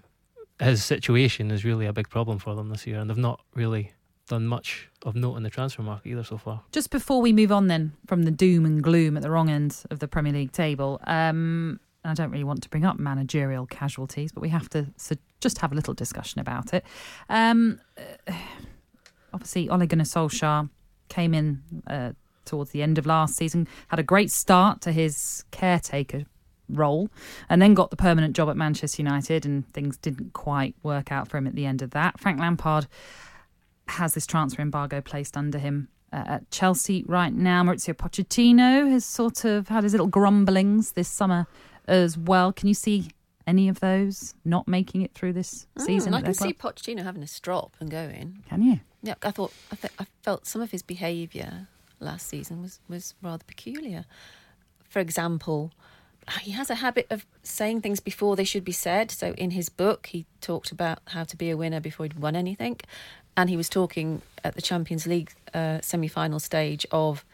his 0.61 0.85
situation 0.85 1.51
is 1.51 1.65
really 1.65 1.87
a 1.87 1.93
big 1.93 2.09
problem 2.09 2.39
for 2.39 2.55
them 2.55 2.69
this 2.69 2.87
year, 2.87 2.99
and 2.99 3.09
they've 3.09 3.17
not 3.17 3.41
really 3.55 3.93
done 4.29 4.47
much 4.47 4.89
of 5.03 5.17
note 5.17 5.37
in 5.37 5.43
the 5.43 5.51
transfer 5.51 5.83
market 5.83 6.11
either 6.11 6.23
so 6.23 6.39
far. 6.39 6.63
Just 6.73 6.91
before 6.91 7.21
we 7.21 7.33
move 7.33 7.51
on, 7.51 7.67
then 7.67 7.93
from 8.07 8.23
the 8.23 8.31
doom 8.31 8.65
and 8.65 8.83
gloom 8.83 9.17
at 9.17 9.23
the 9.23 9.31
wrong 9.31 9.51
end 9.51 9.83
of 9.91 9.99
the 9.99 10.07
Premier 10.07 10.33
League 10.33 10.53
table, 10.53 11.01
um, 11.05 11.81
I 12.05 12.15
don't 12.15 12.31
really 12.31 12.45
want 12.45 12.63
to 12.63 12.69
bring 12.69 12.85
up 12.85 12.99
managerial 12.99 13.67
casualties, 13.67 14.33
but 14.33 14.41
we 14.41 14.49
have 14.51 14.69
to 14.71 14.87
so 14.97 15.17
just 15.41 15.59
have 15.59 15.73
a 15.73 15.75
little 15.75 15.95
discussion 15.95 16.41
about 16.41 16.73
it. 16.73 16.85
Um, 17.29 17.81
obviously, 19.35 19.69
Ole 19.69 19.87
Gunnar 19.87 20.05
Solskjaer 20.05 20.71
came 21.09 21.35
in 21.35 21.63
uh, 21.87 22.13
towards 22.45 22.71
the 22.71 22.83
end 22.83 22.99
of 22.99 23.07
last 23.07 23.37
season, 23.37 23.69
had 23.89 23.99
a 23.99 24.05
great 24.05 24.31
start 24.31 24.81
to 24.83 24.93
his 24.93 25.45
caretaker 25.51 26.25
role, 26.69 27.11
and 27.49 27.61
then 27.61 27.75
got 27.75 27.91
the 27.91 27.97
permanent 27.97 28.35
job 28.37 28.49
at 28.49 28.57
Manchester 28.57 29.03
United, 29.03 29.45
and 29.45 29.71
things 29.73 29.97
didn't 29.97 30.33
quite 30.33 30.75
work 30.83 31.11
out 31.11 31.29
for 31.29 31.37
him 31.37 31.47
at 31.47 31.55
the 31.55 31.67
end 31.67 31.83
of 31.83 31.91
that. 31.91 32.19
Frank 32.19 32.39
Lampard 32.39 32.87
has 33.89 34.15
this 34.15 34.27
transfer 34.27 34.63
embargo 34.63 35.01
placed 35.01 35.37
under 35.37 35.59
him 35.59 35.89
uh, 36.13 36.25
at 36.27 36.51
Chelsea 36.51 37.05
right 37.07 37.33
now. 37.33 37.63
Mauricio 37.63 37.95
Pochettino 37.95 38.91
has 38.91 39.05
sort 39.05 39.45
of 39.45 39.69
had 39.69 39.85
his 39.85 39.93
little 39.93 40.07
grumblings 40.07 40.93
this 40.93 41.09
summer 41.09 41.47
as 41.89 42.17
well. 42.17 42.53
Can 42.53 42.69
you 42.69 42.75
see 42.75 43.09
any 43.47 43.69
of 43.69 43.81
those 43.81 44.35
not 44.45 44.69
making 44.69 45.03
it 45.03 45.13
through 45.13 45.33
this 45.33 45.67
season? 45.79 46.13
Mm, 46.13 46.17
I 46.17 46.19
at 46.19 46.25
can 46.27 46.35
see 46.35 46.53
club? 46.53 46.75
Pochettino 46.77 47.03
having 47.03 47.23
a 47.23 47.27
strop 47.27 47.77
and 47.81 47.91
going. 47.91 48.45
Can 48.49 48.63
you? 48.63 48.81
Yeah, 49.03 49.15
I 49.23 49.31
thought 49.31 49.53
I, 49.73 49.77
th- 49.77 49.93
I 49.99 50.07
felt 50.23 50.47
some 50.47 50.63
of 50.63 50.71
his 50.71 50.83
behaviour 50.83 51.69
last 52.01 52.27
season 52.27 52.63
was 52.63 52.81
was 52.89 53.15
rather 53.23 53.45
peculiar. 53.45 54.05
For 54.89 54.99
example, 54.99 55.71
he 56.41 56.51
has 56.53 56.71
a 56.71 56.77
habit 56.77 57.07
of 57.11 57.25
saying 57.43 57.83
things 57.83 58.01
before 58.01 58.37
they 58.37 58.45
should 58.45 58.65
be 58.65 58.73
said. 58.73 59.11
So 59.11 59.33
in 59.35 59.53
his 59.53 59.69
book, 59.69 60.07
he 60.07 60.27
talked 60.41 60.73
about 60.73 60.99
how 61.07 61.25
to 61.25 61.37
be 61.37 61.51
a 61.51 61.57
winner 61.57 61.81
before 61.81 62.05
he'd 62.07 62.19
won 62.19 62.35
anything, 62.37 62.79
and 63.37 63.49
he 63.49 63.57
was 63.57 63.69
talking 63.69 64.23
at 64.43 64.55
the 64.55 64.63
Champions 64.63 65.07
League 65.07 65.33
uh, 65.55 65.81
semi-final 65.81 66.41
stage 66.41 66.87
of. 66.91 67.25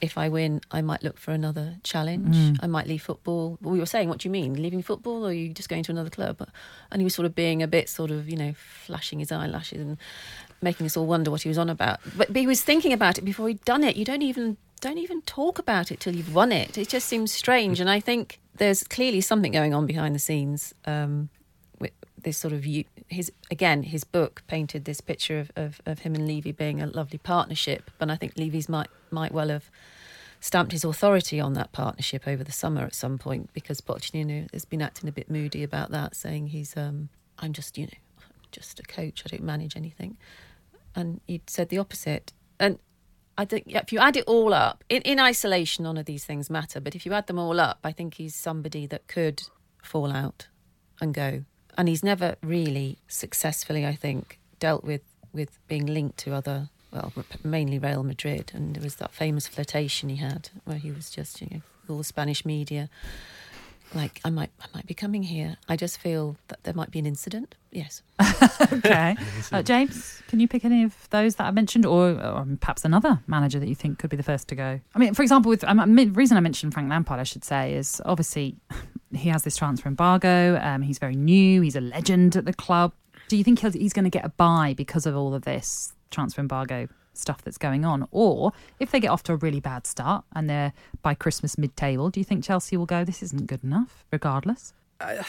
If 0.00 0.16
I 0.16 0.28
win, 0.28 0.60
I 0.70 0.80
might 0.80 1.02
look 1.02 1.18
for 1.18 1.32
another 1.32 1.76
challenge. 1.82 2.34
Mm. 2.34 2.58
I 2.62 2.66
might 2.66 2.86
leave 2.86 3.02
football. 3.02 3.58
We 3.60 3.78
were 3.78 3.86
saying, 3.86 4.08
what 4.08 4.18
do 4.18 4.28
you 4.28 4.30
mean? 4.30 4.54
Leaving 4.54 4.82
football 4.82 5.24
or 5.24 5.28
are 5.28 5.32
you 5.32 5.50
just 5.50 5.68
going 5.68 5.82
to 5.84 5.92
another 5.92 6.10
club? 6.10 6.46
And 6.90 7.00
he 7.00 7.04
was 7.04 7.14
sort 7.14 7.26
of 7.26 7.34
being 7.34 7.62
a 7.62 7.68
bit 7.68 7.88
sort 7.88 8.10
of, 8.10 8.28
you 8.28 8.36
know, 8.36 8.54
flashing 8.56 9.18
his 9.18 9.30
eyelashes 9.30 9.80
and 9.80 9.98
making 10.62 10.86
us 10.86 10.96
all 10.96 11.06
wonder 11.06 11.30
what 11.30 11.42
he 11.42 11.48
was 11.48 11.58
on 11.58 11.68
about. 11.68 12.00
But, 12.16 12.28
but 12.28 12.36
he 12.36 12.46
was 12.46 12.62
thinking 12.62 12.92
about 12.92 13.18
it 13.18 13.22
before 13.22 13.48
he'd 13.48 13.64
done 13.64 13.84
it. 13.84 13.96
You 13.96 14.04
don't 14.04 14.22
even 14.22 14.56
don't 14.80 14.98
even 14.98 15.20
talk 15.22 15.58
about 15.58 15.92
it 15.92 16.00
till 16.00 16.16
you've 16.16 16.34
won 16.34 16.52
it. 16.52 16.78
It 16.78 16.88
just 16.88 17.06
seems 17.06 17.30
strange. 17.32 17.80
And 17.80 17.90
I 17.90 18.00
think 18.00 18.40
there's 18.56 18.82
clearly 18.84 19.20
something 19.20 19.52
going 19.52 19.74
on 19.74 19.86
behind 19.86 20.14
the 20.14 20.18
scenes. 20.18 20.74
Um, 20.86 21.28
with 21.78 21.92
this 22.16 22.38
sort 22.38 22.54
of 22.54 22.66
his 23.08 23.30
again, 23.50 23.82
his 23.82 24.04
book 24.04 24.42
painted 24.46 24.86
this 24.86 25.00
picture 25.00 25.38
of, 25.38 25.52
of, 25.56 25.80
of 25.84 26.00
him 26.00 26.14
and 26.14 26.26
Levy 26.26 26.52
being 26.52 26.80
a 26.80 26.86
lovely 26.86 27.18
partnership. 27.18 27.90
But 27.98 28.10
I 28.10 28.16
think 28.16 28.32
Levy's 28.36 28.68
might 28.68 28.88
might 29.12 29.32
well 29.32 29.48
have 29.48 29.70
stamped 30.40 30.72
his 30.72 30.84
authority 30.84 31.38
on 31.38 31.52
that 31.52 31.72
partnership 31.72 32.26
over 32.26 32.42
the 32.42 32.52
summer 32.52 32.82
at 32.82 32.94
some 32.94 33.18
point 33.18 33.50
because 33.52 33.80
Pochettino 33.80 34.50
has 34.52 34.64
been 34.64 34.80
acting 34.80 35.08
a 35.08 35.12
bit 35.12 35.30
moody 35.30 35.62
about 35.62 35.90
that, 35.90 36.16
saying 36.16 36.48
he's 36.48 36.76
um, 36.76 37.10
I'm 37.38 37.52
just 37.52 37.76
you 37.76 37.86
know 37.86 37.98
just 38.50 38.80
a 38.80 38.82
coach. 38.82 39.22
I 39.24 39.28
don't 39.28 39.44
manage 39.44 39.76
anything. 39.76 40.16
And 40.94 41.20
he'd 41.26 41.48
said 41.48 41.68
the 41.68 41.78
opposite. 41.78 42.32
And 42.58 42.78
I 43.38 43.44
think 43.44 43.64
if 43.68 43.92
you 43.92 43.98
add 43.98 44.16
it 44.16 44.24
all 44.26 44.52
up, 44.52 44.84
in, 44.88 45.02
in 45.02 45.20
isolation, 45.20 45.84
none 45.84 45.96
of 45.96 46.06
these 46.06 46.24
things 46.24 46.50
matter. 46.50 46.80
But 46.80 46.94
if 46.94 47.06
you 47.06 47.12
add 47.12 47.26
them 47.26 47.38
all 47.38 47.60
up, 47.60 47.78
I 47.84 47.92
think 47.92 48.14
he's 48.14 48.34
somebody 48.34 48.86
that 48.86 49.06
could 49.06 49.42
fall 49.82 50.12
out 50.12 50.48
and 51.00 51.14
go. 51.14 51.44
And 51.78 51.88
he's 51.88 52.02
never 52.02 52.36
really 52.42 52.98
successfully, 53.08 53.86
I 53.86 53.94
think, 53.94 54.38
dealt 54.58 54.84
with 54.84 55.02
with 55.32 55.58
being 55.68 55.86
linked 55.86 56.18
to 56.18 56.34
other, 56.34 56.70
well, 56.92 57.12
mainly 57.44 57.78
Real 57.78 58.02
Madrid. 58.02 58.52
And 58.54 58.74
there 58.74 58.82
was 58.82 58.96
that 58.96 59.12
famous 59.12 59.46
flirtation 59.46 60.08
he 60.08 60.16
had 60.16 60.50
where 60.64 60.78
he 60.78 60.90
was 60.90 61.10
just, 61.10 61.40
you 61.40 61.48
know, 61.50 61.60
with 61.82 61.90
all 61.90 61.98
the 61.98 62.04
Spanish 62.04 62.44
media 62.44 62.88
like 63.94 64.20
I 64.24 64.30
might 64.30 64.50
I 64.60 64.66
might 64.74 64.86
be 64.86 64.94
coming 64.94 65.22
here. 65.22 65.56
I 65.68 65.76
just 65.76 65.98
feel 65.98 66.36
that 66.48 66.62
there 66.64 66.74
might 66.74 66.90
be 66.90 66.98
an 66.98 67.06
incident. 67.06 67.56
Yes. 67.70 68.02
okay. 68.72 69.16
Uh, 69.52 69.62
James, 69.62 70.22
can 70.28 70.38
you 70.38 70.46
pick 70.46 70.64
any 70.64 70.84
of 70.84 71.08
those 71.10 71.36
that 71.36 71.44
I 71.44 71.50
mentioned, 71.50 71.84
or, 71.84 72.10
or 72.10 72.46
perhaps 72.60 72.84
another 72.84 73.20
manager 73.26 73.58
that 73.58 73.68
you 73.68 73.74
think 73.74 73.98
could 73.98 74.10
be 74.10 74.16
the 74.16 74.22
first 74.22 74.46
to 74.48 74.54
go? 74.54 74.80
I 74.94 74.98
mean, 74.98 75.12
for 75.14 75.22
example, 75.22 75.50
with 75.50 75.64
um, 75.64 75.96
the 75.96 76.06
reason 76.06 76.36
I 76.36 76.40
mentioned 76.40 76.72
Frank 76.72 76.88
Lampard, 76.88 77.18
I 77.18 77.24
should 77.24 77.42
say, 77.42 77.74
is 77.74 78.00
obviously 78.04 78.56
he 79.14 79.28
has 79.30 79.42
this 79.42 79.56
transfer 79.56 79.88
embargo. 79.88 80.60
Um, 80.62 80.82
he's 80.82 80.98
very 80.98 81.16
new. 81.16 81.62
He's 81.62 81.74
a 81.74 81.80
legend 81.80 82.36
at 82.36 82.44
the 82.44 82.52
club. 82.52 82.92
Do 83.28 83.36
you 83.36 83.42
think 83.42 83.58
he's 83.60 83.92
going 83.92 84.04
to 84.04 84.10
get 84.10 84.24
a 84.24 84.30
buy 84.30 84.74
because 84.76 85.06
of 85.06 85.16
all 85.16 85.34
of 85.34 85.42
this 85.42 85.92
transfer 86.10 86.40
embargo 86.40 86.88
stuff 87.14 87.42
that's 87.42 87.58
going 87.58 87.84
on? 87.84 88.06
Or 88.10 88.52
if 88.78 88.90
they 88.90 89.00
get 89.00 89.08
off 89.08 89.22
to 89.24 89.32
a 89.32 89.36
really 89.36 89.60
bad 89.60 89.86
start 89.86 90.24
and 90.34 90.48
they're 90.48 90.72
by 91.02 91.14
Christmas 91.14 91.58
mid 91.58 91.76
table, 91.76 92.10
do 92.10 92.20
you 92.20 92.24
think 92.24 92.44
Chelsea 92.44 92.76
will 92.76 92.86
go, 92.86 93.04
this 93.04 93.22
isn't 93.22 93.46
good 93.46 93.64
enough, 93.64 94.04
regardless? 94.12 94.72
I, 95.00 95.24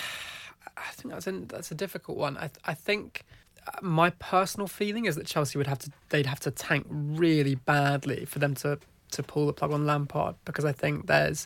I 0.78 0.92
think 0.94 1.14
that's 1.14 1.28
a, 1.28 1.32
that's 1.32 1.72
a 1.72 1.76
difficult 1.76 2.18
one. 2.18 2.38
I, 2.38 2.50
I 2.66 2.74
think 2.74 3.24
uh, 3.68 3.80
my 3.82 4.10
personal 4.12 4.68
feeling 4.68 5.06
is 5.06 5.16
that 5.16 5.26
Chelsea 5.26 5.58
would 5.58 5.68
have 5.68 5.80
to 5.80 5.92
they'd 6.10 6.26
have 6.26 6.40
to 6.42 6.52
tank 6.52 6.88
really 6.90 7.56
badly 7.56 8.26
for 8.26 8.40
them 8.40 8.56
to 8.56 8.80
to 9.12 9.24
pull 9.24 9.46
the 9.46 9.54
plug 9.54 9.72
on 9.72 9.86
Lampard 9.86 10.36
because 10.46 10.66
I 10.66 10.72
think 10.72 11.08
there's 11.08 11.46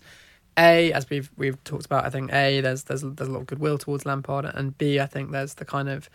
a 0.58 0.92
as 0.94 1.10
we've 1.10 1.30
we've 1.36 1.62
talked 1.64 1.86
about 1.86 2.06
I 2.06 2.10
think 2.10 2.32
a 2.32 2.62
there's 2.62 2.84
there's 2.84 3.02
there's 3.02 3.28
a 3.28 3.32
lot 3.32 3.42
of 3.42 3.48
goodwill 3.48 3.78
towards 3.78 4.06
Lampard 4.06 4.46
and 4.46 4.78
b 4.78 5.00
I 5.00 5.06
think 5.06 5.32
there's 5.32 5.56
the 5.56 5.66
kind 5.66 5.90
of 5.90 6.10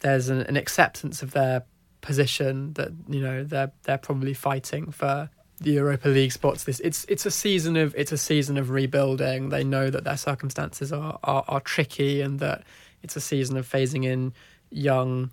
there's 0.00 0.28
an, 0.28 0.40
an 0.42 0.56
acceptance 0.56 1.22
of 1.22 1.32
their 1.32 1.64
position 2.00 2.72
that 2.74 2.90
you 3.08 3.20
know 3.20 3.44
they're 3.44 3.72
they're 3.82 3.98
probably 3.98 4.34
fighting 4.34 4.90
for 4.90 5.28
the 5.60 5.72
Europa 5.72 6.08
League 6.08 6.32
spots. 6.32 6.64
This 6.64 6.80
it's 6.80 7.04
it's 7.08 7.26
a 7.26 7.30
season 7.30 7.76
of 7.76 7.94
it's 7.96 8.12
a 8.12 8.18
season 8.18 8.56
of 8.56 8.70
rebuilding. 8.70 9.48
They 9.48 9.64
know 9.64 9.90
that 9.90 10.04
their 10.04 10.16
circumstances 10.16 10.92
are 10.92 11.18
are, 11.24 11.44
are 11.48 11.60
tricky 11.60 12.20
and 12.20 12.38
that 12.40 12.62
it's 13.02 13.16
a 13.16 13.20
season 13.20 13.56
of 13.56 13.68
phasing 13.68 14.04
in 14.04 14.32
young 14.70 15.30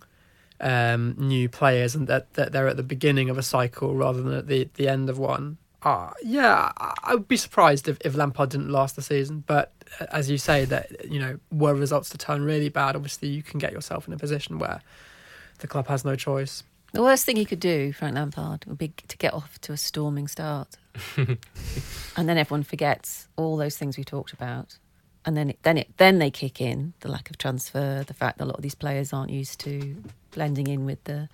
um, 0.59 1.16
new 1.18 1.49
players 1.49 1.95
and 1.95 2.07
that, 2.07 2.34
that 2.36 2.51
they're 2.51 2.68
at 2.68 2.78
the 2.78 2.84
beginning 2.84 3.30
of 3.30 3.38
a 3.38 3.43
cycle 3.43 3.95
rather 3.95 4.22
than 4.22 4.34
at 4.34 4.47
the, 4.47 4.70
the 4.76 4.88
end 4.88 5.09
of 5.09 5.18
one. 5.18 5.57
Uh, 5.84 6.09
yeah, 6.24 6.72
I 6.78 7.13
would 7.13 7.28
be 7.28 7.38
surprised 7.38 7.88
if, 7.88 7.97
if 8.03 8.16
Lampard 8.16 8.49
didn't 8.49 8.70
last 8.70 8.95
the 8.95 9.03
season. 9.03 9.43
But 9.45 9.72
uh, 9.99 10.05
as 10.11 10.32
you 10.32 10.38
say, 10.38 10.66
that 10.66 11.11
you 11.11 11.20
know, 11.20 11.39
were 11.51 11.76
results 11.76 12.09
to 12.09 12.18
turn 12.18 12.43
really 12.43 12.70
bad, 12.70 12.95
obviously 12.95 13.30
you 13.30 13.43
can 13.43 13.59
get 13.59 13.72
yourself 13.72 14.07
in 14.07 14.13
a 14.13 14.18
position 14.18 14.57
where 14.57 14.82
the 15.60 15.68
club 15.68 15.88
has 15.88 16.03
no 16.06 16.16
choice. 16.16 16.64
The 16.93 17.01
worst 17.01 17.26
thing 17.26 17.36
he 17.36 17.45
could 17.45 17.60
do, 17.60 17.91
Frank 17.91 18.16
Lampard, 18.16 18.66
would 18.66 18.78
be 18.78 18.93
to 19.08 19.18
get 19.18 19.34
off 19.34 19.60
to 19.62 19.74
a 19.74 19.78
storming 19.78 20.28
start, 20.30 20.78
and 21.18 22.30
then 22.30 22.38
everyone 22.38 22.64
forgets 22.64 23.28
all 23.36 23.58
those 23.58 23.78
things 23.78 23.97
we 23.97 24.03
talked 24.03 24.32
about, 24.34 24.78
and 25.26 25.36
then 25.36 25.49
it, 25.51 25.60
then 25.64 25.78
it 25.78 25.89
then 25.97 26.20
they 26.20 26.32
kick 26.32 26.62
in 26.62 26.93
the 27.01 27.10
lack 27.10 27.30
of 27.30 27.38
transfer, 27.38 28.03
the 28.08 28.14
fact 28.14 28.38
that 28.38 28.45
a 28.45 28.47
lot 28.47 28.56
of 28.58 28.62
these 28.62 28.76
players 28.76 29.12
aren't 29.12 29.32
used 29.32 29.60
to 29.62 30.01
blending 30.32 30.68
in 30.68 30.86
with 30.86 31.03
the 31.03 31.28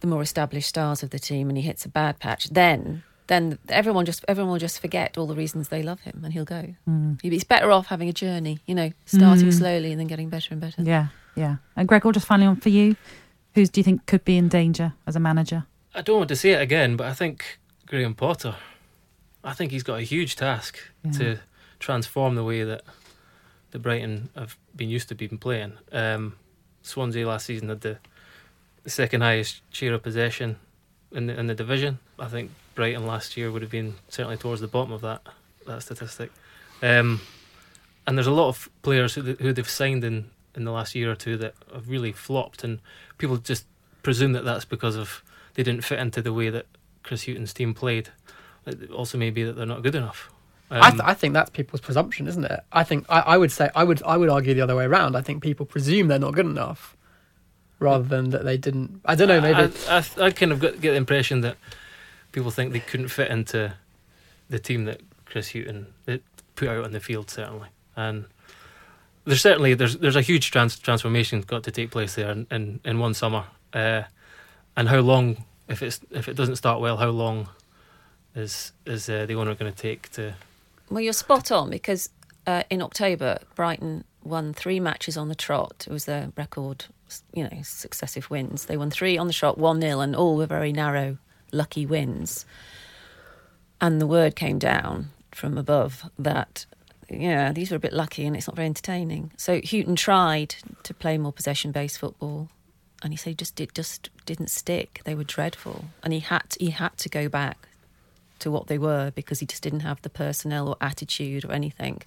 the 0.00 0.06
more 0.08 0.22
established 0.22 0.68
stars 0.68 1.02
of 1.02 1.10
the 1.10 1.18
team, 1.18 1.48
and 1.48 1.56
he 1.56 1.62
hits 1.62 1.84
a 1.84 1.88
bad 1.88 2.18
patch. 2.18 2.48
Then 2.50 3.04
then 3.28 3.58
everyone 3.68 4.04
just 4.06 4.24
everyone 4.28 4.52
will 4.52 4.58
just 4.58 4.80
forget 4.80 5.16
all 5.16 5.26
the 5.26 5.34
reasons 5.36 5.68
they 5.68 5.82
love 5.84 6.00
him, 6.00 6.20
and 6.24 6.32
he'll 6.32 6.44
go. 6.44 6.74
Mm. 6.88 7.20
He's 7.22 7.44
better 7.44 7.70
off 7.70 7.86
having 7.86 8.08
a 8.08 8.12
journey, 8.12 8.58
you 8.66 8.74
know, 8.74 8.90
starting 9.06 9.48
Mm. 9.48 9.52
slowly 9.58 9.90
and 9.92 10.00
then 10.00 10.08
getting 10.08 10.28
better 10.30 10.48
and 10.52 10.60
better. 10.60 10.82
Yeah, 10.82 11.06
yeah. 11.36 11.56
And 11.76 11.86
Gregor, 11.86 12.10
just 12.12 12.26
finally 12.26 12.48
on 12.48 12.56
for 12.56 12.70
you, 12.70 12.96
who 13.54 13.66
do 13.66 13.80
you 13.80 13.84
think 13.84 14.06
could 14.06 14.24
be 14.24 14.36
in 14.36 14.48
danger 14.48 14.94
as 15.06 15.16
a 15.16 15.20
manager? 15.20 15.66
I 15.94 16.02
don't 16.02 16.16
want 16.18 16.28
to 16.28 16.36
say 16.36 16.50
it 16.50 16.60
again, 16.62 16.96
but 16.96 17.06
I 17.06 17.12
think 17.12 17.58
Graham 17.86 18.14
Potter. 18.14 18.56
I 19.42 19.52
think 19.52 19.72
he's 19.72 19.82
got 19.82 19.98
a 19.98 20.02
huge 20.02 20.36
task 20.36 20.78
Yeah. 21.04 21.12
to 21.12 21.38
transform 21.78 22.34
the 22.34 22.44
way 22.44 22.64
that 22.64 22.82
the 23.70 23.78
Brighton 23.78 24.30
have 24.36 24.56
been 24.74 24.88
used 24.88 25.08
to 25.08 25.14
being 25.14 25.38
playing. 25.38 25.74
Um, 25.92 26.36
Swansea 26.82 27.26
last 27.26 27.46
season 27.46 27.68
had 27.68 27.80
the, 27.82 27.98
the 28.82 28.90
second 28.90 29.20
highest 29.22 29.60
share 29.70 29.94
of 29.94 30.02
possession 30.02 30.56
in 31.12 31.26
the 31.26 31.38
in 31.38 31.46
the 31.46 31.54
division. 31.54 31.98
I 32.18 32.26
think 32.26 32.50
Brighton 32.74 33.06
last 33.06 33.36
year 33.36 33.50
would 33.52 33.62
have 33.62 33.70
been 33.70 33.94
certainly 34.08 34.36
towards 34.36 34.60
the 34.60 34.68
bottom 34.68 34.92
of 34.92 35.00
that 35.02 35.22
that 35.66 35.82
statistic. 35.82 36.30
Um, 36.82 37.20
and 38.06 38.18
there's 38.18 38.26
a 38.26 38.32
lot 38.32 38.48
of 38.48 38.68
players 38.82 39.14
who, 39.14 39.22
who 39.22 39.52
they've 39.52 39.68
signed 39.70 40.04
in, 40.04 40.30
in 40.56 40.64
the 40.64 40.70
last 40.72 40.94
year 40.94 41.10
or 41.10 41.14
two 41.16 41.36
that 41.38 41.54
have 41.72 41.88
really 41.88 42.12
flopped, 42.12 42.64
and 42.64 42.80
people 43.18 43.36
just 43.36 43.66
presume 44.02 44.32
that 44.32 44.44
that's 44.44 44.64
because 44.64 44.96
of 44.96 45.22
they 45.54 45.62
didn't 45.62 45.84
fit 45.84 45.98
into 45.98 46.20
the 46.22 46.32
way 46.32 46.50
that 46.50 46.66
Chris 47.02 47.22
Hughton's 47.26 47.52
team 47.52 47.74
played. 47.74 48.10
It 48.66 48.90
also 48.90 49.18
may 49.18 49.30
be 49.30 49.42
that 49.44 49.54
they're 49.54 49.66
not 49.66 49.82
good 49.82 49.94
enough. 49.94 50.30
I, 50.70 50.88
Um, 50.88 50.92
th- 50.92 51.02
I 51.04 51.14
think 51.14 51.34
that's 51.34 51.50
people's 51.50 51.80
presumption, 51.82 52.26
isn't 52.26 52.44
it? 52.44 52.60
I 52.72 52.84
think 52.84 53.04
I, 53.08 53.20
I 53.20 53.36
would 53.36 53.52
say 53.52 53.68
I 53.74 53.84
would 53.84 54.02
I 54.04 54.16
would 54.16 54.30
argue 54.30 54.54
the 54.54 54.62
other 54.62 54.74
way 54.74 54.84
around. 54.84 55.14
I 55.16 55.20
think 55.20 55.42
people 55.42 55.66
presume 55.66 56.08
they're 56.08 56.18
not 56.18 56.34
good 56.34 56.46
enough, 56.46 56.96
rather 57.78 58.04
than 58.04 58.30
that 58.30 58.44
they 58.44 58.56
didn't. 58.56 59.00
I 59.04 59.14
don't 59.14 59.28
know. 59.28 59.40
Maybe 59.40 59.72
I, 59.88 59.98
I, 59.98 60.24
I 60.26 60.30
kind 60.30 60.52
of 60.52 60.60
got, 60.60 60.80
get 60.80 60.92
the 60.92 60.96
impression 60.96 61.42
that 61.42 61.56
people 62.32 62.50
think 62.50 62.72
they 62.72 62.80
couldn't 62.80 63.08
fit 63.08 63.30
into 63.30 63.74
the 64.48 64.58
team 64.58 64.86
that 64.86 65.00
Chris 65.26 65.52
Hughton 65.52 65.92
put 66.56 66.68
out 66.68 66.84
on 66.84 66.92
the 66.92 67.00
field 67.00 67.30
certainly, 67.30 67.68
and 67.96 68.24
there's 69.24 69.40
certainly 69.40 69.74
there's 69.74 69.96
there's 69.98 70.16
a 70.16 70.22
huge 70.22 70.50
trans- 70.50 70.78
transformation 70.78 71.40
got 71.40 71.62
to 71.64 71.70
take 71.70 71.90
place 71.90 72.14
there 72.14 72.30
in, 72.30 72.46
in, 72.50 72.80
in 72.84 72.98
one 72.98 73.14
summer, 73.14 73.44
uh, 73.72 74.02
and 74.76 74.88
how 74.88 75.00
long 75.00 75.44
if 75.68 75.82
it's 75.82 76.00
if 76.10 76.28
it 76.28 76.34
doesn't 76.34 76.56
start 76.56 76.80
well, 76.80 76.96
how 76.96 77.08
long 77.08 77.48
is 78.34 78.72
is 78.86 79.08
uh, 79.08 79.26
the 79.26 79.34
owner 79.34 79.54
going 79.54 79.72
to 79.72 79.78
take 79.78 80.10
to? 80.12 80.34
Well, 80.90 81.00
you're 81.00 81.12
spot 81.12 81.50
on 81.50 81.70
because 81.70 82.10
uh, 82.46 82.62
in 82.70 82.82
October, 82.82 83.38
Brighton 83.54 84.04
won 84.22 84.52
three 84.52 84.80
matches 84.80 85.16
on 85.16 85.28
the 85.28 85.34
trot. 85.34 85.84
It 85.86 85.92
was 85.92 86.04
their 86.04 86.32
record, 86.36 86.86
you 87.32 87.44
know, 87.44 87.60
successive 87.62 88.30
wins. 88.30 88.66
They 88.66 88.76
won 88.76 88.90
three 88.90 89.16
on 89.16 89.26
the 89.26 89.32
trot, 89.32 89.58
1 89.58 89.80
0, 89.80 90.00
and 90.00 90.16
all 90.16 90.36
were 90.36 90.46
very 90.46 90.72
narrow, 90.72 91.18
lucky 91.52 91.86
wins. 91.86 92.44
And 93.80 94.00
the 94.00 94.06
word 94.06 94.36
came 94.36 94.58
down 94.58 95.10
from 95.32 95.58
above 95.58 96.08
that, 96.18 96.66
yeah, 97.20 97.52
these 97.52 97.70
were 97.70 97.76
a 97.76 97.80
bit 97.80 97.92
lucky 97.92 98.26
and 98.26 98.36
it's 98.36 98.46
not 98.46 98.56
very 98.56 98.66
entertaining. 98.66 99.32
So 99.36 99.60
Hughton 99.60 99.96
tried 99.96 100.56
to 100.82 100.94
play 100.94 101.18
more 101.18 101.32
possession 101.32 101.72
based 101.72 101.98
football. 101.98 102.48
And 103.02 103.12
he 103.12 103.18
said 103.18 103.32
it 103.32 103.38
just 103.38 103.60
it 103.60 103.74
just 103.74 104.08
didn't 104.24 104.48
stick. 104.48 105.02
They 105.04 105.14
were 105.14 105.24
dreadful, 105.24 105.86
and 106.02 106.14
he 106.14 106.20
had 106.20 106.56
he 106.58 106.70
had 106.70 106.96
to 106.98 107.10
go 107.10 107.28
back 107.28 107.68
to 108.38 108.50
what 108.50 108.66
they 108.66 108.78
were 108.78 109.10
because 109.14 109.40
he 109.40 109.46
just 109.46 109.62
didn't 109.62 109.80
have 109.80 110.00
the 110.02 110.08
personnel 110.08 110.68
or 110.68 110.76
attitude 110.80 111.44
or 111.44 111.52
anything. 111.52 112.00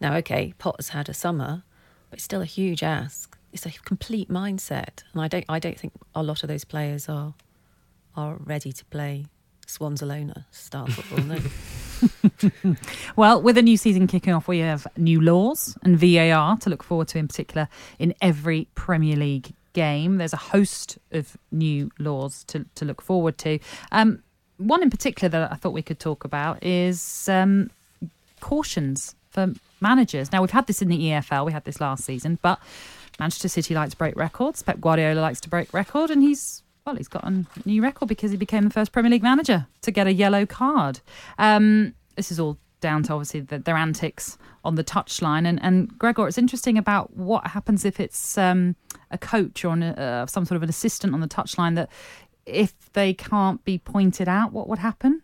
Now, 0.00 0.14
okay, 0.16 0.54
Potter's 0.58 0.90
had 0.90 1.10
a 1.10 1.14
summer, 1.14 1.62
but 2.08 2.18
it's 2.18 2.24
still 2.24 2.40
a 2.40 2.46
huge 2.46 2.82
ask. 2.82 3.36
It's 3.52 3.66
a 3.66 3.70
complete 3.84 4.30
mindset, 4.30 5.02
and 5.12 5.20
I 5.20 5.28
don't, 5.28 5.44
I 5.48 5.58
don't 5.58 5.78
think 5.78 5.92
a 6.14 6.22
lot 6.22 6.42
of 6.42 6.48
those 6.48 6.64
players 6.64 7.08
are 7.08 7.34
are 8.16 8.36
ready 8.36 8.72
to 8.72 8.84
play 8.86 9.26
Swansalona 9.66 10.44
style 10.50 10.86
football. 10.86 11.24
No. 11.24 11.38
Well, 13.16 13.42
with 13.42 13.58
a 13.58 13.62
new 13.62 13.76
season 13.76 14.06
kicking 14.06 14.32
off, 14.32 14.48
we 14.48 14.58
have 14.58 14.86
new 14.96 15.20
laws 15.20 15.76
and 15.82 15.98
VAR 15.98 16.56
to 16.58 16.70
look 16.70 16.82
forward 16.82 17.08
to, 17.08 17.18
in 17.18 17.28
particular, 17.28 17.68
in 17.98 18.14
every 18.20 18.68
Premier 18.74 19.16
League 19.16 19.52
game. 19.72 20.16
There's 20.18 20.32
a 20.32 20.38
host 20.38 20.98
of 21.12 21.36
new 21.50 21.90
laws 21.98 22.44
to, 22.44 22.66
to 22.76 22.84
look 22.84 23.02
forward 23.02 23.38
to. 23.38 23.58
Um, 23.92 24.22
one 24.56 24.82
in 24.82 24.90
particular 24.90 25.28
that 25.28 25.52
I 25.52 25.54
thought 25.54 25.72
we 25.72 25.82
could 25.82 25.98
talk 25.98 26.24
about 26.24 26.62
is 26.62 27.28
um, 27.28 27.70
cautions 28.40 29.14
for 29.30 29.52
managers. 29.80 30.32
Now, 30.32 30.42
we've 30.42 30.50
had 30.50 30.66
this 30.66 30.82
in 30.82 30.88
the 30.88 30.98
EFL, 30.98 31.46
we 31.46 31.52
had 31.52 31.64
this 31.64 31.80
last 31.80 32.04
season, 32.04 32.38
but 32.42 32.60
Manchester 33.18 33.48
City 33.48 33.74
likes 33.74 33.92
to 33.92 33.96
break 33.96 34.16
records. 34.16 34.62
Pep 34.62 34.80
Guardiola 34.80 35.20
likes 35.20 35.40
to 35.42 35.48
break 35.48 35.72
record, 35.72 36.10
and 36.10 36.22
he's 36.22 36.62
well, 36.84 36.96
he's 36.96 37.08
got 37.08 37.24
a 37.24 37.44
new 37.64 37.82
record 37.82 38.08
because 38.08 38.30
he 38.30 38.36
became 38.36 38.64
the 38.64 38.70
first 38.70 38.92
Premier 38.92 39.10
League 39.10 39.22
manager 39.22 39.66
to 39.82 39.90
get 39.90 40.06
a 40.06 40.12
yellow 40.12 40.46
card. 40.46 41.00
Um, 41.38 41.94
this 42.16 42.30
is 42.30 42.40
all 42.40 42.58
down 42.80 43.02
to 43.04 43.12
obviously 43.12 43.40
the, 43.40 43.58
their 43.58 43.76
antics 43.76 44.38
on 44.64 44.74
the 44.74 44.84
touchline. 44.84 45.46
And, 45.46 45.62
and 45.62 45.96
Gregor, 45.98 46.26
it's 46.26 46.38
interesting 46.38 46.78
about 46.78 47.16
what 47.16 47.48
happens 47.48 47.84
if 47.84 48.00
it's 48.00 48.38
um, 48.38 48.76
a 49.10 49.18
coach 49.18 49.64
or 49.64 49.74
an, 49.74 49.82
uh, 49.82 50.26
some 50.26 50.44
sort 50.44 50.56
of 50.56 50.62
an 50.62 50.68
assistant 50.68 51.12
on 51.14 51.20
the 51.20 51.28
touchline 51.28 51.74
that 51.76 51.90
if 52.46 52.74
they 52.94 53.12
can't 53.12 53.62
be 53.64 53.78
pointed 53.78 54.28
out, 54.28 54.52
what 54.52 54.68
would 54.68 54.78
happen? 54.78 55.22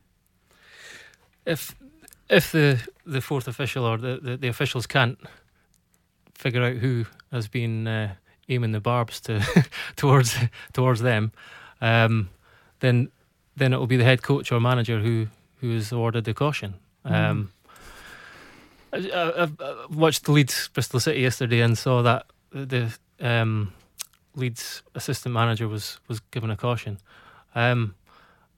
if 1.47 1.75
if 2.29 2.53
the 2.53 2.81
the 3.07 3.21
fourth 3.21 3.49
official 3.49 3.85
or 3.85 3.97
the, 3.97 4.19
the, 4.21 4.37
the 4.37 4.49
officials 4.49 4.87
can't 4.87 5.19
figure 6.35 6.63
out 6.63 6.77
who 6.77 7.07
has 7.33 7.49
been 7.49 7.87
uh, 7.87 8.15
aiming 8.49 8.73
the 8.73 8.81
barbs 8.81 9.21
to 9.23 9.43
towards 9.97 10.37
towards 10.73 11.01
them, 11.01 11.33
um, 11.81 12.31
then 12.81 13.11
then 13.57 13.73
it 13.73 13.79
will 13.79 13.87
be 13.87 13.97
the 13.97 14.05
head 14.05 14.23
coach 14.23 14.53
or 14.53 14.61
manager 14.61 15.01
who 15.01 15.27
who 15.61 15.73
is 15.73 15.93
awarded 15.93 16.25
the 16.25 16.35
caution. 16.35 16.75
Um, 17.05 17.53
I, 18.93 18.97
I, 18.97 19.43
I've 19.43 19.61
I've 19.61 19.97
watched 19.97 20.25
the 20.25 20.33
Leeds 20.33 20.69
Bristol 20.69 21.01
City 21.01 21.21
yesterday 21.21 21.61
and 21.61 21.77
saw 21.77 22.03
that 22.03 22.27
the 22.51 22.97
um, 23.21 23.73
Leeds 24.35 24.83
assistant 24.95 25.35
manager 25.35 25.69
was 25.69 25.99
was 26.09 26.21
given 26.31 26.51
a 26.51 26.57
caution. 26.57 26.99
Um, 27.55 27.95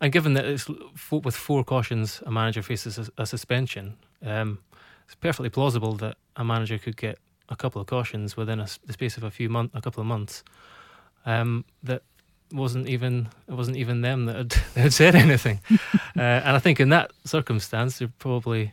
and 0.00 0.12
given 0.12 0.34
that 0.34 0.44
it's 0.44 0.68
with 1.10 1.34
four 1.34 1.64
cautions, 1.64 2.22
a 2.24 2.30
manager 2.30 2.62
faces 2.62 2.98
a, 2.98 3.22
a 3.22 3.26
suspension, 3.26 3.96
um, 4.24 4.58
it's 5.06 5.16
perfectly 5.16 5.50
plausible 5.50 5.94
that 5.94 6.16
a 6.36 6.44
manager 6.44 6.78
could 6.78 6.96
get 6.96 7.18
a 7.48 7.56
couple 7.56 7.80
of 7.80 7.86
cautions 7.86 8.36
within 8.36 8.60
a, 8.60 8.66
the 8.86 8.92
space 8.92 9.16
of 9.16 9.24
a 9.24 9.30
few 9.30 9.48
months, 9.48 9.74
a 9.74 9.80
couple 9.80 10.00
of 10.00 10.06
months. 10.06 10.42
Um, 11.26 11.64
that 11.82 12.02
wasn't 12.52 12.88
even 12.88 13.28
it 13.48 13.54
wasn't 13.54 13.76
even 13.76 14.00
them 14.02 14.26
that 14.26 14.36
had, 14.36 14.50
that 14.74 14.80
had 14.80 14.92
said 14.92 15.14
anything, 15.14 15.60
uh, 16.16 16.20
and 16.20 16.56
I 16.56 16.58
think 16.58 16.80
in 16.80 16.88
that 16.90 17.10
circumstance 17.24 17.98
they're 17.98 18.12
probably 18.18 18.72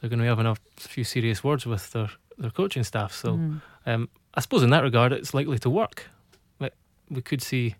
they're 0.00 0.10
going 0.10 0.18
to 0.18 0.24
be 0.24 0.28
having 0.28 0.46
a 0.46 0.56
few 0.76 1.04
serious 1.04 1.42
words 1.42 1.66
with 1.66 1.90
their 1.92 2.10
their 2.38 2.50
coaching 2.50 2.84
staff. 2.84 3.12
So 3.12 3.28
Mm. 3.36 3.60
um, 3.86 4.08
I 4.34 4.40
suppose 4.40 4.62
in 4.62 4.70
that 4.70 4.82
regard 4.82 5.12
it's 5.12 5.32
likely 5.34 5.58
to 5.58 5.70
work. 5.70 6.08
Like, 6.60 6.74
We 7.10 7.22
could 7.22 7.42
see 7.42 7.74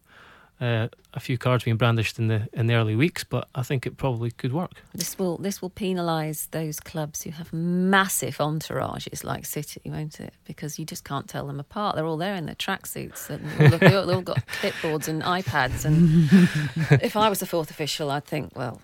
uh, 0.61 0.89
a 1.15 1.21
few 1.21 1.39
cards 1.39 1.65
being 1.65 1.77
brandished 1.77 2.19
in 2.19 2.29
the 2.29 2.49
in 2.53 2.67
the 2.67 2.75
early 2.75 2.97
weeks, 2.97 3.25
but 3.25 3.49
I 3.55 3.63
think 3.63 3.87
it 3.87 3.97
probably 3.97 4.31
could 4.31 4.53
work. 4.53 4.73
This 4.95 5.19
will 5.19 5.37
this 5.39 5.63
will 5.63 5.71
penalise 5.71 6.51
those 6.51 6.81
clubs 6.81 7.23
who 7.23 7.31
have 7.31 7.53
massive 7.53 8.39
entourages 8.39 9.25
like 9.25 9.47
City, 9.47 9.81
won't 9.85 10.21
it? 10.21 10.35
Because 10.45 10.79
you 10.79 10.85
just 10.85 11.05
can't 11.05 11.29
tell 11.29 11.47
them 11.47 11.61
apart. 11.61 11.97
They're 11.97 12.07
all 12.07 12.17
there 12.17 12.35
in 12.35 12.47
their 12.47 12.55
tracksuits 12.55 13.31
and 13.31 13.45
they 13.73 13.95
all, 13.97 14.07
they've 14.07 14.17
all 14.17 14.23
got 14.23 14.47
clipboards 14.61 15.09
and 15.09 15.23
iPads. 15.23 15.85
And 15.85 16.29
if 17.03 17.17
I 17.17 17.29
was 17.29 17.41
the 17.41 17.47
fourth 17.47 17.71
official, 17.71 18.11
I'd 18.11 18.25
think, 18.25 18.57
well, 18.57 18.81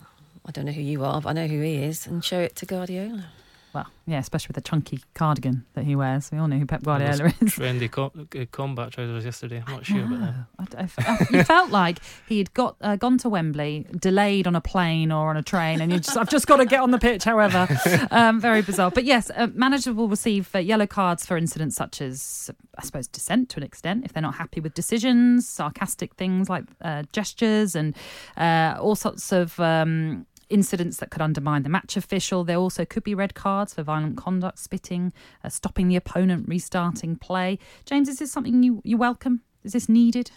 I 0.47 0.51
don't 0.51 0.67
know 0.67 0.73
who 0.73 0.83
you 0.83 1.05
are, 1.05 1.21
but 1.21 1.31
I 1.31 1.33
know 1.33 1.47
who 1.47 1.61
he 1.61 1.77
is, 1.77 2.07
and 2.07 2.25
show 2.25 2.39
it 2.39 2.55
to 2.57 2.67
Guardiola. 2.67 3.27
Well, 3.75 3.87
yeah, 4.07 4.19
especially 4.21 4.49
with 4.49 4.55
the 4.65 4.69
chunky 4.69 5.01
cardigan 5.15 5.65
that 5.75 5.85
he 5.85 5.97
wears. 5.97 6.31
We 6.31 6.39
all 6.39 6.47
know 6.47 6.59
who 6.59 6.65
Pep 6.67 6.85
Guardiola 6.85 7.27
is. 7.27 7.33
trendy 7.59 7.91
co- 7.91 8.13
uh, 8.17 8.45
combat 8.53 8.93
trousers 8.93 9.25
yesterday. 9.25 9.65
I'm 9.67 9.73
not 9.75 9.85
sure 9.85 10.05
about 10.05 10.21
that. 10.21 10.79
I 10.79 10.83
I 10.83 10.89
I- 11.13 11.27
you 11.37 11.43
felt 11.43 11.71
like 11.71 11.99
he 12.29 12.39
had 12.39 12.55
got 12.55 12.77
uh, 12.81 12.95
gone 12.97 13.19
to 13.19 13.29
Wembley, 13.29 13.87
delayed 13.99 14.47
on 14.47 14.55
a 14.55 14.61
plane 14.61 15.11
or 15.11 15.29
on 15.31 15.37
a 15.37 15.43
train, 15.43 15.81
and 15.81 15.91
you 15.93 15.99
just, 15.99 16.17
I've 16.17 16.29
just 16.31 16.47
got 16.47 16.59
to 16.59 16.67
get 16.67 16.81
on 16.81 16.93
the 16.93 16.99
pitch. 16.99 17.25
However, 17.25 17.67
um, 18.13 18.41
very 18.41 18.63
bizarre. 18.63 18.93
But 18.93 19.05
yes, 19.05 19.31
uh, 19.35 19.49
managers 19.55 19.93
will 19.95 20.09
receive 20.09 20.55
uh, 20.55 20.59
yellow 20.61 20.87
cards 20.87 21.27
for 21.27 21.37
incidents 21.37 21.75
such 21.75 22.01
as, 22.01 22.51
I 22.79 22.85
suppose, 22.85 23.09
dissent 23.09 23.49
to 23.51 23.57
an 23.57 23.65
extent 23.65 24.05
if 24.05 24.13
they're 24.13 24.23
not 24.23 24.37
happy 24.37 24.61
with 24.61 24.75
decisions, 24.75 25.49
sarcastic 25.49 26.15
things 26.15 26.49
like 26.49 26.65
uh, 26.81 27.03
gestures, 27.13 27.75
and 27.75 27.97
uh, 28.37 28.77
all 28.81 28.95
sorts 28.95 29.33
of. 29.33 29.59
Um, 29.59 30.27
Incidents 30.49 30.99
that 30.99 31.11
could 31.11 31.23
undermine 31.23 31.63
the 31.63 31.69
match 31.69 31.97
official. 31.97 32.45
There 32.45 32.59
also 32.59 32.85
could 32.85 33.05
be 33.05 33.15
red 33.15 33.35
cards 33.35 33.75
for 33.75 33.83
violent 33.83 34.17
conduct, 34.17 34.59
spitting, 34.59 35.13
uh, 35.43 35.49
stopping 35.49 35.89
the 35.89 35.97
opponent, 35.97 36.49
restarting 36.49 37.17
play. 37.17 37.59
James, 37.85 38.09
is 38.09 38.19
this 38.19 38.31
something 38.33 38.63
you, 38.63 38.81
you 38.85 38.97
welcome? 38.97 39.43
Is 39.63 39.73
this 39.73 39.89
needed? 39.89 40.31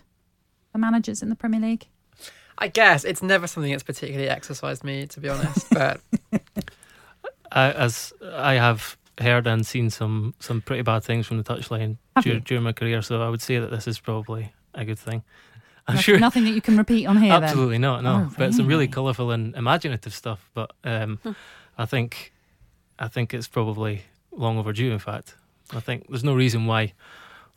for 0.72 0.78
managers 0.78 1.22
in 1.22 1.30
the 1.30 1.36
Premier 1.36 1.60
League? 1.60 1.88
I 2.58 2.68
guess 2.68 3.04
it's 3.04 3.22
never 3.22 3.48
something 3.48 3.72
that's 3.72 3.84
particularly 3.84 4.30
exercised 4.30 4.84
me, 4.84 5.08
to 5.08 5.20
be 5.20 5.30
honest. 5.30 5.68
But 5.72 6.02
I, 7.52 7.72
as 7.72 8.14
I 8.34 8.54
have 8.56 8.98
heard 9.20 9.48
and 9.48 9.66
seen 9.66 9.90
some 9.90 10.34
some 10.40 10.62
pretty 10.62 10.82
bad 10.84 11.04
things 11.04 11.26
from 11.26 11.38
the 11.38 11.44
touchline 11.44 11.98
Have 12.16 12.26
dur- 12.26 12.40
during 12.40 12.64
my 12.64 12.74
career, 12.74 13.02
so 13.02 13.22
I 13.22 13.30
would 13.30 13.42
say 13.42 13.60
that 13.60 13.72
this 13.72 13.88
is 13.88 14.00
probably 14.00 14.54
a 14.74 14.86
good 14.86 15.00
thing. 15.00 15.24
I'm 15.88 15.96
No- 15.96 16.02
sure 16.02 16.20
Nothing 16.20 16.44
that 16.46 16.52
you 16.52 16.62
can 16.62 16.78
repeat 16.78 17.06
on 17.06 17.18
here. 17.18 17.32
then? 17.34 17.44
Absolutely 17.44 17.78
not. 17.78 18.04
No, 18.04 18.28
Oh, 18.28 18.34
but 18.38 18.54
some 18.54 18.66
really 18.68 18.86
really? 18.86 18.88
colourful 18.90 19.32
and 19.32 19.56
imaginative 19.56 20.14
stuff. 20.14 20.50
But 20.54 20.72
um, 20.84 21.20
Hmm. 21.24 21.32
I 21.78 21.86
think 21.86 22.34
I 23.00 23.08
think 23.08 23.34
it's 23.34 23.48
probably 23.48 24.02
long 24.32 24.58
overdue. 24.58 24.92
In 24.92 25.00
fact, 25.00 25.36
I 25.74 25.80
think 25.80 26.08
there's 26.10 26.24
no 26.24 26.34
reason 26.36 26.66
why 26.66 26.94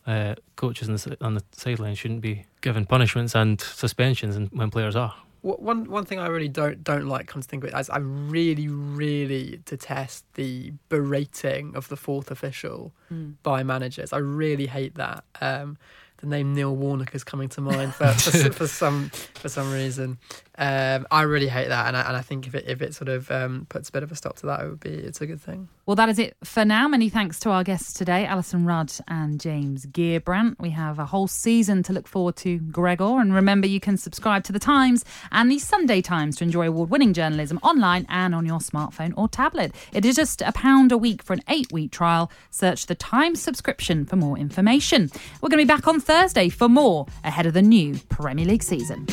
uh, 0.06 0.34
coaches 0.56 0.88
on 0.88 0.94
the, 0.96 1.16
on 1.26 1.34
the 1.34 1.42
sideline 1.52 1.94
shouldn't 1.94 2.20
be 2.20 2.44
given 2.60 2.86
punishments 2.86 3.34
and 3.34 3.60
suspensions 3.60 4.36
and 4.36 4.48
when 4.52 4.70
players 4.70 4.96
are. 4.96 5.14
One 5.42 5.88
one 5.90 6.04
thing 6.04 6.18
I 6.18 6.26
really 6.26 6.48
don't 6.50 6.84
don't 6.84 7.06
like, 7.06 7.26
come 7.26 7.40
to 7.42 7.48
think 7.48 7.64
of 7.64 7.70
it, 7.70 7.78
is 7.80 7.88
I 7.88 7.98
really 7.98 8.68
really 8.68 9.60
detest 9.64 10.24
the 10.34 10.72
berating 10.90 11.74
of 11.74 11.88
the 11.88 11.96
fourth 11.96 12.30
official 12.30 12.92
Mm. 13.10 13.34
by 13.42 13.62
managers. 13.64 14.12
I 14.12 14.18
really 14.18 14.66
hate 14.66 14.94
that. 14.96 15.24
Um, 15.40 15.78
the 16.20 16.26
name 16.26 16.54
Neil 16.54 16.74
Warnock 16.74 17.14
is 17.14 17.24
coming 17.24 17.48
to 17.50 17.60
mind 17.60 17.94
for, 17.94 18.08
for, 18.08 18.52
for 18.52 18.66
some 18.66 19.10
for 19.10 19.48
some 19.48 19.72
reason. 19.72 20.18
Um, 20.58 21.06
I 21.10 21.22
really 21.22 21.48
hate 21.48 21.68
that, 21.68 21.88
and 21.88 21.96
I, 21.96 22.02
and 22.02 22.16
I 22.16 22.20
think 22.20 22.46
if 22.46 22.54
it 22.54 22.64
if 22.66 22.82
it 22.82 22.94
sort 22.94 23.08
of 23.08 23.30
um, 23.30 23.66
puts 23.68 23.88
a 23.88 23.92
bit 23.92 24.02
of 24.02 24.12
a 24.12 24.14
stop 24.14 24.36
to 24.36 24.46
that, 24.46 24.60
it 24.60 24.68
would 24.68 24.80
be 24.80 24.90
it's 24.90 25.20
a 25.20 25.26
good 25.26 25.40
thing. 25.40 25.68
Well, 25.90 25.96
that 25.96 26.08
is 26.08 26.20
it 26.20 26.36
for 26.44 26.64
now. 26.64 26.86
Many 26.86 27.08
thanks 27.08 27.40
to 27.40 27.50
our 27.50 27.64
guests 27.64 27.92
today, 27.92 28.24
Alyson 28.24 28.64
Rudd 28.64 28.92
and 29.08 29.40
James 29.40 29.86
Gheerbrant. 29.86 30.60
We 30.60 30.70
have 30.70 31.00
a 31.00 31.04
whole 31.04 31.26
season 31.26 31.82
to 31.82 31.92
look 31.92 32.06
forward 32.06 32.36
to, 32.36 32.60
Gregor. 32.60 33.18
And 33.18 33.34
remember, 33.34 33.66
you 33.66 33.80
can 33.80 33.96
subscribe 33.96 34.44
to 34.44 34.52
The 34.52 34.60
Times 34.60 35.04
and 35.32 35.50
the 35.50 35.58
Sunday 35.58 36.00
Times 36.00 36.36
to 36.36 36.44
enjoy 36.44 36.68
award 36.68 36.90
winning 36.90 37.12
journalism 37.12 37.58
online 37.64 38.06
and 38.08 38.36
on 38.36 38.46
your 38.46 38.60
smartphone 38.60 39.12
or 39.16 39.26
tablet. 39.26 39.74
It 39.92 40.04
is 40.04 40.14
just 40.14 40.42
a 40.42 40.52
pound 40.52 40.92
a 40.92 40.96
week 40.96 41.24
for 41.24 41.32
an 41.32 41.42
eight 41.48 41.72
week 41.72 41.90
trial. 41.90 42.30
Search 42.50 42.86
The 42.86 42.94
Times 42.94 43.42
subscription 43.42 44.04
for 44.06 44.14
more 44.14 44.38
information. 44.38 45.10
We're 45.40 45.48
going 45.48 45.58
to 45.58 45.66
be 45.66 45.76
back 45.76 45.88
on 45.88 45.98
Thursday 45.98 46.50
for 46.50 46.68
more 46.68 47.06
ahead 47.24 47.46
of 47.46 47.54
the 47.54 47.62
new 47.62 47.98
Premier 48.08 48.46
League 48.46 48.62
season. 48.62 49.08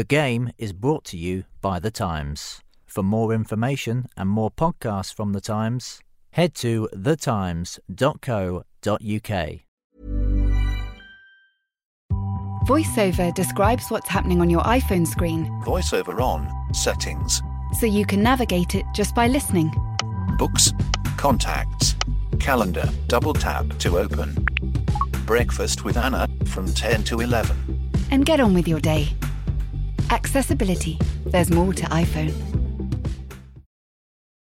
The 0.00 0.04
game 0.04 0.50
is 0.56 0.72
brought 0.72 1.04
to 1.12 1.18
you 1.18 1.44
by 1.60 1.78
The 1.78 1.90
Times. 1.90 2.62
For 2.86 3.02
more 3.02 3.34
information 3.34 4.06
and 4.16 4.30
more 4.30 4.50
podcasts 4.50 5.12
from 5.12 5.34
The 5.34 5.42
Times, 5.42 6.00
head 6.30 6.54
to 6.54 6.88
thetimes.co.uk. 6.94 7.84
VoiceOver 12.66 13.34
describes 13.34 13.90
what's 13.90 14.08
happening 14.08 14.40
on 14.40 14.48
your 14.48 14.62
iPhone 14.62 15.06
screen 15.06 15.44
Voiceover 15.66 16.18
on, 16.18 16.50
settings, 16.72 17.42
so 17.78 17.84
you 17.84 18.06
can 18.06 18.22
navigate 18.22 18.74
it 18.74 18.86
just 18.94 19.14
by 19.14 19.26
listening. 19.26 19.70
books, 20.38 20.72
contacts, 21.18 21.94
calendar, 22.38 22.88
double 23.06 23.34
tap 23.34 23.66
to 23.80 23.98
open. 23.98 24.46
Breakfast 25.26 25.84
with 25.84 25.98
Anna 25.98 26.26
from 26.46 26.72
10 26.72 27.04
to 27.04 27.20
11. 27.20 27.54
And 28.10 28.24
get 28.24 28.40
on 28.40 28.54
with 28.54 28.66
your 28.66 28.80
day. 28.80 29.10
Accessibility. 30.10 30.98
There's 31.24 31.50
more 31.50 31.72
to 31.72 31.84
iPhone. 31.86 32.69